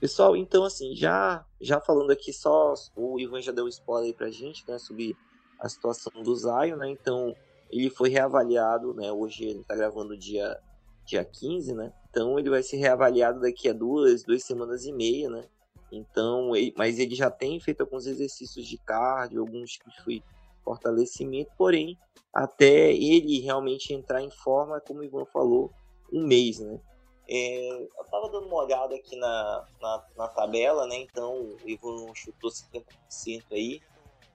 Pessoal, 0.00 0.34
então 0.34 0.64
assim, 0.64 0.94
já 0.94 1.44
já 1.60 1.78
falando 1.78 2.10
aqui 2.10 2.32
só, 2.32 2.72
o 2.94 3.20
Ivan 3.20 3.42
já 3.42 3.52
deu 3.52 3.66
um 3.66 3.68
spoiler 3.68 4.08
aí 4.08 4.14
pra 4.14 4.30
gente, 4.30 4.64
né, 4.66 4.78
sobre 4.78 5.14
a 5.58 5.68
situação 5.68 6.22
do 6.22 6.34
Zion, 6.34 6.76
né, 6.76 6.88
então 6.88 7.34
ele 7.70 7.90
foi 7.90 8.08
reavaliado, 8.08 8.94
né, 8.94 9.10
hoje 9.12 9.44
ele 9.44 9.64
tá 9.64 9.74
gravando 9.74 10.16
dia, 10.16 10.58
dia 11.04 11.24
15, 11.24 11.74
né, 11.74 11.92
então 12.10 12.38
ele 12.38 12.50
vai 12.50 12.62
ser 12.62 12.76
reavaliado 12.76 13.40
daqui 13.40 13.68
a 13.68 13.72
duas, 13.72 14.22
duas 14.22 14.42
semanas 14.42 14.84
e 14.84 14.92
meia, 14.92 15.28
né? 15.28 15.44
Então, 15.92 16.54
ele, 16.56 16.74
mas 16.76 16.98
ele 16.98 17.14
já 17.14 17.30
tem 17.30 17.60
feito 17.60 17.82
alguns 17.82 18.06
exercícios 18.06 18.66
de 18.66 18.76
cardio, 18.78 19.40
alguns 19.40 19.76
que 19.76 20.02
foi 20.02 20.22
fortalecimento, 20.64 21.50
porém, 21.56 21.96
até 22.34 22.92
ele 22.92 23.40
realmente 23.40 23.94
entrar 23.94 24.20
em 24.20 24.30
forma, 24.30 24.80
como 24.80 25.00
o 25.00 25.04
Ivan 25.04 25.24
falou, 25.26 25.70
um 26.12 26.26
mês, 26.26 26.58
né? 26.58 26.80
É, 27.28 27.70
eu 27.70 28.04
tava 28.10 28.28
dando 28.30 28.46
uma 28.46 28.62
olhada 28.62 28.94
aqui 28.94 29.16
na, 29.16 29.64
na, 29.80 30.04
na, 30.16 30.28
tabela, 30.28 30.86
né? 30.86 30.96
Então 30.96 31.56
o 31.64 31.68
Ivan 31.68 32.14
chutou 32.14 32.50
50% 32.50 33.44
aí, 33.50 33.80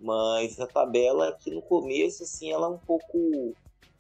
mas 0.02 0.60
a 0.60 0.66
tabela 0.66 1.30
aqui 1.30 1.52
no 1.52 1.62
começo, 1.62 2.24
assim, 2.24 2.52
ela 2.52 2.68
é 2.68 2.70
um 2.70 2.78
pouco, 2.78 3.54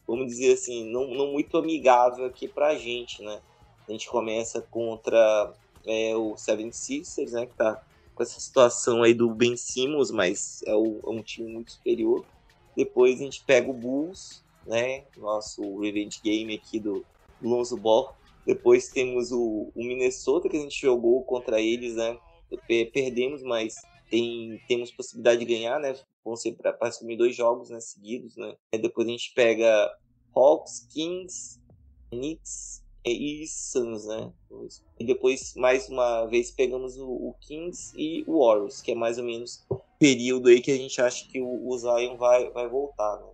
vamos 0.07 0.27
dizer 0.27 0.53
assim, 0.53 0.91
não, 0.91 1.07
não 1.07 1.31
muito 1.31 1.57
amigável 1.57 2.25
aqui 2.25 2.47
pra 2.47 2.75
gente, 2.75 3.21
né? 3.21 3.39
A 3.87 3.91
gente 3.91 4.09
começa 4.09 4.61
contra 4.61 5.53
é, 5.85 6.15
o 6.15 6.33
76ers, 6.33 7.31
né? 7.31 7.45
Que 7.45 7.55
tá 7.55 7.83
com 8.15 8.23
essa 8.23 8.39
situação 8.39 9.03
aí 9.03 9.13
do 9.13 9.29
Ben 9.29 9.55
Simmons, 9.55 10.11
mas 10.11 10.63
é, 10.65 10.75
o, 10.75 10.99
é 11.03 11.09
um 11.09 11.21
time 11.21 11.51
muito 11.51 11.71
superior. 11.73 12.25
Depois 12.75 13.19
a 13.19 13.23
gente 13.23 13.43
pega 13.43 13.69
o 13.69 13.73
Bulls, 13.73 14.43
né? 14.65 15.03
Nosso 15.17 15.79
revenge 15.79 16.19
game 16.23 16.55
aqui 16.55 16.79
do 16.79 17.05
Lonzo 17.41 17.77
Ball. 17.77 18.15
Depois 18.45 18.89
temos 18.89 19.31
o, 19.31 19.71
o, 19.75 19.83
Minnesota, 19.83 20.49
que 20.49 20.57
a 20.57 20.61
gente 20.61 20.79
jogou 20.79 21.23
contra 21.23 21.61
eles, 21.61 21.95
né? 21.95 22.17
Perdemos, 22.67 23.43
mas 23.43 23.75
tem, 24.11 24.61
temos 24.67 24.91
possibilidade 24.91 25.39
de 25.39 25.45
ganhar, 25.45 25.79
né? 25.79 25.95
Vão 26.23 26.35
ser 26.35 26.51
para 26.51 26.77
assumir 26.81 27.17
dois 27.17 27.35
jogos 27.35 27.69
né, 27.69 27.79
seguidos, 27.79 28.35
né? 28.35 28.55
Depois 28.73 29.07
a 29.07 29.11
gente 29.11 29.33
pega 29.33 29.89
Hawks, 30.35 30.85
Kings, 30.91 31.59
Knicks 32.11 32.83
e 33.05 33.47
Suns, 33.47 34.05
né? 34.05 34.31
E 34.99 35.05
depois, 35.05 35.55
mais 35.55 35.87
uma 35.89 36.25
vez, 36.25 36.51
pegamos 36.51 36.97
o, 36.97 37.07
o, 37.07 37.35
Kings 37.39 37.93
e 37.95 38.23
o 38.27 38.45
Warriors, 38.45 38.81
que 38.81 38.91
é 38.91 38.95
mais 38.95 39.17
ou 39.17 39.23
menos 39.23 39.63
o 39.69 39.79
período 39.97 40.49
aí 40.49 40.61
que 40.61 40.71
a 40.71 40.77
gente 40.77 41.01
acha 41.01 41.25
que 41.27 41.41
o, 41.41 41.67
o 41.67 41.77
Zion 41.77 42.17
vai, 42.17 42.51
vai 42.51 42.67
voltar, 42.67 43.17
né? 43.17 43.31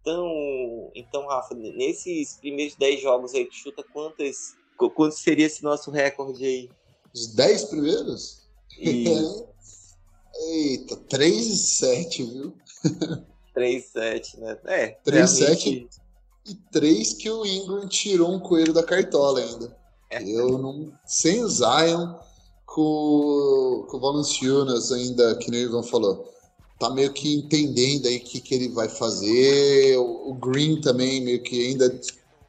Então, 0.00 0.92
então, 0.94 1.26
Rafa, 1.26 1.54
nesses 1.54 2.36
primeiros 2.36 2.76
10 2.76 3.00
jogos 3.00 3.34
aí, 3.34 3.44
tu 3.44 3.54
chuta 3.54 3.82
quantas. 3.92 4.54
Quanto 4.76 5.14
seria 5.16 5.46
esse 5.46 5.64
nosso 5.64 5.90
recorde 5.90 6.44
aí? 6.44 6.70
Os 7.14 7.34
10 7.34 7.64
primeiros? 7.64 8.46
E... 8.78 9.06
Eita, 10.38 10.96
3 10.96 11.46
e 11.46 11.56
7, 11.56 12.24
viu? 12.24 12.54
3 13.54 13.84
e 13.84 13.88
7, 13.88 14.40
né? 14.40 14.58
É. 14.66 14.88
3 15.04 15.30
e 15.30 15.36
7 15.36 15.88
e 16.48 16.54
três 16.70 17.12
que 17.12 17.28
o 17.28 17.44
Ingram 17.44 17.88
tirou 17.88 18.32
um 18.32 18.38
coelho 18.38 18.72
da 18.72 18.82
cartola 18.82 19.40
ainda. 19.40 19.76
É. 20.10 20.22
Eu 20.22 20.58
não. 20.58 20.92
Sem 21.04 21.42
o 21.42 21.48
Zion, 21.48 22.14
com, 22.64 23.86
com 23.88 23.96
o 23.96 24.00
Valanciunas 24.00 24.92
ainda, 24.92 25.34
que 25.36 25.50
nem 25.50 25.64
o 25.64 25.68
Ivan 25.68 25.82
falou, 25.82 26.32
tá 26.78 26.90
meio 26.90 27.12
que 27.12 27.34
entendendo 27.34 28.06
aí 28.06 28.18
o 28.18 28.20
que, 28.20 28.40
que 28.40 28.54
ele 28.54 28.68
vai 28.68 28.88
fazer. 28.88 29.96
O, 29.98 30.30
o, 30.30 30.34
Green 30.34 30.80
também 30.80 31.20
meio 31.20 31.42
que 31.42 31.68
ainda 31.68 32.00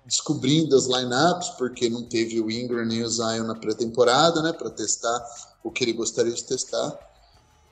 descobrindo 0.06 0.76
as 0.76 0.86
lineups, 0.86 1.50
porque 1.58 1.90
não 1.90 2.04
teve 2.04 2.40
o 2.40 2.52
Ingram 2.52 2.86
nem 2.86 3.04
o 3.04 3.10
Zion 3.10 3.44
na 3.44 3.56
pré-temporada, 3.56 4.42
né, 4.42 4.54
para 4.54 4.70
testar 4.70 5.20
o 5.64 5.72
que 5.72 5.84
ele 5.84 5.94
gostaria 5.94 6.32
de 6.32 6.44
testar. 6.44 6.98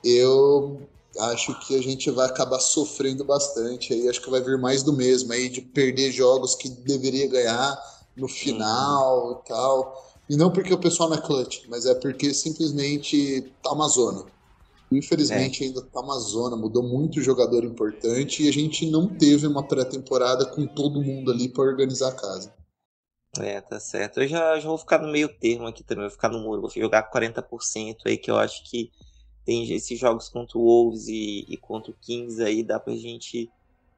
Eu 0.08 0.80
acho 1.18 1.58
que 1.60 1.76
a 1.76 1.82
gente 1.82 2.10
vai 2.12 2.26
acabar 2.26 2.60
sofrendo 2.60 3.24
bastante 3.24 3.92
aí. 3.92 4.08
Acho 4.08 4.22
que 4.22 4.30
vai 4.30 4.40
vir 4.40 4.56
mais 4.56 4.84
do 4.84 4.92
mesmo 4.92 5.32
aí, 5.32 5.48
de 5.48 5.60
perder 5.60 6.12
jogos 6.12 6.54
que 6.54 6.68
deveria 6.68 7.28
ganhar 7.28 7.76
no 8.16 8.28
final 8.28 9.26
uhum. 9.26 9.32
e 9.32 9.48
tal. 9.48 10.06
E 10.28 10.36
não 10.36 10.52
porque 10.52 10.72
o 10.72 10.78
pessoal 10.78 11.08
não 11.08 11.16
é 11.16 11.20
clutch, 11.20 11.66
mas 11.68 11.86
é 11.86 11.94
porque 11.94 12.32
simplesmente 12.32 13.52
tá 13.62 13.72
uma 13.72 13.88
zona. 13.88 14.24
Infelizmente 14.92 15.64
é. 15.64 15.66
ainda 15.66 15.82
tá 15.82 16.00
uma 16.00 16.18
zona, 16.20 16.56
mudou 16.56 16.82
muito 16.82 17.20
jogador 17.20 17.64
importante 17.64 18.44
e 18.44 18.48
a 18.48 18.52
gente 18.52 18.88
não 18.88 19.08
teve 19.08 19.46
uma 19.46 19.66
pré-temporada 19.66 20.46
com 20.46 20.66
todo 20.66 21.02
mundo 21.02 21.32
ali 21.32 21.48
para 21.48 21.64
organizar 21.64 22.10
a 22.10 22.14
casa. 22.14 22.54
É, 23.38 23.60
tá 23.60 23.80
certo. 23.80 24.20
Eu 24.20 24.28
já, 24.28 24.58
já 24.58 24.68
vou 24.68 24.78
ficar 24.78 24.98
no 24.98 25.10
meio 25.10 25.28
termo 25.28 25.66
aqui 25.66 25.82
também, 25.82 26.04
vou 26.04 26.10
ficar 26.10 26.28
no 26.28 26.38
muro, 26.38 26.62
vou 26.62 26.70
jogar 26.70 27.10
40% 27.10 27.96
aí, 28.06 28.16
que 28.16 28.30
eu 28.30 28.36
acho 28.36 28.64
que 28.64 28.90
tem 29.46 29.72
esses 29.72 29.98
jogos 29.98 30.28
contra 30.28 30.58
o 30.58 30.62
Wolves 30.62 31.06
e, 31.06 31.46
e 31.48 31.56
contra 31.56 31.92
o 31.92 31.94
Kings 31.94 32.42
aí, 32.42 32.64
dá 32.64 32.80
pra 32.80 32.96
gente 32.96 33.48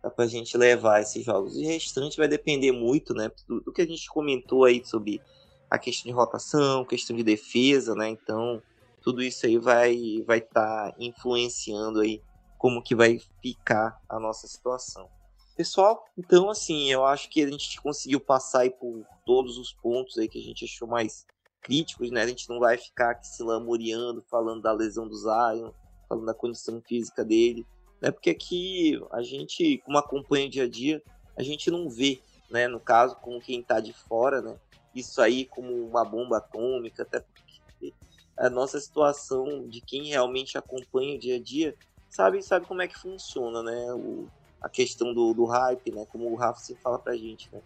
dá 0.02 0.10
pra 0.10 0.26
gente 0.26 0.56
levar 0.56 1.00
esses 1.00 1.24
jogos. 1.24 1.56
O 1.56 1.62
restante 1.62 2.18
vai 2.18 2.28
depender 2.28 2.70
muito, 2.70 3.14
né, 3.14 3.32
do, 3.48 3.60
do 3.62 3.72
que 3.72 3.82
a 3.82 3.86
gente 3.86 4.08
comentou 4.08 4.64
aí 4.64 4.84
sobre 4.84 5.20
a 5.68 5.78
questão 5.78 6.10
de 6.10 6.14
rotação, 6.14 6.84
questão 6.84 7.16
de 7.16 7.22
defesa, 7.22 7.94
né? 7.94 8.08
Então, 8.10 8.62
tudo 9.02 9.22
isso 9.22 9.46
aí 9.46 9.58
vai 9.58 10.22
vai 10.26 10.38
estar 10.38 10.92
tá 10.92 10.96
influenciando 10.98 12.00
aí 12.00 12.22
como 12.58 12.82
que 12.82 12.94
vai 12.94 13.18
ficar 13.42 13.98
a 14.08 14.20
nossa 14.20 14.46
situação. 14.46 15.08
Pessoal, 15.56 16.04
então 16.16 16.50
assim, 16.50 16.90
eu 16.92 17.04
acho 17.04 17.28
que 17.30 17.42
a 17.42 17.50
gente 17.50 17.80
conseguiu 17.80 18.20
passar 18.20 18.60
aí 18.60 18.70
por 18.70 19.04
todos 19.24 19.58
os 19.58 19.72
pontos 19.72 20.18
aí 20.18 20.28
que 20.28 20.38
a 20.38 20.42
gente 20.42 20.64
achou 20.64 20.86
mais 20.86 21.26
críticos, 21.60 22.10
né? 22.10 22.22
A 22.22 22.26
gente 22.26 22.48
não 22.48 22.58
vai 22.58 22.76
ficar 22.76 23.10
aqui 23.10 23.26
se 23.26 23.42
lamuriando, 23.42 24.24
falando 24.30 24.62
da 24.62 24.72
lesão 24.72 25.08
do 25.08 25.14
Zion, 25.14 25.70
falando 26.08 26.26
da 26.26 26.34
condição 26.34 26.80
física 26.80 27.24
dele, 27.24 27.66
né? 28.00 28.10
Porque 28.10 28.30
aqui 28.30 29.00
a 29.12 29.22
gente, 29.22 29.78
como 29.84 29.98
acompanha 29.98 30.46
o 30.46 30.50
dia 30.50 30.64
a 30.64 30.68
dia, 30.68 31.02
a 31.36 31.42
gente 31.42 31.70
não 31.70 31.88
vê, 31.88 32.20
né? 32.50 32.66
No 32.68 32.80
caso, 32.80 33.16
com 33.16 33.38
quem 33.40 33.62
tá 33.62 33.80
de 33.80 33.92
fora, 33.92 34.40
né? 34.40 34.56
Isso 34.94 35.20
aí 35.20 35.44
como 35.44 35.72
uma 35.86 36.04
bomba 36.04 36.38
atômica, 36.38 37.02
até 37.02 37.20
porque 37.20 37.94
a 38.36 38.48
nossa 38.48 38.80
situação 38.80 39.68
de 39.68 39.80
quem 39.80 40.06
realmente 40.06 40.56
acompanha 40.56 41.16
o 41.16 41.18
dia 41.18 41.36
a 41.36 41.42
dia 41.42 41.74
sabe, 42.08 42.42
sabe 42.42 42.66
como 42.66 42.82
é 42.82 42.88
que 42.88 42.96
funciona, 42.96 43.62
né? 43.62 43.92
O, 43.92 44.28
a 44.60 44.68
questão 44.68 45.12
do, 45.12 45.34
do 45.34 45.44
hype, 45.44 45.92
né? 45.92 46.06
Como 46.06 46.30
o 46.30 46.36
Rafa 46.36 46.60
sempre 46.60 46.82
fala 46.82 46.98
pra 46.98 47.16
gente, 47.16 47.48
né? 47.52 47.60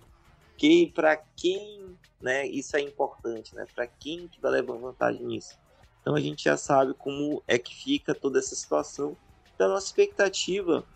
Que 0.62 0.86
para 0.86 1.16
quem, 1.16 1.98
né, 2.20 2.46
isso 2.46 2.76
é 2.76 2.80
importante, 2.80 3.52
né? 3.52 3.66
Para 3.74 3.84
quem 3.84 4.28
que 4.28 4.40
vai 4.40 4.52
levar 4.52 4.76
vantagem 4.76 5.26
nisso. 5.26 5.58
Então 6.00 6.14
a 6.14 6.20
gente 6.20 6.44
já 6.44 6.56
sabe 6.56 6.94
como 6.94 7.42
é 7.48 7.58
que 7.58 7.74
fica 7.74 8.14
toda 8.14 8.38
essa 8.38 8.54
situação. 8.54 9.16
Então 9.52 9.66
a 9.66 9.70
nossa 9.70 9.86
expectativa, 9.86 10.86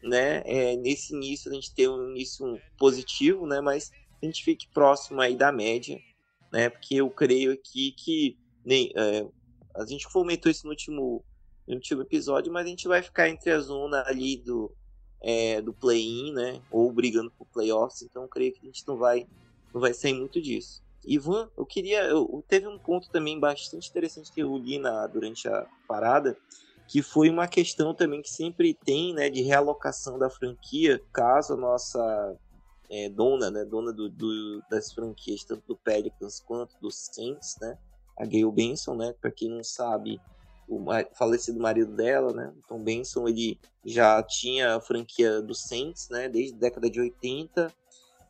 né, 0.00 0.42
é 0.44 0.76
nesse 0.76 1.12
início 1.12 1.50
a 1.50 1.54
gente 1.54 1.74
ter 1.74 1.88
um 1.88 2.10
início 2.10 2.60
positivo, 2.78 3.48
né, 3.48 3.60
mas 3.60 3.90
a 4.22 4.26
gente 4.26 4.44
fique 4.44 4.68
próximo 4.68 5.20
aí 5.20 5.34
da 5.34 5.50
média, 5.50 5.98
né? 6.52 6.70
Porque 6.70 6.94
eu 6.94 7.10
creio 7.10 7.52
aqui 7.52 7.90
que 7.98 8.38
nem 8.64 8.92
é, 8.94 9.26
a 9.74 9.84
gente 9.84 10.08
comentou 10.08 10.52
isso 10.52 10.66
no 10.66 10.70
último 10.70 11.24
no 11.66 11.74
último 11.74 12.02
episódio, 12.02 12.52
mas 12.52 12.64
a 12.64 12.68
gente 12.68 12.86
vai 12.86 13.02
ficar 13.02 13.28
entre 13.28 13.50
a 13.50 13.58
zona 13.58 14.04
ali 14.06 14.36
do 14.36 14.72
é, 15.22 15.60
do 15.60 15.72
play-in, 15.72 16.32
né? 16.32 16.60
Ou 16.70 16.92
brigando 16.92 17.30
por 17.30 17.46
playoffs, 17.46 18.02
então 18.02 18.28
creio 18.28 18.52
que 18.52 18.60
a 18.62 18.66
gente 18.66 18.86
não 18.86 18.96
vai, 18.96 19.26
não 19.72 19.80
vai 19.80 19.92
sair 19.92 20.14
muito 20.14 20.40
disso. 20.40 20.82
Ivan, 21.06 21.48
eu 21.56 21.64
queria. 21.64 22.04
Eu, 22.04 22.44
teve 22.48 22.66
um 22.66 22.78
ponto 22.78 23.08
também 23.10 23.38
bastante 23.38 23.88
interessante 23.88 24.32
que 24.32 24.40
eu 24.40 24.56
li 24.58 24.78
na, 24.78 25.06
durante 25.06 25.48
a 25.48 25.66
parada, 25.86 26.36
que 26.88 27.00
foi 27.00 27.30
uma 27.30 27.46
questão 27.46 27.94
também 27.94 28.20
que 28.20 28.30
sempre 28.30 28.74
tem, 28.74 29.14
né, 29.14 29.30
de 29.30 29.42
realocação 29.42 30.18
da 30.18 30.28
franquia, 30.28 31.00
caso 31.12 31.54
a 31.54 31.56
nossa 31.56 32.36
é, 32.90 33.08
dona, 33.08 33.50
né, 33.50 33.64
dona 33.64 33.92
do, 33.92 34.08
do, 34.08 34.62
das 34.68 34.92
franquias, 34.92 35.44
tanto 35.44 35.62
do 35.66 35.76
Pelicans 35.76 36.40
quanto 36.40 36.76
do 36.80 36.90
Saints, 36.90 37.56
né, 37.60 37.78
a 38.18 38.24
Gayle 38.24 38.50
Benson, 38.50 38.94
né? 38.94 39.14
Para 39.20 39.30
quem 39.30 39.48
não 39.48 39.62
sabe, 39.62 40.20
o 40.68 40.84
falecido 41.14 41.60
marido 41.60 41.92
dela, 41.92 42.32
né? 42.32 42.52
Tom 42.68 42.80
Benson, 42.80 43.28
ele 43.28 43.58
já 43.84 44.22
tinha 44.22 44.76
a 44.76 44.80
franquia 44.80 45.40
do 45.40 45.54
Saints, 45.54 46.08
né? 46.08 46.28
Desde 46.28 46.54
a 46.54 46.58
década 46.58 46.90
de 46.90 47.00
80. 47.00 47.72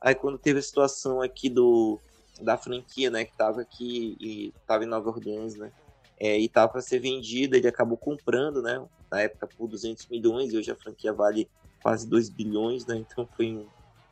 Aí 0.00 0.14
quando 0.14 0.38
teve 0.38 0.58
a 0.58 0.62
situação 0.62 1.22
aqui 1.22 1.48
do 1.48 1.98
da 2.40 2.58
franquia, 2.58 3.10
né? 3.10 3.24
Que 3.24 3.36
tava 3.36 3.62
aqui 3.62 4.16
e 4.20 4.52
tava 4.66 4.84
em 4.84 4.86
Nova 4.86 5.08
Orleans, 5.08 5.54
né? 5.54 5.72
É, 6.18 6.38
e 6.38 6.48
tava 6.48 6.72
para 6.72 6.80
ser 6.80 6.98
vendida, 6.98 7.56
ele 7.56 7.68
acabou 7.68 7.96
comprando, 7.96 8.62
né? 8.62 8.84
Na 9.10 9.22
época 9.22 9.46
por 9.46 9.68
200 9.68 10.06
milhões 10.08 10.52
e 10.52 10.58
hoje 10.58 10.70
a 10.70 10.76
franquia 10.76 11.12
vale 11.12 11.48
quase 11.82 12.06
2 12.06 12.28
bilhões, 12.28 12.84
né? 12.86 12.96
Então 12.96 13.28
foi 13.36 13.52
um 13.52 13.66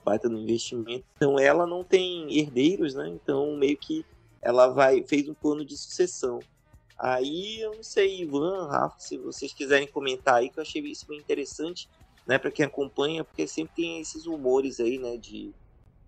baita 0.04 0.28
no 0.28 0.38
investimento. 0.38 1.04
Então 1.16 1.38
ela 1.38 1.66
não 1.66 1.82
tem 1.82 2.38
herdeiros, 2.38 2.94
né? 2.94 3.08
Então 3.08 3.56
meio 3.56 3.76
que 3.76 4.04
ela 4.40 4.68
vai 4.68 5.02
fez 5.02 5.28
um 5.28 5.34
plano 5.34 5.64
de 5.64 5.76
sucessão. 5.76 6.40
Aí 6.98 7.60
eu 7.60 7.74
não 7.74 7.82
sei, 7.82 8.22
Ivan, 8.22 8.68
Rafa, 8.68 8.96
se 8.98 9.18
vocês 9.18 9.52
quiserem 9.52 9.88
comentar 9.88 10.36
aí, 10.36 10.48
que 10.48 10.58
eu 10.58 10.62
achei 10.62 10.82
isso 10.82 11.06
bem 11.06 11.18
interessante, 11.18 11.88
né, 12.26 12.38
para 12.38 12.50
quem 12.50 12.64
acompanha, 12.64 13.24
porque 13.24 13.46
sempre 13.46 13.74
tem 13.74 14.00
esses 14.00 14.26
rumores 14.26 14.80
aí, 14.80 14.98
né, 14.98 15.16
de, 15.16 15.52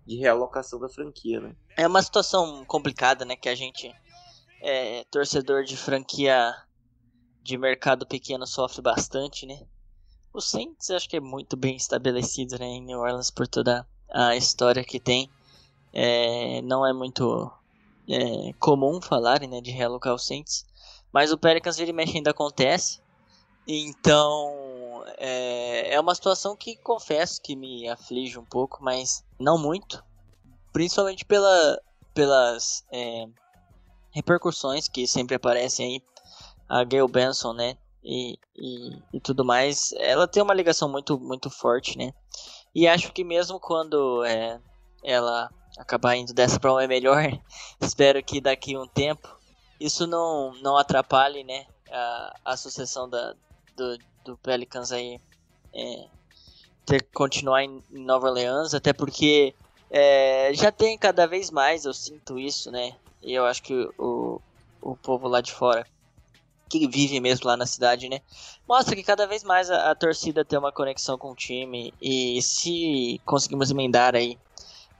de 0.05 0.15
realocação 0.15 0.79
da 0.79 0.89
franquia, 0.89 1.39
né? 1.39 1.55
É 1.77 1.85
uma 1.85 2.01
situação 2.01 2.65
complicada, 2.65 3.25
né, 3.25 3.35
que 3.35 3.49
a 3.49 3.55
gente 3.55 3.93
é, 4.61 5.03
torcedor 5.05 5.63
de 5.63 5.77
franquia 5.77 6.53
de 7.43 7.57
mercado 7.57 8.05
pequeno 8.05 8.45
sofre 8.45 8.81
bastante, 8.81 9.45
né? 9.45 9.59
O 10.33 10.41
Saints 10.41 10.89
acho 10.91 11.09
que 11.09 11.17
é 11.17 11.19
muito 11.19 11.55
bem 11.55 11.75
estabelecido 11.75 12.59
né, 12.59 12.65
em 12.65 12.83
New 12.83 12.99
Orleans 12.99 13.31
por 13.31 13.47
toda 13.47 13.87
a 14.09 14.35
história 14.35 14.83
que 14.83 14.99
tem. 14.99 15.29
É, 15.93 16.61
não 16.61 16.85
é 16.85 16.93
muito 16.93 17.51
é, 18.07 18.53
comum 18.59 19.01
falarem 19.01 19.49
né, 19.49 19.61
de 19.61 19.71
realocar 19.71 20.13
o 20.13 20.19
Saints. 20.19 20.65
Mas 21.11 21.31
o 21.31 21.37
Pelicans 21.37 21.79
ele 21.79 21.93
mexe 21.93 22.17
ainda 22.17 22.31
acontece. 22.31 23.01
Então 23.67 25.03
é, 25.17 25.93
é 25.93 25.99
uma 25.99 26.15
situação 26.15 26.55
que 26.55 26.75
confesso 26.77 27.41
que 27.41 27.55
me 27.55 27.87
aflige 27.87 28.37
um 28.37 28.45
pouco, 28.45 28.83
mas 28.83 29.23
não 29.39 29.57
muito. 29.57 30.03
Principalmente 30.71 31.25
pela, 31.25 31.81
pelas 32.13 32.85
é, 32.91 33.25
repercussões 34.11 34.87
que 34.87 35.07
sempre 35.07 35.35
aparecem 35.35 35.85
aí. 35.85 36.03
A 36.69 36.83
Gail 36.83 37.07
Benson, 37.07 37.53
né? 37.53 37.77
E, 38.03 38.37
e, 38.55 39.01
e, 39.13 39.19
tudo 39.21 39.45
mais. 39.45 39.93
Ela 39.93 40.27
tem 40.27 40.43
uma 40.43 40.53
ligação 40.53 40.89
muito, 40.89 41.17
muito 41.17 41.49
forte, 41.49 41.97
né? 41.97 42.13
E 42.75 42.87
acho 42.87 43.13
que 43.13 43.23
mesmo 43.23 43.57
quando 43.57 44.23
é, 44.25 44.59
ela 45.01 45.49
acabar 45.77 46.15
indo 46.15 46.33
dessa 46.33 46.59
para 46.59 46.73
uma 46.73 46.85
melhor, 46.85 47.23
espero 47.79 48.21
que 48.21 48.41
daqui 48.41 48.77
um 48.77 48.87
tempo 48.87 49.36
isso 49.79 50.07
não, 50.07 50.53
não 50.61 50.77
atrapalhe, 50.77 51.43
né, 51.43 51.65
a, 51.91 52.35
a 52.45 52.57
sucessão 52.57 53.09
da, 53.09 53.33
do, 53.75 53.97
do 54.25 54.37
Pelicans 54.37 54.91
aí 54.91 55.19
é, 55.73 56.05
ter 56.85 57.03
que 57.03 57.11
continuar 57.13 57.63
em, 57.63 57.83
Nova 57.91 58.27
Orleans, 58.27 58.73
até 58.73 58.93
porque 58.93 59.53
é, 59.89 60.51
já 60.53 60.71
tem 60.71 60.97
cada 60.97 61.25
vez 61.25 61.51
mais, 61.51 61.85
eu 61.85 61.93
sinto 61.93 62.39
isso, 62.39 62.71
né, 62.71 62.95
e 63.21 63.33
eu 63.33 63.45
acho 63.45 63.61
que 63.63 63.73
o, 63.97 64.41
o 64.81 64.95
povo 64.95 65.27
lá 65.27 65.41
de 65.41 65.51
fora 65.51 65.85
que 66.69 66.87
vive 66.87 67.19
mesmo 67.19 67.47
lá 67.47 67.55
na 67.55 67.65
cidade, 67.65 68.09
né? 68.09 68.21
Mostra 68.67 68.95
que 68.95 69.03
cada 69.03 69.25
vez 69.25 69.43
mais 69.43 69.69
a, 69.69 69.91
a, 69.91 69.95
torcida 69.95 70.43
tem 70.43 70.59
uma 70.59 70.71
conexão 70.71 71.17
com 71.17 71.31
o 71.31 71.35
time 71.35 71.93
e 72.01 72.41
se 72.41 73.21
conseguimos 73.25 73.71
emendar 73.71 74.15
aí, 74.15 74.37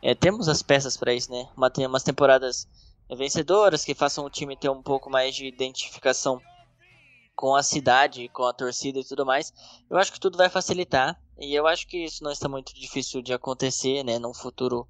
é, 0.01 0.15
temos 0.15 0.47
as 0.47 0.61
peças 0.61 0.95
para 0.95 1.13
isso, 1.13 1.31
né? 1.31 1.47
Uma, 1.55 1.69
tem 1.69 1.85
umas 1.85 2.03
temporadas 2.03 2.67
vencedoras, 3.15 3.85
que 3.85 3.93
façam 3.93 4.25
o 4.25 4.29
time 4.29 4.57
ter 4.57 4.69
um 4.69 4.81
pouco 4.81 5.09
mais 5.09 5.35
de 5.35 5.45
identificação 5.45 6.41
com 7.35 7.55
a 7.55 7.61
cidade, 7.61 8.29
com 8.29 8.43
a 8.43 8.53
torcida 8.53 8.99
e 8.99 9.03
tudo 9.03 9.25
mais, 9.25 9.53
eu 9.89 9.97
acho 9.97 10.11
que 10.11 10.19
tudo 10.19 10.37
vai 10.37 10.49
facilitar. 10.49 11.19
E 11.39 11.53
eu 11.53 11.67
acho 11.67 11.87
que 11.87 12.03
isso 12.03 12.23
não 12.23 12.31
está 12.31 12.49
muito 12.49 12.73
difícil 12.73 13.21
de 13.21 13.31
acontecer, 13.31 14.03
né, 14.03 14.17
num 14.17 14.33
futuro 14.33 14.87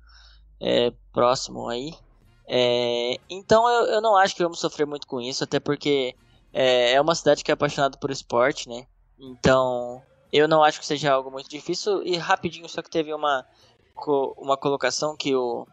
é, 0.61 0.93
próximo 1.11 1.68
aí. 1.68 1.93
É, 2.47 3.18
então 3.30 3.68
eu, 3.68 3.86
eu 3.88 4.01
não 4.01 4.15
acho 4.15 4.34
que 4.34 4.43
vamos 4.43 4.59
sofrer 4.59 4.88
muito 4.88 5.05
com 5.05 5.20
isso, 5.20 5.43
até 5.43 5.59
porque 5.59 6.15
é, 6.53 6.93
é 6.93 7.01
uma 7.01 7.13
cidade 7.13 7.43
que 7.43 7.51
é 7.51 7.53
apaixonada 7.53 7.97
por 7.97 8.09
esporte, 8.09 8.70
né? 8.70 8.88
Então 9.20 10.01
eu 10.32 10.47
não 10.47 10.63
acho 10.63 10.80
que 10.80 10.86
seja 10.86 11.11
algo 11.11 11.30
muito 11.30 11.49
difícil. 11.49 12.01
E 12.03 12.15
rapidinho, 12.15 12.70
só 12.70 12.82
que 12.82 12.89
teve 12.89 13.13
uma, 13.13 13.45
uma 14.38 14.55
colocação 14.55 15.18
que 15.18 15.36
o, 15.36 15.68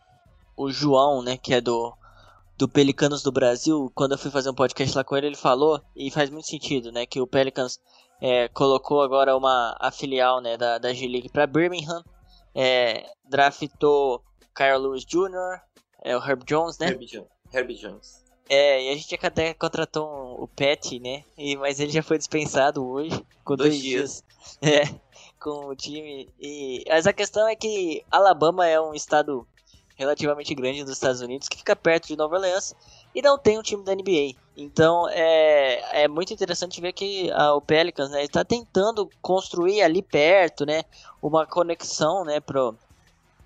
o 0.57 0.71
João, 0.71 1.23
né, 1.23 1.37
que 1.37 1.55
é 1.55 1.61
do 1.61 1.95
do 2.57 2.69
Pelicanos 2.69 3.23
do 3.23 3.33
Brasil, 3.33 3.91
quando 3.95 4.13
eu 4.13 4.19
fui 4.19 4.31
fazer 4.31 4.51
um 4.51 4.55
podcast 4.55 4.97
lá 4.97 5.05
com 5.05 5.17
ele, 5.17 5.27
ele 5.29 5.37
falou, 5.37 5.81
e 5.97 6.11
faz 6.11 6.31
muito 6.31 6.47
sentido, 6.47 6.93
né, 6.93 7.05
que 7.07 7.21
o 7.21 7.27
Pelicans 7.27 7.81
é, 8.21 8.49
colocou 8.49 9.03
agora 9.03 9.37
uma 9.37 9.77
a 9.81 9.91
filial 9.91 10.41
né, 10.41 10.57
da, 10.57 10.79
da 10.79 10.93
G-League 10.93 11.29
para 11.29 11.47
Birmingham, 11.47 12.03
é, 12.55 13.05
draftou 13.29 14.23
Kyle 14.55 14.79
Lewis 14.79 15.05
Jr., 15.05 15.61
é, 16.03 16.17
o 16.17 16.21
Herb 16.23 16.45
Jones, 16.45 16.79
né? 16.79 16.89
Herb, 16.89 17.27
Herb 17.53 17.75
Jones. 17.75 18.23
É, 18.49 18.85
e 18.85 18.89
a 18.91 18.95
gente 18.95 19.19
até 19.23 19.55
contratou 19.55 20.07
um, 20.07 20.43
o 20.43 20.49
Pet, 20.49 21.01
né? 21.01 21.25
E, 21.37 21.57
mas 21.57 21.81
ele 21.81 21.91
já 21.91 22.03
foi 22.03 22.19
dispensado 22.19 22.87
hoje, 22.87 23.25
com 23.43 23.57
dois, 23.57 23.71
dois 23.71 23.83
dias. 23.83 24.23
dias. 24.23 24.25
É, 24.61 24.85
com 25.41 25.69
o 25.69 25.75
time. 25.75 26.29
E, 26.39 26.85
mas 26.87 27.07
a 27.07 27.13
questão 27.15 27.49
é 27.49 27.57
que 27.57 28.05
Alabama 28.11 28.67
é 28.67 28.79
um 28.79 28.93
estado 28.93 29.47
relativamente 29.95 30.55
grande 30.55 30.83
dos 30.83 30.93
Estados 30.93 31.21
Unidos, 31.21 31.49
que 31.49 31.59
fica 31.59 31.77
perto 31.77 32.09
de 32.09 32.17
Nova 32.17 32.37
Orleans 32.37 32.75
e 33.15 33.23
não 33.23 33.39
tem 33.39 33.59
um 33.59 33.63
time 33.63 33.85
da 33.85 33.95
NBA. 33.95 34.35
Então 34.57 35.09
é, 35.09 36.05
é 36.05 36.09
muito 36.09 36.33
interessante 36.33 36.81
ver 36.81 36.93
que 36.93 37.31
a, 37.33 37.55
o 37.55 37.61
Pelicans 37.61 38.11
né, 38.11 38.25
está 38.25 38.45
tentando 38.45 39.09
construir 39.23 39.83
ali 39.83 40.03
perto 40.03 40.67
né, 40.67 40.83
uma 41.23 41.47
conexão 41.47 42.25
né, 42.25 42.41
pro, 42.41 42.77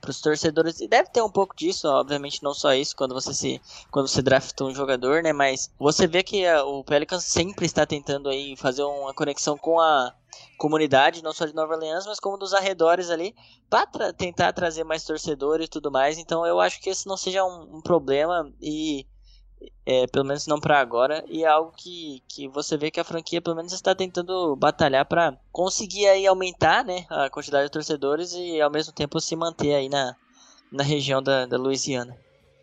para 0.01 0.11
os 0.11 0.21
torcedores. 0.21 0.81
E 0.81 0.89
deve 0.89 1.11
ter 1.11 1.23
um 1.23 1.31
pouco 1.31 1.55
disso, 1.57 1.89
obviamente 1.89 2.43
não 2.43 2.55
só 2.55 2.73
isso 2.73 2.97
quando 2.97 3.15
você 3.15 3.35
se 3.35 3.61
quando 3.91 4.09
você 4.09 4.23
drafta 4.23 4.65
um 4.65 4.75
jogador, 4.75 5.23
né, 5.23 5.33
mas 5.33 5.71
você 5.79 6.07
vê 6.07 6.23
que 6.23 6.47
a, 6.47 6.65
o 6.65 6.85
Pelicans 6.85 7.25
sempre 7.25 7.67
está 7.67 7.85
tentando 7.87 8.29
aí 8.29 8.57
fazer 8.57 8.83
uma 8.83 9.15
conexão 9.15 9.57
com 9.57 9.81
a 9.81 10.15
comunidade, 10.57 11.23
não 11.23 11.33
só 11.33 11.47
de 11.47 11.55
Nova 11.55 11.75
Orleans, 11.75 12.07
mas 12.07 12.21
como 12.21 12.37
dos 12.37 12.53
arredores 12.53 13.11
ali, 13.11 13.35
para 13.71 13.87
tra 13.87 14.13
tentar 14.13 14.53
trazer 14.53 14.85
mais 14.85 15.05
torcedores 15.05 15.67
e 15.67 15.71
tudo 15.71 15.91
mais. 15.91 16.19
Então 16.19 16.45
eu 16.47 16.61
acho 16.61 16.81
que 16.81 16.91
esse 16.91 17.07
não 17.07 17.17
seja 17.17 17.45
um, 17.45 17.77
um 17.77 17.81
problema. 17.81 18.53
E 18.61 19.07
é, 19.85 20.07
pelo 20.07 20.25
menos 20.25 20.47
não 20.47 20.61
para 20.61 20.79
agora, 20.81 21.25
e 21.29 21.45
é 21.45 21.47
algo 21.47 21.73
que, 21.77 22.23
que 22.29 22.49
você 22.49 22.77
vê 22.77 22.91
que 22.91 23.01
a 23.01 23.05
franquia 23.05 23.41
pelo 23.41 23.57
menos 23.57 23.73
está 23.73 23.95
tentando 23.95 24.55
batalhar 24.57 25.07
para 25.07 25.39
conseguir 25.51 26.07
aí 26.07 26.27
aumentar 26.27 26.85
né, 26.85 27.07
a 27.09 27.31
quantidade 27.31 27.65
de 27.65 27.73
torcedores 27.73 28.33
e 28.33 28.61
ao 28.61 28.71
mesmo 28.71 28.93
tempo 28.93 29.21
se 29.21 29.35
manter 29.35 29.75
aí 29.75 29.89
na, 29.89 30.15
na 30.71 30.83
região 30.83 31.23
da, 31.23 31.47
da 31.47 31.57
Louisiana. 31.57 32.17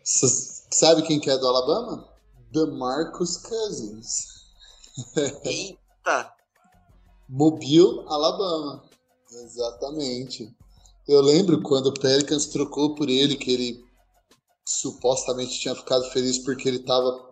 Sabe 0.04 1.02
quem 1.02 1.18
que 1.18 1.28
é 1.28 1.36
do 1.36 1.46
Alabama? 1.46 2.08
Marcus 2.78 3.36
Cousins. 3.36 4.36
Eita! 5.44 6.32
Mobile, 7.28 8.04
Alabama. 8.06 8.82
Exatamente. 9.30 10.54
Eu 11.06 11.20
lembro 11.20 11.60
quando 11.60 11.88
o 11.88 11.94
Pelicans 11.94 12.46
trocou 12.46 12.94
por 12.94 13.10
ele, 13.10 13.36
que 13.36 13.50
ele 13.50 13.85
supostamente 14.66 15.60
tinha 15.60 15.76
ficado 15.76 16.10
feliz 16.10 16.38
porque 16.38 16.68
ele 16.68 16.78
estava 16.78 17.24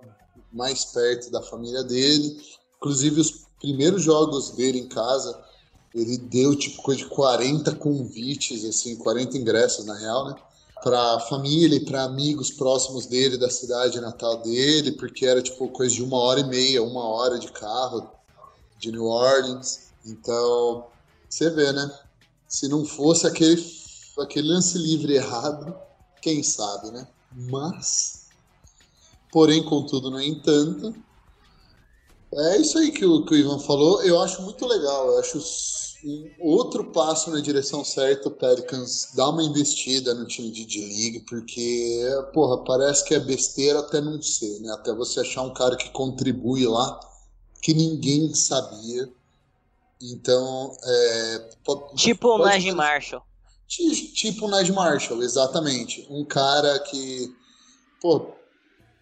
mais 0.52 0.84
perto 0.84 1.32
da 1.32 1.42
família 1.42 1.82
dele. 1.82 2.40
Inclusive, 2.76 3.20
os 3.20 3.46
primeiros 3.60 4.02
jogos 4.02 4.52
dele 4.52 4.78
em 4.78 4.88
casa, 4.88 5.36
ele 5.92 6.16
deu 6.16 6.54
tipo 6.54 6.80
coisa 6.80 7.00
de 7.02 7.08
40 7.08 7.74
convites, 7.74 8.64
assim, 8.64 8.96
40 8.96 9.36
ingressos 9.36 9.84
na 9.84 9.96
real, 9.96 10.28
né? 10.28 10.36
Para 10.82 11.18
família 11.20 11.76
e 11.76 11.84
para 11.84 12.04
amigos 12.04 12.52
próximos 12.52 13.06
dele, 13.06 13.36
da 13.36 13.50
cidade 13.50 14.00
natal 14.00 14.42
dele, 14.42 14.92
porque 14.92 15.26
era 15.26 15.42
tipo 15.42 15.68
coisa 15.70 15.94
de 15.94 16.02
uma 16.02 16.18
hora 16.18 16.40
e 16.40 16.44
meia, 16.46 16.82
uma 16.82 17.04
hora 17.08 17.38
de 17.38 17.50
carro 17.50 18.08
de 18.78 18.92
New 18.92 19.06
Orleans. 19.06 19.88
Então, 20.04 20.86
você 21.28 21.50
vê, 21.50 21.72
né? 21.72 21.90
Se 22.46 22.68
não 22.68 22.84
fosse 22.84 23.26
aquele, 23.26 23.60
aquele 24.20 24.48
lance 24.48 24.78
livre 24.78 25.14
errado, 25.14 25.74
quem 26.20 26.42
sabe, 26.42 26.90
né? 26.90 27.08
Mas, 27.34 28.28
porém, 29.32 29.62
contudo, 29.62 30.10
no 30.10 30.20
entanto, 30.20 30.94
é 32.32 32.58
isso 32.58 32.78
aí 32.78 32.92
que 32.92 33.04
o, 33.04 33.24
que 33.24 33.34
o 33.34 33.36
Ivan 33.36 33.58
falou. 33.58 34.02
Eu 34.02 34.20
acho 34.20 34.42
muito 34.42 34.66
legal. 34.66 35.12
Eu 35.12 35.18
acho 35.20 35.38
um 36.04 36.30
outro 36.40 36.84
passo 36.92 37.30
na 37.30 37.40
direção 37.40 37.84
certa 37.84 38.28
o 38.28 38.32
Pelicans 38.32 39.08
dar 39.14 39.30
uma 39.30 39.42
investida 39.42 40.14
no 40.14 40.26
time 40.26 40.50
de 40.50 40.64
D-League, 40.64 41.20
porque, 41.28 42.00
porra, 42.32 42.62
parece 42.62 43.04
que 43.04 43.14
é 43.14 43.20
besteira 43.20 43.78
até 43.80 44.00
não 44.00 44.20
ser, 44.20 44.60
né? 44.60 44.70
Até 44.72 44.92
você 44.92 45.20
achar 45.20 45.42
um 45.42 45.54
cara 45.54 45.76
que 45.76 45.90
contribui 45.90 46.66
lá 46.66 47.00
que 47.62 47.72
ninguém 47.72 48.34
sabia. 48.34 49.08
Então, 50.02 50.76
é, 50.84 51.50
pode, 51.64 51.94
tipo 51.94 52.28
o 52.28 52.38
Najee 52.38 52.72
Marshall. 52.72 53.22
Tipo 53.66 54.46
o 54.46 54.48
Najee 54.48 54.72
Marshall, 54.72 55.22
exatamente. 55.22 56.06
Um 56.10 56.24
cara 56.24 56.78
que, 56.80 57.34
pô, 58.00 58.32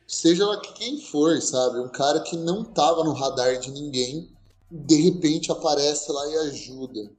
seja 0.06 0.46
lá 0.46 0.60
quem 0.60 1.00
for, 1.00 1.40
sabe? 1.40 1.78
Um 1.80 1.88
cara 1.88 2.20
que 2.20 2.36
não 2.36 2.64
tava 2.64 3.04
no 3.04 3.12
radar 3.12 3.58
de 3.58 3.70
ninguém, 3.70 4.30
de 4.70 4.96
repente 4.96 5.50
aparece 5.52 6.10
lá 6.10 6.26
e 6.28 6.36
ajuda. 6.48 7.10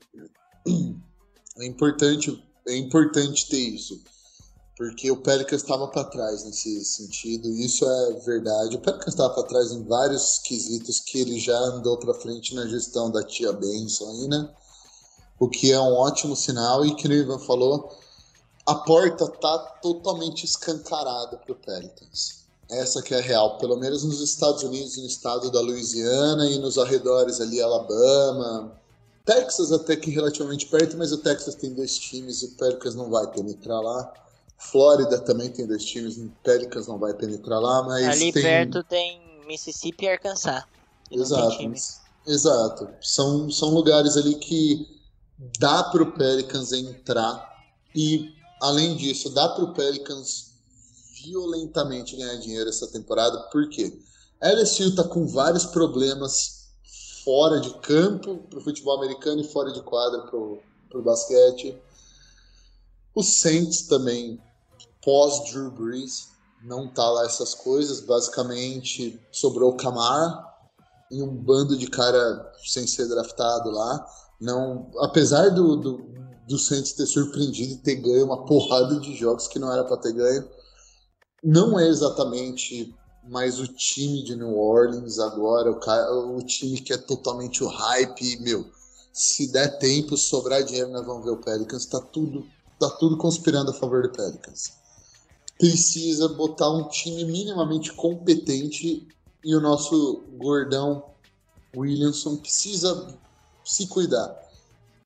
É 1.55 1.67
importante, 1.67 2.43
é 2.67 2.75
importante 2.75 3.47
ter 3.47 3.59
isso. 3.59 4.01
Porque 4.75 5.11
o 5.11 5.17
Pelicans 5.17 5.61
estava 5.61 5.87
para 5.87 6.03
trás 6.05 6.43
nesse 6.43 6.83
sentido, 6.83 7.47
e 7.47 7.65
isso 7.65 7.85
é 7.85 8.13
verdade. 8.21 8.75
O 8.75 8.81
Pelicans 8.81 9.13
estava 9.13 9.35
para 9.35 9.43
trás 9.43 9.71
em 9.71 9.83
vários 9.83 10.39
quesitos 10.39 10.99
que 10.99 11.19
ele 11.19 11.39
já 11.39 11.57
andou 11.57 11.97
para 11.99 12.15
frente 12.15 12.55
na 12.55 12.65
gestão 12.65 13.11
da 13.11 13.21
tia 13.23 13.53
Benson 13.53 14.09
aí, 14.09 14.27
né? 14.27 14.49
O 15.43 15.49
que 15.49 15.73
é 15.73 15.77
um 15.77 15.93
ótimo 15.95 16.37
sinal 16.37 16.85
e 16.85 16.95
que 16.95 17.05
o 17.05 17.11
Ivan 17.11 17.37
falou, 17.37 17.93
a 18.65 18.75
porta 18.75 19.27
tá 19.27 19.57
totalmente 19.81 20.45
escancarada 20.45 21.35
para 21.35 21.51
o 21.51 21.55
Pelicans. 21.55 22.45
Essa 22.71 23.01
que 23.01 23.13
é 23.13 23.17
a 23.17 23.21
real, 23.21 23.57
pelo 23.57 23.75
menos 23.75 24.05
nos 24.05 24.21
Estados 24.21 24.63
Unidos, 24.63 24.95
no 24.95 25.05
estado 25.05 25.51
da 25.51 25.59
Louisiana 25.59 26.49
e 26.49 26.57
nos 26.59 26.77
arredores 26.77 27.41
ali, 27.41 27.61
Alabama, 27.61 28.71
Texas 29.25 29.73
até 29.73 29.97
que 29.97 30.09
relativamente 30.11 30.65
perto, 30.67 30.95
mas 30.95 31.11
o 31.11 31.17
Texas 31.17 31.55
tem 31.55 31.73
dois 31.73 31.99
times 31.99 32.41
e 32.41 32.45
o 32.45 32.51
Pelicans 32.51 32.95
não 32.95 33.09
vai 33.09 33.27
penetrar 33.27 33.81
lá. 33.81 34.13
Flórida 34.57 35.19
também 35.19 35.49
tem 35.49 35.67
dois 35.67 35.83
times, 35.83 36.15
o 36.15 36.31
Pelicans 36.41 36.87
não 36.87 36.97
vai 36.97 37.13
penetrar 37.13 37.59
lá, 37.59 37.83
mas 37.83 38.07
Ali 38.07 38.31
tem... 38.31 38.41
perto 38.41 38.81
tem 38.85 39.21
Mississippi 39.45 40.05
e 40.05 40.09
Arkansas. 40.09 40.63
Exato, 41.11 41.73
exato. 42.25 42.87
São, 43.01 43.51
são 43.51 43.71
lugares 43.71 44.15
ali 44.15 44.35
que 44.35 45.03
dá 45.59 45.84
para 45.84 46.03
o 46.03 46.11
Pelicans 46.11 46.71
entrar 46.71 47.49
e, 47.95 48.34
além 48.61 48.95
disso, 48.95 49.29
dá 49.29 49.49
para 49.49 49.63
o 49.63 49.73
Pelicans 49.73 50.53
violentamente 51.23 52.15
ganhar 52.15 52.36
dinheiro 52.38 52.69
essa 52.69 52.88
temporada. 52.88 53.38
Por 53.51 53.69
quê? 53.69 53.97
LSU 54.41 54.89
está 54.89 55.03
com 55.03 55.25
vários 55.27 55.65
problemas 55.65 56.63
fora 57.23 57.59
de 57.59 57.73
campo 57.75 58.38
para 58.49 58.59
o 58.59 58.63
futebol 58.63 58.97
americano 58.97 59.41
e 59.41 59.47
fora 59.47 59.71
de 59.71 59.81
quadra 59.81 60.21
para 60.23 60.38
o 60.38 61.03
basquete. 61.03 61.77
O 63.15 63.23
Saints 63.23 63.84
também, 63.84 64.41
pós 65.01 65.51
Drew 65.51 65.71
Brees, 65.71 66.29
não 66.63 66.88
tá 66.88 67.09
lá 67.09 67.25
essas 67.25 67.53
coisas. 67.53 68.01
Basicamente, 68.01 69.19
sobrou 69.31 69.71
o 69.71 69.77
Camara 69.77 70.43
e 71.11 71.21
um 71.21 71.34
bando 71.34 71.77
de 71.77 71.88
cara 71.88 72.51
sem 72.65 72.88
ser 72.88 73.07
draftado 73.07 73.69
lá. 73.69 74.05
Não, 74.43 74.91
apesar 74.97 75.47
do, 75.51 75.77
do, 75.77 75.97
do 76.45 76.57
ter 76.57 77.05
surpreendido 77.05 77.75
e 77.75 77.77
ter 77.77 77.95
ganho 77.95 78.25
uma 78.25 78.45
porrada 78.45 78.99
de 78.99 79.15
jogos 79.15 79.47
que 79.47 79.57
não 79.57 79.71
era 79.71 79.85
para 79.85 79.95
ter 79.95 80.11
ganho, 80.11 80.45
não 81.41 81.79
é 81.79 81.87
exatamente 81.87 82.93
mais 83.23 83.57
o 83.57 83.67
time 83.69 84.21
de 84.21 84.35
New 84.35 84.59
Orleans 84.59 85.17
agora, 85.17 85.71
o, 85.71 86.35
o 86.35 86.43
time 86.43 86.81
que 86.81 86.91
é 86.91 86.97
totalmente 86.97 87.63
o 87.63 87.69
hype, 87.69 88.41
meu. 88.41 88.69
Se 89.13 89.49
der 89.49 89.79
tempo, 89.79 90.17
sobrar 90.17 90.61
dinheiro, 90.61 90.91
nós 90.91 91.05
vamos 91.05 91.23
ver 91.23 91.31
o 91.31 91.37
Pelicans. 91.37 91.85
Tá 91.85 92.01
tudo, 92.01 92.45
tá 92.77 92.89
tudo 92.89 93.15
conspirando 93.15 93.71
a 93.71 93.73
favor 93.73 94.03
do 94.03 94.09
Pelicans. 94.09 94.73
Precisa 95.57 96.27
botar 96.27 96.69
um 96.69 96.89
time 96.89 97.23
minimamente 97.23 97.93
competente 97.93 99.07
e 99.41 99.55
o 99.55 99.61
nosso 99.61 100.21
gordão 100.37 101.05
Williamson 101.77 102.35
precisa 102.35 103.17
se 103.64 103.88
cuidar. 103.88 104.41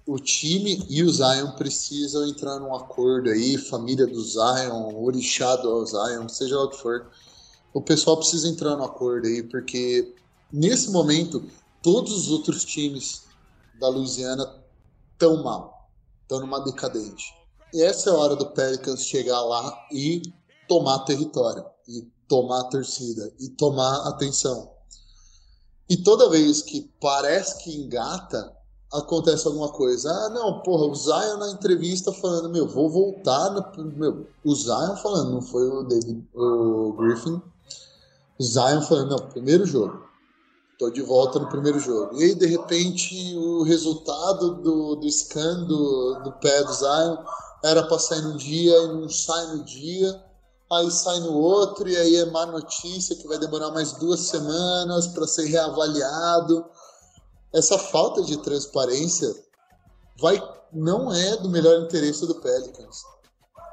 O 0.06 0.18
time 0.20 0.86
e 0.90 1.04
o 1.04 1.12
Zion 1.12 1.52
precisam 1.52 2.26
entrar 2.26 2.60
num 2.60 2.74
acordo 2.74 3.30
aí, 3.30 3.58
família 3.58 4.08
do 4.08 4.24
Zion, 4.24 4.96
orixá 4.96 5.56
do 5.58 5.86
Zion, 5.86 6.30
seja 6.30 6.56
lá 6.56 6.64
o 6.64 6.70
que 6.70 6.78
for. 6.78 7.12
O 7.74 7.82
pessoal 7.82 8.18
precisa 8.18 8.48
entrar 8.48 8.78
num 8.78 8.86
acordo 8.86 9.28
aí, 9.28 9.44
porque 9.44 10.16
nesse 10.52 10.90
momento 10.92 11.44
todos 11.82 12.14
os 12.14 12.32
outros 12.32 12.64
times 12.64 13.24
da 13.80 13.90
Louisiana 13.90 14.50
estão 15.12 15.44
mal, 15.44 15.90
estão 16.22 16.40
numa 16.40 16.60
decadente. 16.64 17.26
E 17.74 17.84
essa 17.84 18.10
é 18.10 18.14
a 18.14 18.18
hora 18.18 18.36
do 18.36 18.46
Pelicans 18.48 19.06
chegar 19.06 19.42
lá 19.42 19.78
e 19.92 20.22
tomar 20.70 21.00
território, 21.00 21.66
e 21.88 22.08
tomar 22.28 22.62
a 22.62 22.64
torcida, 22.66 23.34
e 23.40 23.50
tomar 23.50 24.08
atenção. 24.08 24.77
E 25.90 25.98
toda 25.98 26.30
vez 26.30 26.62
que 26.62 26.90
parece 27.00 27.64
que 27.64 27.76
engata, 27.76 28.54
acontece 28.92 29.48
alguma 29.48 29.70
coisa. 29.70 30.10
Ah, 30.12 30.30
não, 30.30 30.62
porra, 30.62 30.86
o 30.86 30.96
Zion 30.96 31.38
na 31.38 31.52
entrevista 31.52 32.12
falando, 32.12 32.50
meu, 32.50 32.68
vou 32.68 32.90
voltar. 32.90 33.52
No, 33.52 33.86
meu, 33.92 34.28
o 34.44 34.56
Zion 34.56 34.96
falando, 34.98 35.32
não 35.32 35.42
foi 35.42 35.68
o 35.68 35.84
David, 35.84 36.28
o 36.34 36.94
Griffin. 36.94 37.42
O 38.40 38.44
Zion 38.44 38.82
falando, 38.82 39.12
não, 39.12 39.30
primeiro 39.30 39.66
jogo. 39.66 40.06
Tô 40.78 40.92
de 40.92 41.02
volta 41.02 41.40
no 41.40 41.50
primeiro 41.50 41.80
jogo. 41.80 42.22
E 42.22 42.24
aí, 42.24 42.36
de 42.36 42.46
repente, 42.46 43.36
o 43.36 43.64
resultado 43.64 44.62
do, 44.62 44.96
do 44.96 45.10
scan 45.10 45.64
do, 45.64 46.22
do 46.24 46.32
pé 46.34 46.64
do 46.64 46.72
Zion 46.72 47.18
era 47.64 47.82
pra 47.84 47.98
sair 47.98 48.22
num 48.22 48.38
dia 48.38 48.78
e 48.84 48.88
não 48.88 49.10
sai 49.10 49.48
no 49.56 49.64
dia. 49.64 50.24
Aí 50.72 50.92
sai 50.92 51.20
no 51.22 51.34
outro, 51.34 51.88
e 51.88 51.96
aí 51.96 52.16
é 52.18 52.26
má 52.26 52.46
notícia 52.46 53.16
que 53.16 53.28
vai 53.28 53.38
demorar 53.38 53.72
mais 53.72 53.94
duas 53.94 54.22
semanas 54.22 55.08
para 55.08 55.26
ser 55.26 55.46
reavaliado 55.46 56.66
essa 57.54 57.78
falta 57.78 58.22
de 58.24 58.38
transparência 58.38 59.36
vai 60.20 60.42
não 60.74 61.14
é 61.14 61.38
do 61.38 61.50
melhor 61.50 61.82
interesse 61.82 62.26
do 62.28 62.36
Pelicans. 62.36 63.04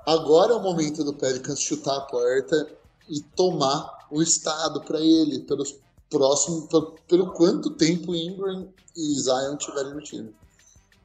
Agora 0.06 0.52
é 0.52 0.56
o 0.56 0.62
momento 0.62 1.02
do 1.02 1.14
Pelicans 1.14 1.60
chutar 1.60 1.96
a 1.96 2.02
porta 2.02 2.68
e 3.08 3.20
tomar 3.34 4.06
o 4.10 4.22
estado 4.22 4.80
para 4.82 5.00
ele 5.00 5.40
pelos 5.40 5.74
próximos 6.08 6.66
pelo, 6.68 6.92
pelo 7.08 7.32
quanto 7.32 7.70
tempo 7.70 8.14
Ingram 8.14 8.68
e 8.96 9.20
Zion 9.20 9.56
tiverem 9.56 9.94
no 9.94 10.02
time. 10.02 10.34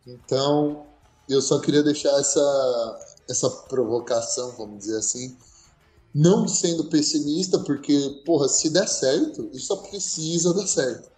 Então, 0.06 0.86
eu 1.28 1.42
só 1.42 1.60
queria 1.60 1.84
deixar 1.84 2.12
essa 2.20 3.00
essa 3.28 3.50
provocação, 3.68 4.52
vamos 4.58 4.80
dizer 4.80 4.98
assim, 4.98 5.38
não 6.14 6.48
sendo 6.48 6.86
pessimista, 6.86 7.60
porque, 7.60 8.22
porra, 8.26 8.48
se 8.48 8.70
der 8.70 8.88
certo, 8.88 9.50
isso 9.54 9.68
só 9.68 9.78
precisa 9.78 10.54
dar 10.54 10.68
certo 10.68 11.10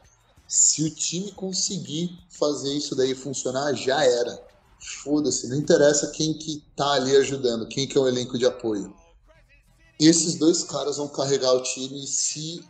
se 0.52 0.84
o 0.84 0.94
time 0.94 1.32
conseguir 1.32 2.20
fazer 2.30 2.74
isso 2.74 2.94
daí 2.94 3.16
funcionar, 3.16 3.74
já 3.74 4.04
era. 4.04 4.46
Foda-se, 5.02 5.48
não 5.48 5.56
interessa 5.56 6.12
quem 6.12 6.34
que 6.34 6.62
tá 6.76 6.92
ali 6.92 7.16
ajudando, 7.16 7.70
quem 7.70 7.88
que 7.88 7.98
é 7.98 8.02
o 8.02 8.08
elenco 8.08 8.38
de 8.38 8.46
apoio. 8.46 8.94
Esses 9.98 10.36
dois 10.36 10.62
caras 10.62 10.98
vão 10.98 11.08
carregar 11.08 11.54
o 11.54 11.64
time 11.64 12.04
e 12.04 12.08
se 12.08 12.62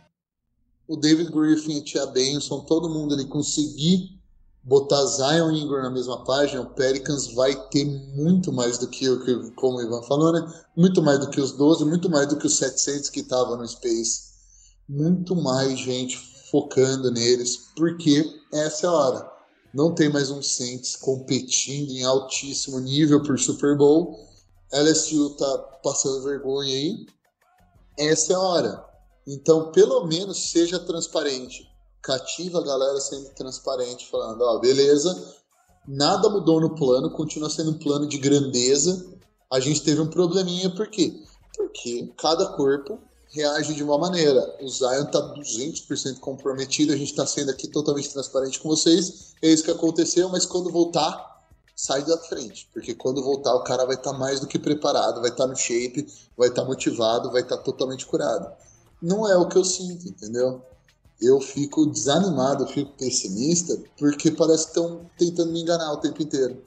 o 0.86 0.96
David 0.96 1.32
Griffin, 1.32 1.80
a 1.80 1.82
Tia 1.82 2.06
Benson, 2.06 2.60
todo 2.60 2.88
mundo 2.88 3.14
ali 3.14 3.24
conseguir 3.24 4.16
botar 4.64 5.04
Zion 5.06 5.50
e 5.50 5.60
Ingram 5.60 5.82
na 5.82 5.90
mesma 5.90 6.24
página, 6.24 6.62
o 6.62 6.74
Pelicans 6.74 7.32
vai 7.34 7.54
ter 7.68 7.84
muito 7.84 8.52
mais 8.52 8.78
do 8.78 8.86
que, 8.86 9.06
como 9.56 9.78
o 9.78 9.82
Ivan 9.82 10.02
falou, 10.02 10.32
né? 10.32 10.64
Muito 10.76 11.02
mais 11.02 11.18
do 11.18 11.28
que 11.30 11.40
os 11.40 11.52
12, 11.52 11.84
muito 11.84 12.08
mais 12.08 12.28
do 12.28 12.36
que 12.36 12.46
os 12.46 12.56
700 12.56 13.10
que 13.10 13.20
estavam 13.20 13.56
no 13.56 13.66
Space. 13.66 14.32
Muito 14.88 15.34
mais 15.34 15.78
gente 15.78 16.16
focando 16.50 17.10
neles, 17.10 17.70
porque 17.76 18.24
essa 18.52 18.86
é 18.86 18.88
a 18.88 18.92
hora. 18.92 19.32
Não 19.74 19.94
tem 19.94 20.12
mais 20.12 20.30
um 20.30 20.42
Saints 20.42 20.96
competindo 20.96 21.90
em 21.90 22.04
altíssimo 22.04 22.78
nível 22.78 23.22
por 23.22 23.38
Super 23.38 23.76
Bowl. 23.76 24.18
LSU 24.70 25.30
tá 25.36 25.58
passando 25.82 26.22
vergonha 26.22 26.74
aí. 26.74 27.06
Essa 27.98 28.34
é 28.34 28.36
a 28.36 28.40
hora. 28.40 28.84
Então, 29.26 29.72
pelo 29.72 30.06
menos 30.06 30.50
seja 30.50 30.78
transparente. 30.78 31.71
Cativa 32.02 32.58
a 32.58 32.64
galera 32.64 33.00
sendo 33.00 33.30
transparente, 33.30 34.10
falando: 34.10 34.42
ó, 34.42 34.58
beleza, 34.58 35.34
nada 35.86 36.28
mudou 36.28 36.60
no 36.60 36.74
plano, 36.74 37.10
continua 37.10 37.48
sendo 37.48 37.70
um 37.70 37.78
plano 37.78 38.06
de 38.06 38.18
grandeza. 38.18 39.06
A 39.50 39.60
gente 39.60 39.82
teve 39.82 40.00
um 40.00 40.08
probleminha, 40.08 40.74
por 40.74 40.88
quê? 40.88 41.22
Porque 41.56 42.12
cada 42.18 42.46
corpo 42.46 42.98
reage 43.32 43.74
de 43.74 43.82
uma 43.82 43.98
maneira. 43.98 44.56
O 44.60 44.68
Zion 44.68 45.06
tá 45.06 45.34
200% 45.34 46.18
comprometido, 46.20 46.92
a 46.92 46.96
gente 46.96 47.14
tá 47.14 47.26
sendo 47.26 47.50
aqui 47.50 47.68
totalmente 47.68 48.10
transparente 48.10 48.60
com 48.60 48.68
vocês. 48.68 49.34
É 49.40 49.48
isso 49.48 49.64
que 49.64 49.70
aconteceu, 49.70 50.28
mas 50.28 50.44
quando 50.44 50.70
voltar, 50.70 51.42
sai 51.74 52.04
da 52.04 52.18
frente. 52.18 52.68
Porque 52.72 52.94
quando 52.94 53.22
voltar, 53.22 53.54
o 53.54 53.64
cara 53.64 53.86
vai 53.86 53.94
estar 53.94 54.12
tá 54.12 54.18
mais 54.18 54.40
do 54.40 54.46
que 54.46 54.58
preparado, 54.58 55.20
vai 55.20 55.30
estar 55.30 55.44
tá 55.44 55.50
no 55.50 55.56
shape, 55.56 56.06
vai 56.36 56.48
estar 56.48 56.62
tá 56.62 56.68
motivado, 56.68 57.30
vai 57.30 57.42
estar 57.42 57.58
totalmente 57.58 58.06
curado. 58.06 58.52
Não 59.00 59.26
é 59.26 59.36
o 59.36 59.48
que 59.48 59.56
eu 59.56 59.64
sinto, 59.64 60.08
entendeu? 60.08 60.62
Eu 61.22 61.40
fico 61.40 61.86
desanimado, 61.86 62.64
eu 62.64 62.68
fico 62.68 62.92
pessimista, 62.98 63.80
porque 63.96 64.30
parece 64.30 64.64
que 64.64 64.70
estão 64.70 65.08
tentando 65.16 65.52
me 65.52 65.62
enganar 65.62 65.92
o 65.92 65.98
tempo 65.98 66.20
inteiro. 66.20 66.60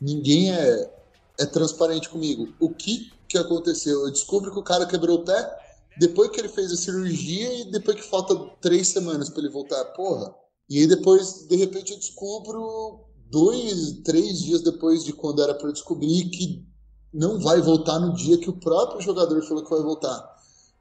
Ninguém 0.00 0.52
é, 0.52 0.90
é 1.38 1.46
transparente 1.46 2.08
comigo. 2.08 2.54
O 2.60 2.70
que, 2.70 3.10
que 3.28 3.36
aconteceu? 3.36 4.04
Eu 4.04 4.12
descubro 4.12 4.52
que 4.52 4.58
o 4.58 4.62
cara 4.62 4.86
quebrou 4.86 5.18
o 5.18 5.24
pé, 5.24 5.58
depois 5.98 6.30
que 6.30 6.40
ele 6.40 6.48
fez 6.48 6.70
a 6.70 6.76
cirurgia 6.76 7.60
e 7.60 7.70
depois 7.70 7.96
que 7.96 8.08
falta 8.08 8.34
três 8.60 8.88
semanas 8.88 9.28
para 9.28 9.40
ele 9.40 9.52
voltar, 9.52 9.84
porra. 9.86 10.34
E 10.68 10.78
aí 10.78 10.86
depois, 10.86 11.46
de 11.48 11.56
repente, 11.56 11.92
eu 11.92 11.98
descubro 11.98 13.00
dois, 13.30 14.00
três 14.04 14.38
dias 14.40 14.62
depois 14.62 15.04
de 15.04 15.12
quando 15.12 15.42
era 15.42 15.54
para 15.54 15.72
descobrir 15.72 16.28
que 16.30 16.64
não 17.12 17.40
vai 17.40 17.60
voltar 17.60 17.98
no 17.98 18.14
dia 18.14 18.38
que 18.38 18.50
o 18.50 18.60
próprio 18.60 19.00
jogador 19.00 19.42
falou 19.42 19.64
que 19.64 19.70
vai 19.70 19.82
voltar. 19.82 20.35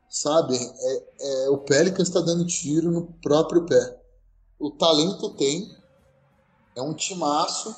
Sabe? 0.10 0.56
É, 0.56 1.04
é, 1.20 1.50
o 1.50 1.58
Pelicans 1.60 2.08
está 2.08 2.22
dando 2.22 2.46
tiro 2.46 2.92
no 2.92 3.08
próprio 3.22 3.66
pé. 3.66 4.02
O 4.60 4.72
talento 4.72 5.32
tem, 5.36 5.76
é 6.76 6.82
um 6.82 6.94
timaço, 6.94 7.76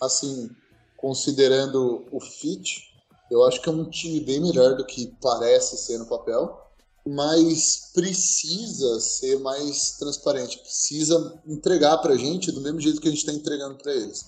assim, 0.00 0.50
considerando 0.96 2.04
o 2.10 2.20
fit, 2.20 2.86
eu 3.30 3.44
acho 3.44 3.60
que 3.60 3.68
é 3.68 3.72
um 3.72 3.88
time 3.88 4.20
bem 4.20 4.40
melhor 4.40 4.76
do 4.76 4.84
que 4.84 5.12
parece 5.20 5.76
ser 5.76 5.98
no 5.98 6.06
papel, 6.06 6.60
mas 7.06 7.90
precisa 7.92 9.00
ser 9.00 9.38
mais 9.38 9.92
transparente, 9.92 10.58
precisa 10.58 11.40
entregar 11.46 11.98
para 11.98 12.14
a 12.14 12.18
gente 12.18 12.50
do 12.50 12.60
mesmo 12.60 12.80
jeito 12.80 13.00
que 13.00 13.08
a 13.08 13.10
gente 13.10 13.20
está 13.20 13.32
entregando 13.32 13.76
para 13.76 13.94
eles. 13.94 14.26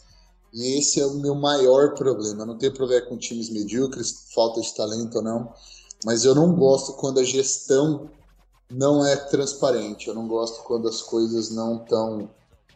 E 0.53 0.79
esse 0.79 1.01
é 1.01 1.07
o 1.07 1.15
meu 1.15 1.35
maior 1.35 1.95
problema. 1.95 2.43
Eu 2.43 2.47
não 2.47 2.59
tenho 2.59 2.73
problema 2.73 3.07
com 3.07 3.19
times 3.19 3.51
medíocres, 3.51 4.29
falta 4.35 4.61
de 4.61 4.75
talento 4.75 5.17
ou 5.17 5.23
não, 5.23 5.53
mas 6.05 6.25
eu 6.25 6.35
não 6.35 6.55
gosto 6.55 6.93
quando 6.95 7.21
a 7.21 7.25
gestão 7.25 8.11
não 8.71 9.05
é 9.05 9.17
transparente. 9.17 10.09
Eu 10.09 10.15
não 10.15 10.29
gosto 10.29 10.63
quando 10.63 10.89
as 10.89 11.03
coisas 11.03 11.51
não 11.51 11.77
estão 11.83 12.31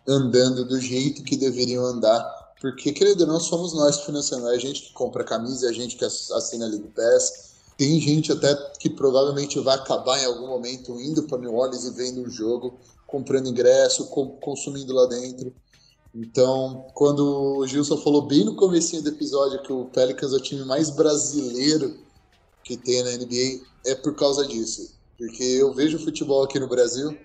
andando 0.06 0.64
do 0.64 0.80
jeito 0.80 1.22
que 1.22 1.36
deveriam 1.36 1.84
andar. 1.84 2.42
Porque, 2.60 2.92
querido, 2.92 3.26
não 3.26 3.40
somos 3.40 3.72
nós 3.74 4.00
financiando, 4.00 4.48
é 4.48 4.54
a 4.54 4.58
gente 4.58 4.82
que 4.82 4.92
compra 4.92 5.24
camisa, 5.24 5.66
é 5.66 5.70
a 5.70 5.72
gente 5.72 5.96
que 5.96 6.04
assina 6.04 6.66
a 6.66 6.68
League 6.68 6.92
Pass. 6.94 7.52
Tem 7.76 8.00
gente 8.00 8.30
até 8.30 8.54
que 8.78 8.88
provavelmente 8.88 9.58
vai 9.58 9.76
acabar 9.76 10.20
em 10.20 10.26
algum 10.26 10.46
momento 10.46 11.00
indo 11.00 11.24
para 11.24 11.38
New 11.38 11.54
Orleans 11.54 11.84
e 11.84 11.90
vendo 11.90 12.20
um 12.20 12.30
jogo, 12.30 12.74
comprando 13.06 13.48
ingresso, 13.48 14.06
consumindo 14.40 14.92
lá 14.92 15.06
dentro. 15.06 15.52
Então, 16.14 16.86
quando 16.94 17.58
o 17.58 17.66
Gilson 17.66 17.96
falou 17.96 18.22
bem 18.22 18.44
no 18.44 18.54
começo 18.54 19.00
do 19.00 19.08
episódio 19.08 19.62
que 19.62 19.72
o 19.72 19.86
Pelicans 19.86 20.32
é 20.32 20.36
o 20.36 20.40
time 20.40 20.64
mais 20.64 20.90
brasileiro 20.90 21.96
que 22.64 22.76
tem 22.76 23.02
na 23.02 23.12
NBA, 23.12 23.64
é 23.86 23.94
por 23.94 24.14
causa 24.14 24.46
disso. 24.46 24.94
Porque 25.18 25.42
eu 25.42 25.72
vejo 25.72 25.98
futebol 25.98 26.42
aqui 26.42 26.58
no 26.58 26.68
Brasil 26.68 27.16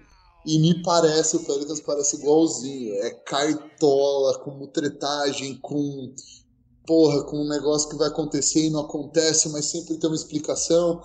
e 0.46 0.60
me 0.60 0.82
parece, 0.82 1.36
o 1.36 1.44
Pelicans 1.44 1.82
parece 1.82 2.16
igualzinho. 2.18 2.94
É 2.96 3.10
cartola, 3.10 4.40
com 4.40 4.52
mutretagem, 4.52 5.58
com 5.58 6.14
porra, 6.86 7.24
com 7.24 7.42
um 7.42 7.50
negócio 7.50 7.90
que 7.90 7.98
vai 7.98 8.08
acontecer 8.08 8.66
e 8.66 8.70
não 8.70 8.80
acontece, 8.80 9.50
mas 9.50 9.66
sempre 9.66 9.98
tem 9.98 10.10
uma 10.10 10.16
explicação. 10.16 11.02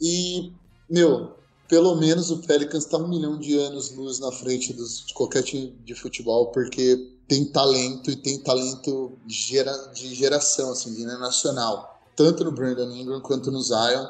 E, 0.00 0.52
meu, 0.90 1.36
pelo 1.68 1.94
menos 1.94 2.30
o 2.30 2.38
Pelicans 2.38 2.84
está 2.84 2.96
um 2.96 3.08
milhão 3.08 3.38
de 3.38 3.56
anos 3.56 3.94
luz 3.94 4.18
na 4.18 4.32
frente 4.32 4.72
dos, 4.72 5.06
de 5.06 5.14
qualquer 5.14 5.44
time 5.44 5.70
de 5.84 5.94
futebol, 5.94 6.50
porque 6.50 7.14
tem 7.28 7.44
talento 7.44 8.10
e 8.10 8.16
tem 8.16 8.42
talento 8.42 9.16
gera, 9.28 9.72
de 9.94 10.14
geração, 10.14 10.72
assim, 10.72 10.94
de 10.94 11.04
nacional. 11.04 11.97
Tanto 12.18 12.44
no 12.44 12.52
Brandon 12.52 12.90
Ingram 12.90 13.20
quanto 13.20 13.50
no 13.50 13.62
Zion. 13.62 14.06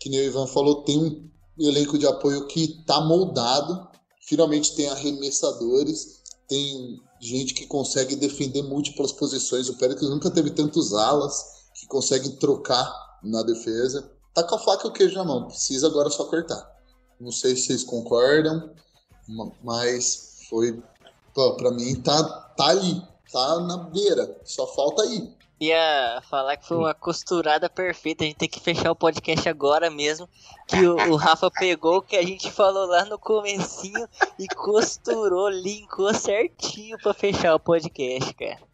Que 0.00 0.10
nem 0.10 0.20
o 0.20 0.24
Ivan 0.24 0.46
falou, 0.48 0.82
tem 0.82 0.98
um 0.98 1.30
elenco 1.58 1.96
de 1.96 2.06
apoio 2.06 2.46
que 2.48 2.64
está 2.64 3.00
moldado. 3.00 3.88
Finalmente 4.20 4.74
tem 4.74 4.88
arremessadores, 4.88 6.22
tem 6.46 7.00
gente 7.20 7.54
que 7.54 7.66
consegue 7.66 8.16
defender 8.16 8.62
múltiplas 8.62 9.12
posições. 9.12 9.68
O 9.68 9.78
Pelicans 9.78 10.10
nunca 10.10 10.30
teve 10.30 10.50
tantos 10.50 10.92
alas 10.92 11.42
que 11.74 11.86
conseguem 11.86 12.32
trocar 12.32 12.92
na 13.22 13.42
defesa 13.42 14.18
tá 14.42 14.44
com 14.44 14.54
a 14.54 14.58
faca 14.58 14.86
e 14.86 14.90
o 14.90 14.92
queijo 14.92 15.16
na 15.16 15.24
mão, 15.24 15.46
precisa 15.46 15.86
agora 15.86 16.10
só 16.10 16.24
cortar. 16.24 16.76
Não 17.20 17.32
sei 17.32 17.56
se 17.56 17.62
vocês 17.62 17.84
concordam, 17.84 18.70
mas 19.62 20.38
foi, 20.48 20.80
para 21.34 21.70
mim 21.72 22.00
tá, 22.00 22.22
tá 22.56 22.66
ali, 22.68 23.02
tá 23.32 23.60
na 23.60 23.76
beira, 23.78 24.40
só 24.44 24.66
falta 24.66 25.02
aí. 25.02 25.36
Ia 25.60 26.22
falar 26.30 26.56
que 26.56 26.66
foi 26.66 26.76
uma 26.76 26.94
costurada 26.94 27.68
perfeita. 27.68 28.22
A 28.22 28.26
gente 28.26 28.36
tem 28.36 28.48
que 28.48 28.60
fechar 28.60 28.92
o 28.92 28.96
podcast 28.96 29.48
agora 29.48 29.90
mesmo. 29.90 30.28
Que 30.68 30.86
o, 30.86 30.94
o 31.12 31.16
Rafa 31.16 31.50
pegou 31.58 31.98
o 31.98 32.02
que 32.02 32.16
a 32.16 32.22
gente 32.22 32.50
falou 32.50 32.86
lá 32.86 33.04
no 33.04 33.18
comecinho 33.18 34.08
e 34.38 34.46
costurou, 34.48 35.48
linkou 35.48 36.14
certinho 36.14 36.96
para 36.98 37.12
fechar 37.12 37.54
o 37.54 37.60
podcast, 37.60 38.32
cara. 38.34 38.68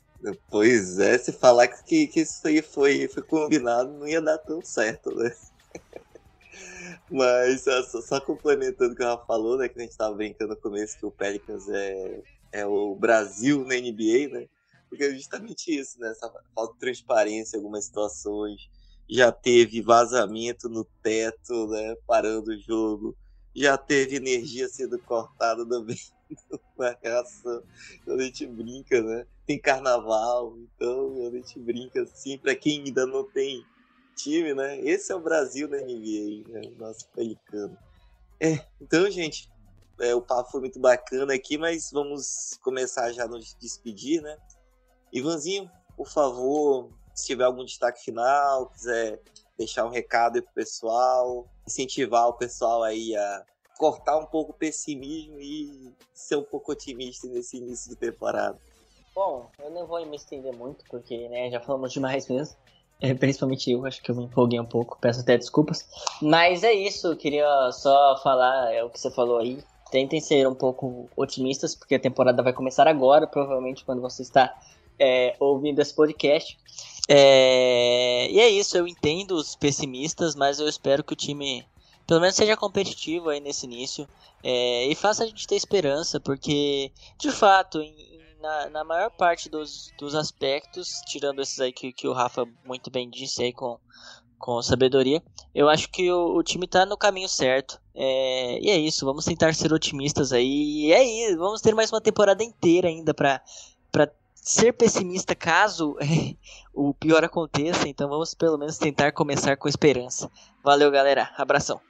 Pois 0.51 0.99
é, 0.99 1.18
se 1.18 1.32
falar 1.32 1.68
que, 1.68 2.07
que 2.07 2.20
isso 2.20 2.47
aí 2.47 2.62
foi, 2.62 3.09
foi 3.09 3.22
combinado, 3.22 3.93
não 3.93 4.09
ia 4.09 4.22
dar 4.22 4.39
tão 4.39 4.62
certo, 4.62 5.14
né? 5.14 5.35
Mas 7.11 7.62
só, 7.62 7.82
só, 8.01 8.20
complementando 8.20 8.93
o 8.93 8.97
que 8.97 9.03
ela 9.03 9.18
falou, 9.18 9.59
né? 9.59 9.68
Que 9.68 9.78
a 9.78 9.82
gente 9.82 9.97
tava 9.97 10.14
brincando 10.14 10.55
no 10.55 10.61
começo 10.61 10.99
que 10.99 11.05
o 11.05 11.11
Pelicans 11.11 11.68
é, 11.68 12.22
é 12.53 12.66
o 12.66 12.95
Brasil 12.95 13.64
na 13.64 13.74
NBA, 13.74 14.28
né? 14.32 14.49
Porque 14.95 15.05
é 15.05 15.14
justamente 15.14 15.76
isso, 15.76 15.99
né? 15.99 16.09
Essa 16.12 16.32
falta 16.55 16.72
de 16.74 16.78
transparência 16.78 17.57
em 17.57 17.59
algumas 17.59 17.84
situações. 17.84 18.70
Já 19.11 19.32
teve 19.32 19.82
vazamento 19.82 20.68
no 20.68 20.84
teto, 21.03 21.66
né? 21.66 21.97
Parando 22.07 22.53
o 22.53 22.61
jogo. 22.61 23.16
Já 23.55 23.76
teve 23.76 24.16
energia 24.16 24.68
sendo 24.68 24.97
cortada 25.01 25.66
também 25.66 25.99
na 26.78 26.97
reação. 27.03 27.61
Quando 28.05 28.20
a 28.20 28.24
gente 28.24 28.47
brinca, 28.47 29.03
né? 29.03 29.26
Tem 29.45 29.59
carnaval, 29.61 30.57
então 30.59 31.26
a 31.26 31.30
gente 31.30 31.59
brinca 31.59 32.03
assim, 32.03 32.38
para 32.38 32.55
quem 32.55 32.84
ainda 32.84 33.05
não 33.05 33.24
tem 33.24 33.66
time, 34.14 34.55
né? 34.55 34.78
Esse 34.80 35.11
é 35.11 35.14
o 35.16 35.20
Brasil 35.20 35.68
da 35.68 35.78
NBA, 35.78 36.49
né? 36.49 36.62
Nosso 36.78 37.09
pelicano. 37.09 37.76
É, 38.40 38.64
então, 38.80 39.11
gente, 39.11 39.51
é, 40.01 40.14
o 40.14 40.22
papo 40.22 40.53
foi 40.53 40.61
muito 40.61 40.78
bacana 40.78 41.34
aqui, 41.34 41.59
mas 41.59 41.90
vamos 41.92 42.59
começar 42.62 43.12
já 43.12 43.24
a 43.24 43.28
nos 43.28 43.57
despedir, 43.61 44.22
né? 44.22 44.36
Ivanzinho, 45.15 45.71
por 45.97 46.09
favor, 46.09 46.91
se 47.15 47.27
tiver 47.27 47.45
algum 47.45 47.65
destaque 47.65 48.03
final, 48.03 48.67
quiser 48.67 49.21
deixar 49.57 49.87
um 49.87 49.91
recado 49.91 50.37
aí 50.37 50.43
pro 50.43 50.53
pessoal, 50.53 51.47
incentivar 51.67 52.29
o 52.29 52.33
pessoal 52.33 52.83
aí 52.83 53.15
a 53.17 53.45
cortar 53.79 54.19
um 54.19 54.27
pouco 54.27 54.51
o 54.51 54.55
pessimismo 54.55 55.41
e 55.41 55.93
ser 56.12 56.37
um 56.37 56.43
pouco 56.43 56.73
otimista 56.73 57.29
nesse 57.29 57.59
início 57.59 57.91
de 57.91 57.97
temporada. 57.97 58.59
Bom, 59.15 59.49
eu 59.61 59.71
não 59.71 59.87
vou 59.87 60.05
me 60.05 60.17
estender 60.17 60.53
muito, 60.53 60.85
porque 60.91 61.29
né, 61.29 61.49
já 61.49 61.61
falamos 61.61 61.93
demais 61.93 62.29
mesmo. 62.29 62.57
É, 63.01 63.15
principalmente 63.15 63.71
eu, 63.71 63.85
acho 63.87 64.03
que 64.03 64.11
eu 64.11 64.17
me 64.17 64.25
empolguei 64.25 64.59
um 64.59 64.65
pouco, 64.65 64.99
peço 65.01 65.21
até 65.21 65.37
desculpas. 65.37 65.87
Mas 66.21 66.65
é 66.65 66.73
isso, 66.73 67.15
queria 67.17 67.71
só 67.71 68.19
falar 68.23 68.73
é 68.73 68.83
o 68.83 68.91
que 68.91 68.99
você 68.99 69.11
falou 69.11 69.39
aí. 69.39 69.62
Tentem 69.91 70.21
ser 70.21 70.49
um 70.49 70.55
pouco 70.55 71.09
otimistas, 71.17 71.77
porque 71.77 71.95
a 71.95 72.01
temporada 72.01 72.43
vai 72.43 72.53
começar 72.53 72.89
agora, 72.89 73.29
provavelmente 73.29 73.85
quando 73.85 74.01
você 74.01 74.23
está 74.23 74.53
é, 74.99 75.36
ouvindo 75.38 75.80
esse 75.80 75.95
podcast. 75.95 76.59
É, 77.09 78.28
e 78.30 78.40
é 78.40 78.49
isso, 78.49 78.76
eu 78.76 78.86
entendo 78.86 79.32
os 79.32 79.55
pessimistas, 79.55 80.34
mas 80.34 80.59
eu 80.59 80.68
espero 80.68 81.05
que 81.05 81.12
o 81.12 81.16
time 81.16 81.66
pelo 82.07 82.20
menos 82.20 82.36
seja 82.36 82.57
competitivo 82.57 83.30
aí 83.30 83.40
nesse 83.40 83.64
início 83.66 84.07
é, 84.42 84.86
e 84.86 84.95
faça 84.95 85.24
a 85.24 85.26
gente 85.26 85.47
ter 85.47 85.57
esperança, 85.57 86.20
porque 86.20 86.92
de 87.18 87.30
fato, 87.30 87.80
em, 87.80 87.95
na, 88.40 88.68
na 88.68 88.84
maior 88.84 89.11
parte 89.11 89.49
dos, 89.49 89.90
dos 89.99 90.14
aspectos, 90.14 91.01
tirando 91.07 91.40
esses 91.40 91.59
aí 91.61 91.72
que, 91.72 91.92
que 91.92 92.07
o 92.07 92.12
Rafa 92.12 92.47
muito 92.64 92.90
bem 92.90 93.09
disse 93.09 93.42
aí 93.42 93.53
com, 93.55 93.78
com 94.38 94.61
sabedoria, 94.61 95.22
eu 95.55 95.68
acho 95.68 95.88
que 95.90 96.11
o, 96.12 96.36
o 96.36 96.42
time 96.42 96.66
está 96.66 96.84
no 96.84 96.97
caminho 96.97 97.28
certo. 97.28 97.80
É, 97.95 98.59
e 98.61 98.68
é 98.68 98.76
isso, 98.76 99.07
vamos 99.07 99.24
tentar 99.24 99.55
ser 99.55 99.72
otimistas 99.72 100.32
aí. 100.32 100.86
E 100.86 100.92
é 100.92 101.03
isso, 101.03 101.38
vamos 101.38 101.62
ter 101.62 101.74
mais 101.74 101.90
uma 101.90 102.01
temporada 102.01 102.45
inteira 102.45 102.88
ainda 102.88 103.14
para 103.14 103.42
ser 104.45 104.72
pessimista 104.74 105.34
caso 105.34 105.97
o 106.72 106.95
pior 106.95 107.24
aconteça. 107.24 107.88
Então 107.88 108.09
vamos 108.09 108.34
pelo 108.34 108.59
menos 108.59 108.78
tentar 108.78 109.11
começar 109.12 109.57
com 109.57 109.68
esperança. 109.68 110.30
Valeu, 110.62 110.90
galera. 110.90 111.32
Abração. 111.36 111.80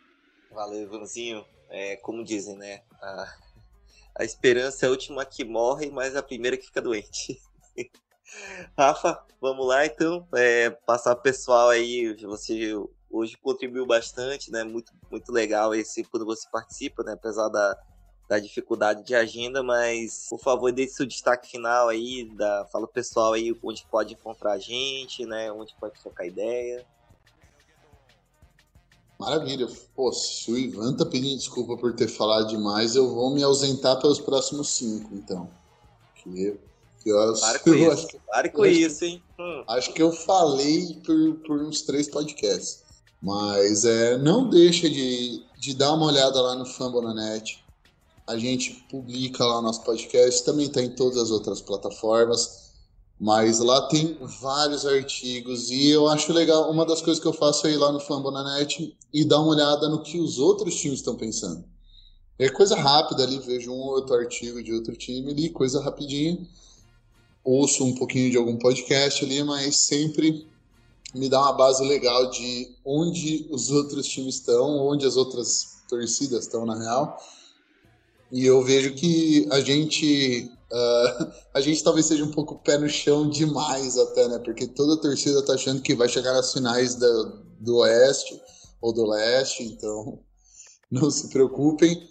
Valeu, 0.50 0.82
Ivanzinho. 0.82 1.44
É, 1.68 1.96
como 1.96 2.24
dizem, 2.24 2.56
né? 2.56 2.82
A 3.02 3.26
a 4.16 4.24
esperança 4.24 4.86
é 4.86 4.88
a 4.88 4.90
última 4.90 5.24
que 5.24 5.44
morre, 5.44 5.90
mas 5.90 6.14
a 6.14 6.22
primeira 6.22 6.56
que 6.56 6.66
fica 6.66 6.80
doente. 6.80 7.40
Rafa, 8.78 9.20
vamos 9.40 9.66
lá 9.66 9.84
então. 9.84 10.26
É, 10.34 10.70
passar 10.70 11.16
pessoal 11.16 11.68
aí, 11.70 12.14
você 12.22 12.72
hoje 13.10 13.36
contribuiu 13.36 13.84
bastante, 13.84 14.52
né? 14.52 14.62
Muito, 14.62 14.92
muito 15.10 15.32
legal 15.32 15.74
esse 15.74 16.04
quando 16.04 16.24
você 16.24 16.48
participa, 16.48 17.02
né? 17.02 17.14
Apesar 17.14 17.48
da, 17.48 17.76
da 18.28 18.38
dificuldade 18.38 19.04
de 19.04 19.14
agenda, 19.14 19.62
mas 19.62 20.26
por 20.30 20.38
favor, 20.38 20.72
dê 20.72 20.86
seu 20.88 21.04
destaque 21.04 21.50
final 21.50 21.88
aí, 21.88 22.30
da, 22.36 22.66
fala 22.72 22.86
pessoal 22.86 23.34
aí 23.34 23.54
onde 23.62 23.86
pode 23.90 24.14
encontrar 24.14 24.52
a 24.52 24.58
gente, 24.58 25.26
né? 25.26 25.52
Onde 25.52 25.74
pode 25.78 26.00
trocar 26.00 26.26
ideia. 26.26 26.84
Maravilha. 29.18 29.68
Pô, 29.94 30.12
se 30.12 30.50
o 30.50 30.58
Ivan 30.58 30.94
tá 30.94 31.06
pedindo 31.06 31.36
desculpa 31.36 31.76
por 31.76 31.94
ter 31.94 32.08
falado 32.08 32.48
demais, 32.48 32.96
eu 32.96 33.14
vou 33.14 33.30
me 33.30 33.42
ausentar 33.42 34.00
pelos 34.00 34.18
próximos 34.18 34.70
cinco, 34.70 35.14
então. 35.14 35.48
Que, 36.16 36.58
que 37.02 37.08
eu, 37.10 37.34
Para 37.34 37.58
com 37.60 37.70
eu 37.70 37.92
isso, 37.92 38.06
acho, 38.06 38.18
Para 38.26 38.48
com 38.48 38.66
isso, 38.66 39.04
hein? 39.04 39.22
Hum. 39.38 39.64
Acho 39.68 39.92
que 39.92 40.02
eu 40.02 40.12
falei 40.12 41.00
por, 41.04 41.34
por 41.46 41.62
uns 41.62 41.82
três 41.82 42.08
podcasts. 42.08 42.82
Mas 43.22 43.84
é, 43.84 44.18
não 44.18 44.50
deixa 44.50 44.90
de, 44.90 45.42
de 45.58 45.74
dar 45.74 45.94
uma 45.94 46.06
olhada 46.06 46.40
lá 46.42 46.54
no 46.54 46.66
Fambonanet. 46.66 47.63
A 48.26 48.36
gente 48.38 48.86
publica 48.90 49.44
lá 49.44 49.60
nosso 49.60 49.82
podcast, 49.82 50.44
também 50.44 50.66
está 50.66 50.82
em 50.82 50.94
todas 50.94 51.18
as 51.18 51.30
outras 51.30 51.60
plataformas. 51.60 52.64
Mas 53.18 53.60
lá 53.60 53.86
tem 53.88 54.18
vários 54.40 54.84
artigos 54.84 55.70
e 55.70 55.88
eu 55.88 56.08
acho 56.08 56.32
legal. 56.32 56.70
Uma 56.70 56.84
das 56.84 57.00
coisas 57.00 57.22
que 57.22 57.28
eu 57.28 57.32
faço 57.32 57.66
é 57.66 57.72
ir 57.72 57.76
lá 57.76 57.92
no 57.92 58.00
Fambonanet 58.00 58.96
e 59.12 59.24
dar 59.24 59.40
uma 59.40 59.52
olhada 59.52 59.88
no 59.88 60.02
que 60.02 60.18
os 60.18 60.38
outros 60.38 60.74
times 60.74 60.98
estão 60.98 61.14
pensando. 61.14 61.64
É 62.38 62.48
coisa 62.48 62.74
rápida 62.74 63.22
ali, 63.22 63.38
vejo 63.38 63.70
um 63.70 63.78
ou 63.78 63.94
outro 63.94 64.16
artigo 64.16 64.62
de 64.62 64.72
outro 64.72 64.96
time 64.96 65.30
ali, 65.30 65.48
coisa 65.50 65.80
rapidinha. 65.80 66.44
Ouço 67.44 67.84
um 67.84 67.94
pouquinho 67.94 68.30
de 68.30 68.36
algum 68.36 68.56
podcast 68.56 69.24
ali, 69.24 69.44
mas 69.44 69.76
sempre 69.76 70.48
me 71.14 71.28
dá 71.28 71.40
uma 71.40 71.52
base 71.52 71.84
legal 71.84 72.28
de 72.30 72.74
onde 72.84 73.46
os 73.50 73.70
outros 73.70 74.06
times 74.06 74.36
estão, 74.36 74.78
onde 74.84 75.06
as 75.06 75.16
outras 75.16 75.76
torcidas 75.88 76.44
estão 76.44 76.66
na 76.66 76.76
real. 76.76 77.16
E 78.32 78.44
eu 78.44 78.62
vejo 78.62 78.94
que 78.94 79.46
a 79.50 79.60
gente 79.60 80.50
uh, 80.72 81.32
a 81.54 81.60
gente 81.60 81.82
talvez 81.82 82.06
seja 82.06 82.24
um 82.24 82.30
pouco 82.30 82.58
pé 82.62 82.78
no 82.78 82.88
chão 82.88 83.28
demais 83.28 83.96
até, 83.96 84.28
né? 84.28 84.38
Porque 84.38 84.66
toda 84.66 84.94
a 84.94 85.00
torcida 85.00 85.44
tá 85.44 85.54
achando 85.54 85.82
que 85.82 85.94
vai 85.94 86.08
chegar 86.08 86.32
nas 86.32 86.52
finais 86.52 86.96
do, 86.96 87.76
Oeste 87.78 88.40
ou 88.80 88.92
do 88.92 89.06
Leste, 89.06 89.64
então 89.64 90.18
não 90.90 91.10
se 91.10 91.28
preocupem 91.28 92.08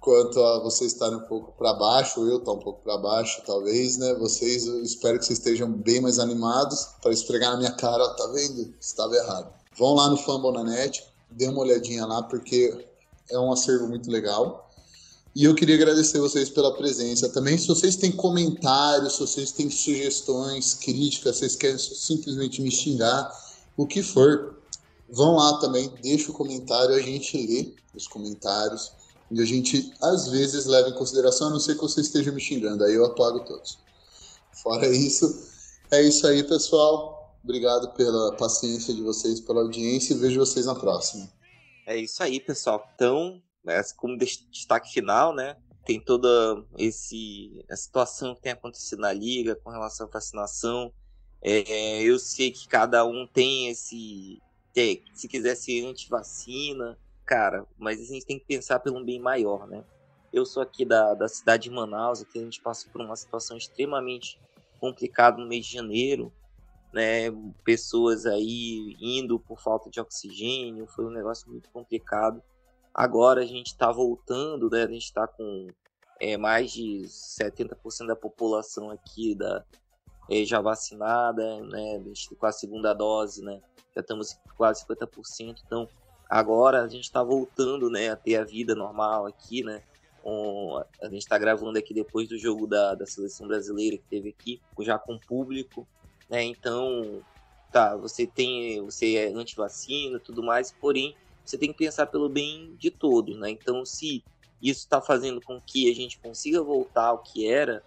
quanto 0.00 0.42
a 0.42 0.58
vocês 0.58 0.92
estarem 0.92 1.16
um 1.16 1.26
pouco 1.26 1.52
para 1.56 1.72
baixo, 1.74 2.28
eu 2.28 2.38
estar 2.38 2.52
um 2.52 2.58
pouco 2.58 2.82
para 2.82 2.98
baixo, 2.98 3.40
talvez, 3.46 3.96
né? 3.98 4.14
Vocês, 4.14 4.66
eu 4.66 4.82
espero 4.82 5.18
que 5.18 5.24
vocês 5.24 5.38
estejam 5.38 5.70
bem 5.70 6.00
mais 6.00 6.18
animados 6.18 6.88
para 7.00 7.12
esfregar 7.12 7.52
na 7.52 7.58
minha 7.58 7.72
cara, 7.72 8.08
tá 8.14 8.26
vendo? 8.28 8.74
Estava 8.80 9.14
errado. 9.14 9.54
Vão 9.78 9.94
lá 9.94 10.10
no 10.10 10.16
Fambonanet, 10.16 11.04
dê 11.30 11.46
uma 11.46 11.60
olhadinha 11.60 12.04
lá, 12.04 12.22
porque 12.24 12.84
é 13.30 13.38
um 13.38 13.52
acervo 13.52 13.88
muito 13.88 14.10
legal. 14.10 14.68
E 15.34 15.44
eu 15.44 15.54
queria 15.54 15.76
agradecer 15.76 16.18
vocês 16.18 16.50
pela 16.50 16.76
presença. 16.76 17.28
Também, 17.28 17.56
se 17.56 17.66
vocês 17.66 17.96
têm 17.96 18.12
comentários, 18.12 19.14
se 19.14 19.20
vocês 19.20 19.50
têm 19.50 19.70
sugestões, 19.70 20.74
críticas, 20.74 21.38
vocês 21.38 21.56
querem 21.56 21.78
simplesmente 21.78 22.60
me 22.60 22.70
xingar, 22.70 23.32
o 23.76 23.86
que 23.86 24.02
for, 24.02 24.58
vão 25.08 25.36
lá 25.36 25.58
também, 25.58 25.90
deixa 26.02 26.30
o 26.30 26.34
comentário, 26.34 26.94
a 26.94 27.00
gente 27.00 27.36
lê 27.36 27.72
os 27.94 28.06
comentários 28.06 28.92
e 29.30 29.40
a 29.40 29.44
gente, 29.46 29.90
às 30.02 30.28
vezes, 30.28 30.66
leva 30.66 30.90
em 30.90 30.94
consideração, 30.94 31.46
a 31.46 31.50
não 31.50 31.60
ser 31.60 31.76
que 31.76 31.80
você 31.80 32.02
esteja 32.02 32.30
me 32.30 32.40
xingando, 32.40 32.84
aí 32.84 32.94
eu 32.94 33.04
apago 33.06 33.40
todos. 33.40 33.78
Fora 34.62 34.86
isso, 34.86 35.48
é 35.90 36.02
isso 36.02 36.26
aí, 36.26 36.42
pessoal. 36.42 37.34
Obrigado 37.42 37.92
pela 37.94 38.36
paciência 38.36 38.92
de 38.92 39.00
vocês, 39.00 39.40
pela 39.40 39.62
audiência 39.62 40.12
e 40.12 40.18
vejo 40.18 40.38
vocês 40.38 40.66
na 40.66 40.74
próxima. 40.74 41.28
É 41.86 41.96
isso 41.96 42.22
aí, 42.22 42.38
pessoal. 42.38 42.86
Então, 42.94 43.42
né, 43.64 43.82
como 43.96 44.16
destaque 44.16 44.92
final, 44.92 45.34
né? 45.34 45.56
Tem 45.84 46.00
toda 46.00 46.64
esse 46.78 47.64
a 47.70 47.76
situação 47.76 48.34
que 48.34 48.42
tem 48.42 48.52
acontecido 48.52 49.00
na 49.00 49.12
liga 49.12 49.56
com 49.56 49.70
relação 49.70 50.06
à 50.06 50.10
vacinação. 50.10 50.92
É, 51.40 52.02
eu 52.02 52.18
sei 52.18 52.52
que 52.52 52.68
cada 52.68 53.04
um 53.04 53.26
tem 53.26 53.68
esse, 53.68 54.40
se 55.12 55.28
quiser 55.28 55.56
ser 55.56 55.84
anti-vacina, 55.84 56.96
cara, 57.26 57.66
mas 57.76 58.00
a 58.00 58.04
gente 58.04 58.24
tem 58.24 58.38
que 58.38 58.44
pensar 58.44 58.78
pelo 58.78 59.04
bem 59.04 59.20
maior, 59.20 59.66
né? 59.66 59.84
Eu 60.32 60.46
sou 60.46 60.62
aqui 60.62 60.84
da, 60.84 61.14
da 61.14 61.28
cidade 61.28 61.64
de 61.64 61.70
Manaus, 61.70 62.22
aqui 62.22 62.38
a 62.38 62.42
gente 62.42 62.62
passa 62.62 62.88
por 62.90 63.00
uma 63.00 63.16
situação 63.16 63.56
extremamente 63.56 64.40
complicada 64.80 65.36
no 65.36 65.48
mês 65.48 65.66
de 65.66 65.74
janeiro, 65.74 66.32
né? 66.92 67.30
Pessoas 67.64 68.24
aí 68.24 68.96
indo 69.00 69.38
por 69.38 69.60
falta 69.60 69.90
de 69.90 70.00
oxigênio, 70.00 70.86
foi 70.86 71.04
um 71.04 71.10
negócio 71.10 71.50
muito 71.50 71.68
complicado. 71.70 72.42
Agora 72.94 73.42
a 73.42 73.46
gente 73.46 73.68
está 73.68 73.90
voltando, 73.90 74.68
né? 74.70 74.82
A 74.82 74.88
gente 74.88 75.04
está 75.04 75.26
com 75.26 75.68
é, 76.20 76.36
mais 76.36 76.72
de 76.72 77.02
70% 77.06 78.06
da 78.06 78.16
população 78.16 78.90
aqui 78.90 79.34
da, 79.34 79.64
é, 80.30 80.44
já 80.44 80.60
vacinada, 80.60 81.60
né? 81.62 81.96
A 81.96 82.08
gente 82.08 82.34
com 82.34 82.46
a 82.46 82.52
segunda 82.52 82.92
dose, 82.92 83.42
né? 83.42 83.60
Já 83.94 84.00
estamos 84.00 84.38
quase 84.56 84.84
50%. 84.86 85.56
Então, 85.66 85.88
Agora 86.32 86.80
a 86.80 86.88
gente 86.88 87.04
está 87.04 87.22
voltando, 87.22 87.90
né, 87.90 88.08
a 88.08 88.16
ter 88.16 88.36
a 88.36 88.42
vida 88.42 88.74
normal 88.74 89.26
aqui, 89.26 89.62
né? 89.62 89.82
A 91.02 91.04
gente 91.10 91.18
está 91.18 91.36
gravando 91.36 91.78
aqui 91.78 91.92
depois 91.92 92.26
do 92.26 92.38
jogo 92.38 92.66
da, 92.66 92.94
da 92.94 93.04
seleção 93.04 93.46
brasileira 93.46 93.98
que 93.98 94.04
teve 94.08 94.30
aqui, 94.30 94.58
já 94.80 94.98
com 94.98 95.18
público, 95.18 95.86
né? 96.30 96.42
Então, 96.42 97.22
tá, 97.70 97.94
você 97.98 98.26
tem, 98.26 98.80
você 98.80 99.16
é 99.16 99.26
anti-vacina, 99.26 100.18
tudo 100.18 100.42
mais, 100.42 100.72
porém 100.72 101.14
você 101.44 101.58
tem 101.58 101.72
que 101.72 101.78
pensar 101.78 102.06
pelo 102.06 102.28
bem 102.28 102.74
de 102.76 102.90
todos, 102.90 103.36
né? 103.38 103.50
Então, 103.50 103.84
se 103.84 104.24
isso 104.60 104.80
está 104.80 105.00
fazendo 105.00 105.40
com 105.40 105.60
que 105.60 105.90
a 105.90 105.94
gente 105.94 106.18
consiga 106.18 106.62
voltar 106.62 107.06
ao 107.06 107.18
que 107.18 107.46
era, 107.46 107.82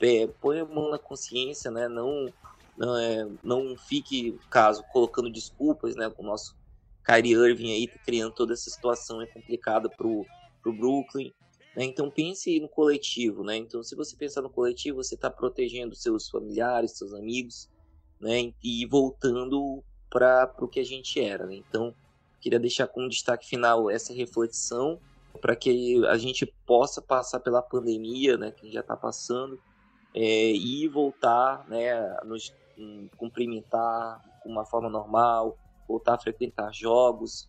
é, 0.00 0.26
põe 0.26 0.60
a 0.60 0.64
mão 0.64 0.90
na 0.90 0.98
consciência, 0.98 1.70
né? 1.70 1.88
Não, 1.88 2.32
não, 2.76 2.96
é, 2.96 3.28
não 3.42 3.76
fique, 3.76 4.38
caso, 4.50 4.84
colocando 4.92 5.30
desculpas, 5.30 5.96
né, 5.96 6.10
o 6.16 6.22
nosso 6.22 6.54
Kyrie 7.04 7.34
Irving 7.34 7.72
aí 7.72 7.88
tá 7.88 7.98
criando 8.04 8.32
toda 8.32 8.52
essa 8.52 8.70
situação 8.70 9.20
é 9.20 9.26
complicada 9.26 9.88
pro, 9.88 10.24
pro 10.62 10.72
Brooklyn. 10.72 11.32
Né? 11.76 11.84
Então 11.84 12.10
pense 12.10 12.58
no 12.60 12.68
coletivo, 12.68 13.42
né? 13.42 13.56
Então 13.56 13.82
se 13.82 13.94
você 13.94 14.16
pensar 14.16 14.42
no 14.42 14.50
coletivo, 14.50 15.02
você 15.02 15.14
está 15.14 15.30
protegendo 15.30 15.94
seus 15.94 16.28
familiares, 16.28 16.92
seus 16.92 17.12
amigos, 17.14 17.68
né? 18.20 18.52
E 18.62 18.86
voltando 18.86 19.82
para 20.10 20.52
o 20.58 20.68
que 20.68 20.80
a 20.80 20.84
gente 20.84 21.20
era. 21.20 21.46
Né? 21.46 21.56
Então 21.56 21.94
queria 22.40 22.58
deixar 22.58 22.86
como 22.86 23.08
destaque 23.08 23.46
final 23.46 23.90
essa 23.90 24.12
reflexão 24.12 24.98
para 25.40 25.54
que 25.54 26.04
a 26.06 26.16
gente 26.16 26.46
possa 26.66 27.00
passar 27.00 27.40
pela 27.40 27.62
pandemia, 27.62 28.36
né? 28.36 28.50
Que 28.50 28.70
já 28.70 28.80
está 28.80 28.96
passando 28.96 29.60
é, 30.14 30.50
e 30.52 30.88
voltar, 30.88 31.64
né? 31.68 31.92
A 31.92 32.24
nos 32.24 32.52
um, 32.80 33.08
cumprimentar 33.16 34.22
de 34.42 34.50
uma 34.50 34.64
forma 34.64 34.88
normal, 34.88 35.58
voltar 35.86 36.14
a 36.14 36.18
frequentar 36.18 36.72
jogos, 36.72 37.48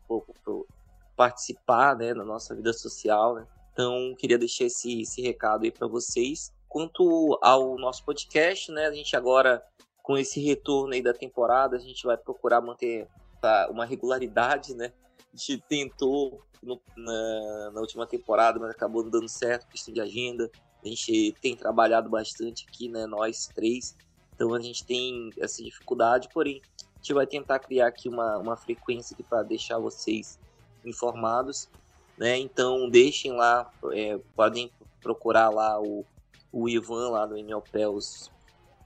participar 1.16 1.96
né, 1.96 2.14
da 2.14 2.24
nossa 2.24 2.54
vida 2.54 2.74
social. 2.74 3.36
Né? 3.36 3.48
Então, 3.72 4.14
queria 4.18 4.38
deixar 4.38 4.66
esse, 4.66 5.02
esse 5.02 5.22
recado 5.22 5.64
aí 5.64 5.72
para 5.72 5.88
vocês. 5.88 6.52
Quanto 6.68 7.38
ao 7.42 7.78
nosso 7.78 8.04
podcast, 8.04 8.72
né, 8.72 8.88
a 8.88 8.94
gente 8.94 9.16
agora, 9.16 9.64
com 10.04 10.18
esse 10.18 10.42
retorno 10.42 10.94
aí 10.94 11.02
da 11.02 11.14
temporada, 11.14 11.76
a 11.76 11.80
gente 11.80 12.04
vai 12.06 12.18
procurar 12.18 12.62
manter 12.62 13.08
tá, 13.42 13.68
uma 13.72 13.86
regularidade, 13.86 14.74
né? 14.76 14.94
A 15.34 15.38
gente 15.38 15.64
tentou 15.68 16.42
no, 16.62 16.80
na, 16.96 17.72
na, 17.72 17.82
última 17.82 18.06
temporada, 18.06 18.60
mas 18.60 18.70
acabou 18.70 19.04
não 19.04 19.10
dando 19.10 19.28
certo, 19.28 19.68
questão 19.68 19.94
de 19.94 20.00
agenda. 20.00 20.50
A 20.84 20.88
gente 20.88 21.36
tem 21.42 21.56
trabalhado 21.56 22.10
bastante 22.10 22.66
aqui, 22.68 22.88
né? 22.88 23.06
Nós 23.06 23.48
três. 23.48 23.96
Então 24.36 24.54
a 24.54 24.60
gente 24.60 24.86
tem 24.86 25.30
essa 25.38 25.64
dificuldade, 25.64 26.30
porém 26.34 26.62
a 26.80 26.98
gente 26.98 27.14
vai 27.14 27.26
tentar 27.26 27.60
criar 27.60 27.88
aqui 27.88 28.08
uma, 28.08 28.38
uma 28.38 28.56
frequência 28.56 29.16
para 29.28 29.44
deixar 29.44 29.80
vocês 29.80 30.40
informados, 30.86 31.70
né? 32.18 32.38
Então 32.38 32.90
deixem 32.90 33.32
lá, 33.32 33.72
é, 33.92 34.20
podem 34.36 34.72
procurar 35.02 35.50
lá 35.50 35.80
o, 35.82 36.06
o 36.52 36.70
Ivan 36.70 37.10
lá 37.10 37.26
do 37.26 37.38
Enelpels 37.38 38.32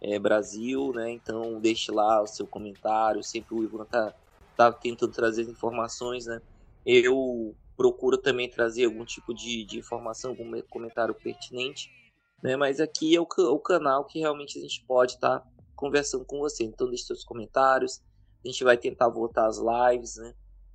é, 0.01 0.19
Brasil, 0.19 0.91
né? 0.93 1.11
Então 1.11 1.59
deixe 1.59 1.91
lá 1.91 2.21
o 2.21 2.27
seu 2.27 2.45
comentário, 2.45 3.23
sempre 3.23 3.55
o 3.55 3.63
Ivan 3.63 3.85
tá, 3.85 4.13
tá 4.55 4.71
tentando 4.71 5.13
trazer 5.13 5.43
informações, 5.43 6.25
né? 6.25 6.41
Eu 6.85 7.55
procuro 7.75 8.17
também 8.17 8.49
trazer 8.49 8.85
algum 8.85 9.05
tipo 9.05 9.33
de, 9.33 9.63
de 9.65 9.79
informação, 9.79 10.31
algum 10.31 10.61
comentário 10.69 11.13
pertinente, 11.13 11.89
né? 12.41 12.55
Mas 12.55 12.79
aqui 12.79 13.15
é 13.15 13.19
o, 13.19 13.23
o 13.23 13.59
canal 13.59 14.05
que 14.05 14.19
realmente 14.19 14.57
a 14.57 14.61
gente 14.61 14.83
pode 14.87 15.13
estar 15.13 15.39
tá 15.39 15.47
conversando 15.75 16.25
com 16.25 16.39
você. 16.39 16.63
Então 16.63 16.87
deixe 16.87 17.05
seus 17.05 17.23
comentários, 17.23 18.01
a 18.43 18.47
gente 18.47 18.63
vai 18.63 18.77
tentar 18.77 19.09
voltar 19.09 19.47
às 19.47 19.57
lives, 19.57 20.17
né? 20.17 20.33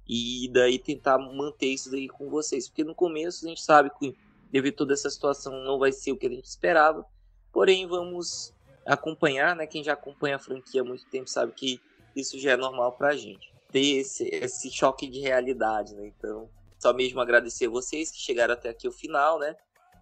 E 0.09 0.51
daí 0.53 0.79
tentar 0.79 1.19
manter 1.19 1.69
isso 1.69 1.91
daí 1.91 2.09
com 2.09 2.29
vocês, 2.29 2.69
porque 2.69 2.83
no 2.83 2.95
começo 2.95 3.47
a 3.47 3.49
gente 3.49 3.63
sabe 3.63 3.91
que 3.99 4.17
devido 4.51 4.75
a 4.75 4.77
toda 4.79 4.93
essa 4.93 5.09
situação 5.09 5.53
não 5.65 5.79
vai 5.79 5.93
ser 5.93 6.11
o 6.11 6.17
que 6.17 6.27
a 6.27 6.31
gente 6.31 6.47
esperava, 6.47 7.07
porém 7.53 7.87
vamos 7.87 8.53
acompanhar, 8.85 9.55
né? 9.55 9.67
Quem 9.67 9.85
já 9.85 9.93
acompanha 9.93 10.37
a 10.37 10.39
franquia 10.41 10.81
há 10.81 10.85
muito 10.85 11.05
tempo 11.07 11.31
sabe 11.31 11.53
que 11.53 11.81
isso 12.17 12.39
já 12.39 12.53
é 12.53 12.57
normal 12.57 12.93
pra 12.93 13.17
gente. 13.17 13.53
Ter 13.71 13.99
esse, 13.99 14.25
esse 14.33 14.71
choque 14.71 15.09
de 15.09 15.21
realidade, 15.21 15.95
né? 15.95 16.07
Então, 16.07 16.51
só 16.79 16.93
mesmo 16.93 17.21
agradecer 17.21 17.69
vocês 17.69 18.11
que 18.11 18.19
chegaram 18.19 18.55
até 18.55 18.71
aqui 18.71 18.89
o 18.89 18.93
final, 18.93 19.39
né? 19.39 19.55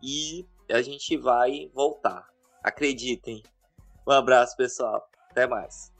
E 0.02 0.46
a 0.70 0.80
gente 0.80 1.16
vai 1.16 1.70
voltar. 1.74 2.26
Acreditem. 2.62 3.42
Um 4.06 4.12
abraço, 4.12 4.56
pessoal. 4.56 5.06
Até 5.30 5.46
mais. 5.46 5.92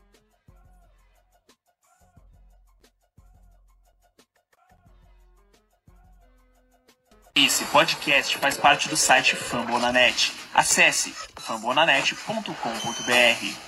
Esse 7.35 7.65
podcast 7.67 8.37
faz 8.39 8.57
parte 8.57 8.89
do 8.89 8.97
site 8.97 9.37
Fambonanet. 9.37 10.33
Acesse 10.53 11.13
fambonanet.com.br. 11.37 13.68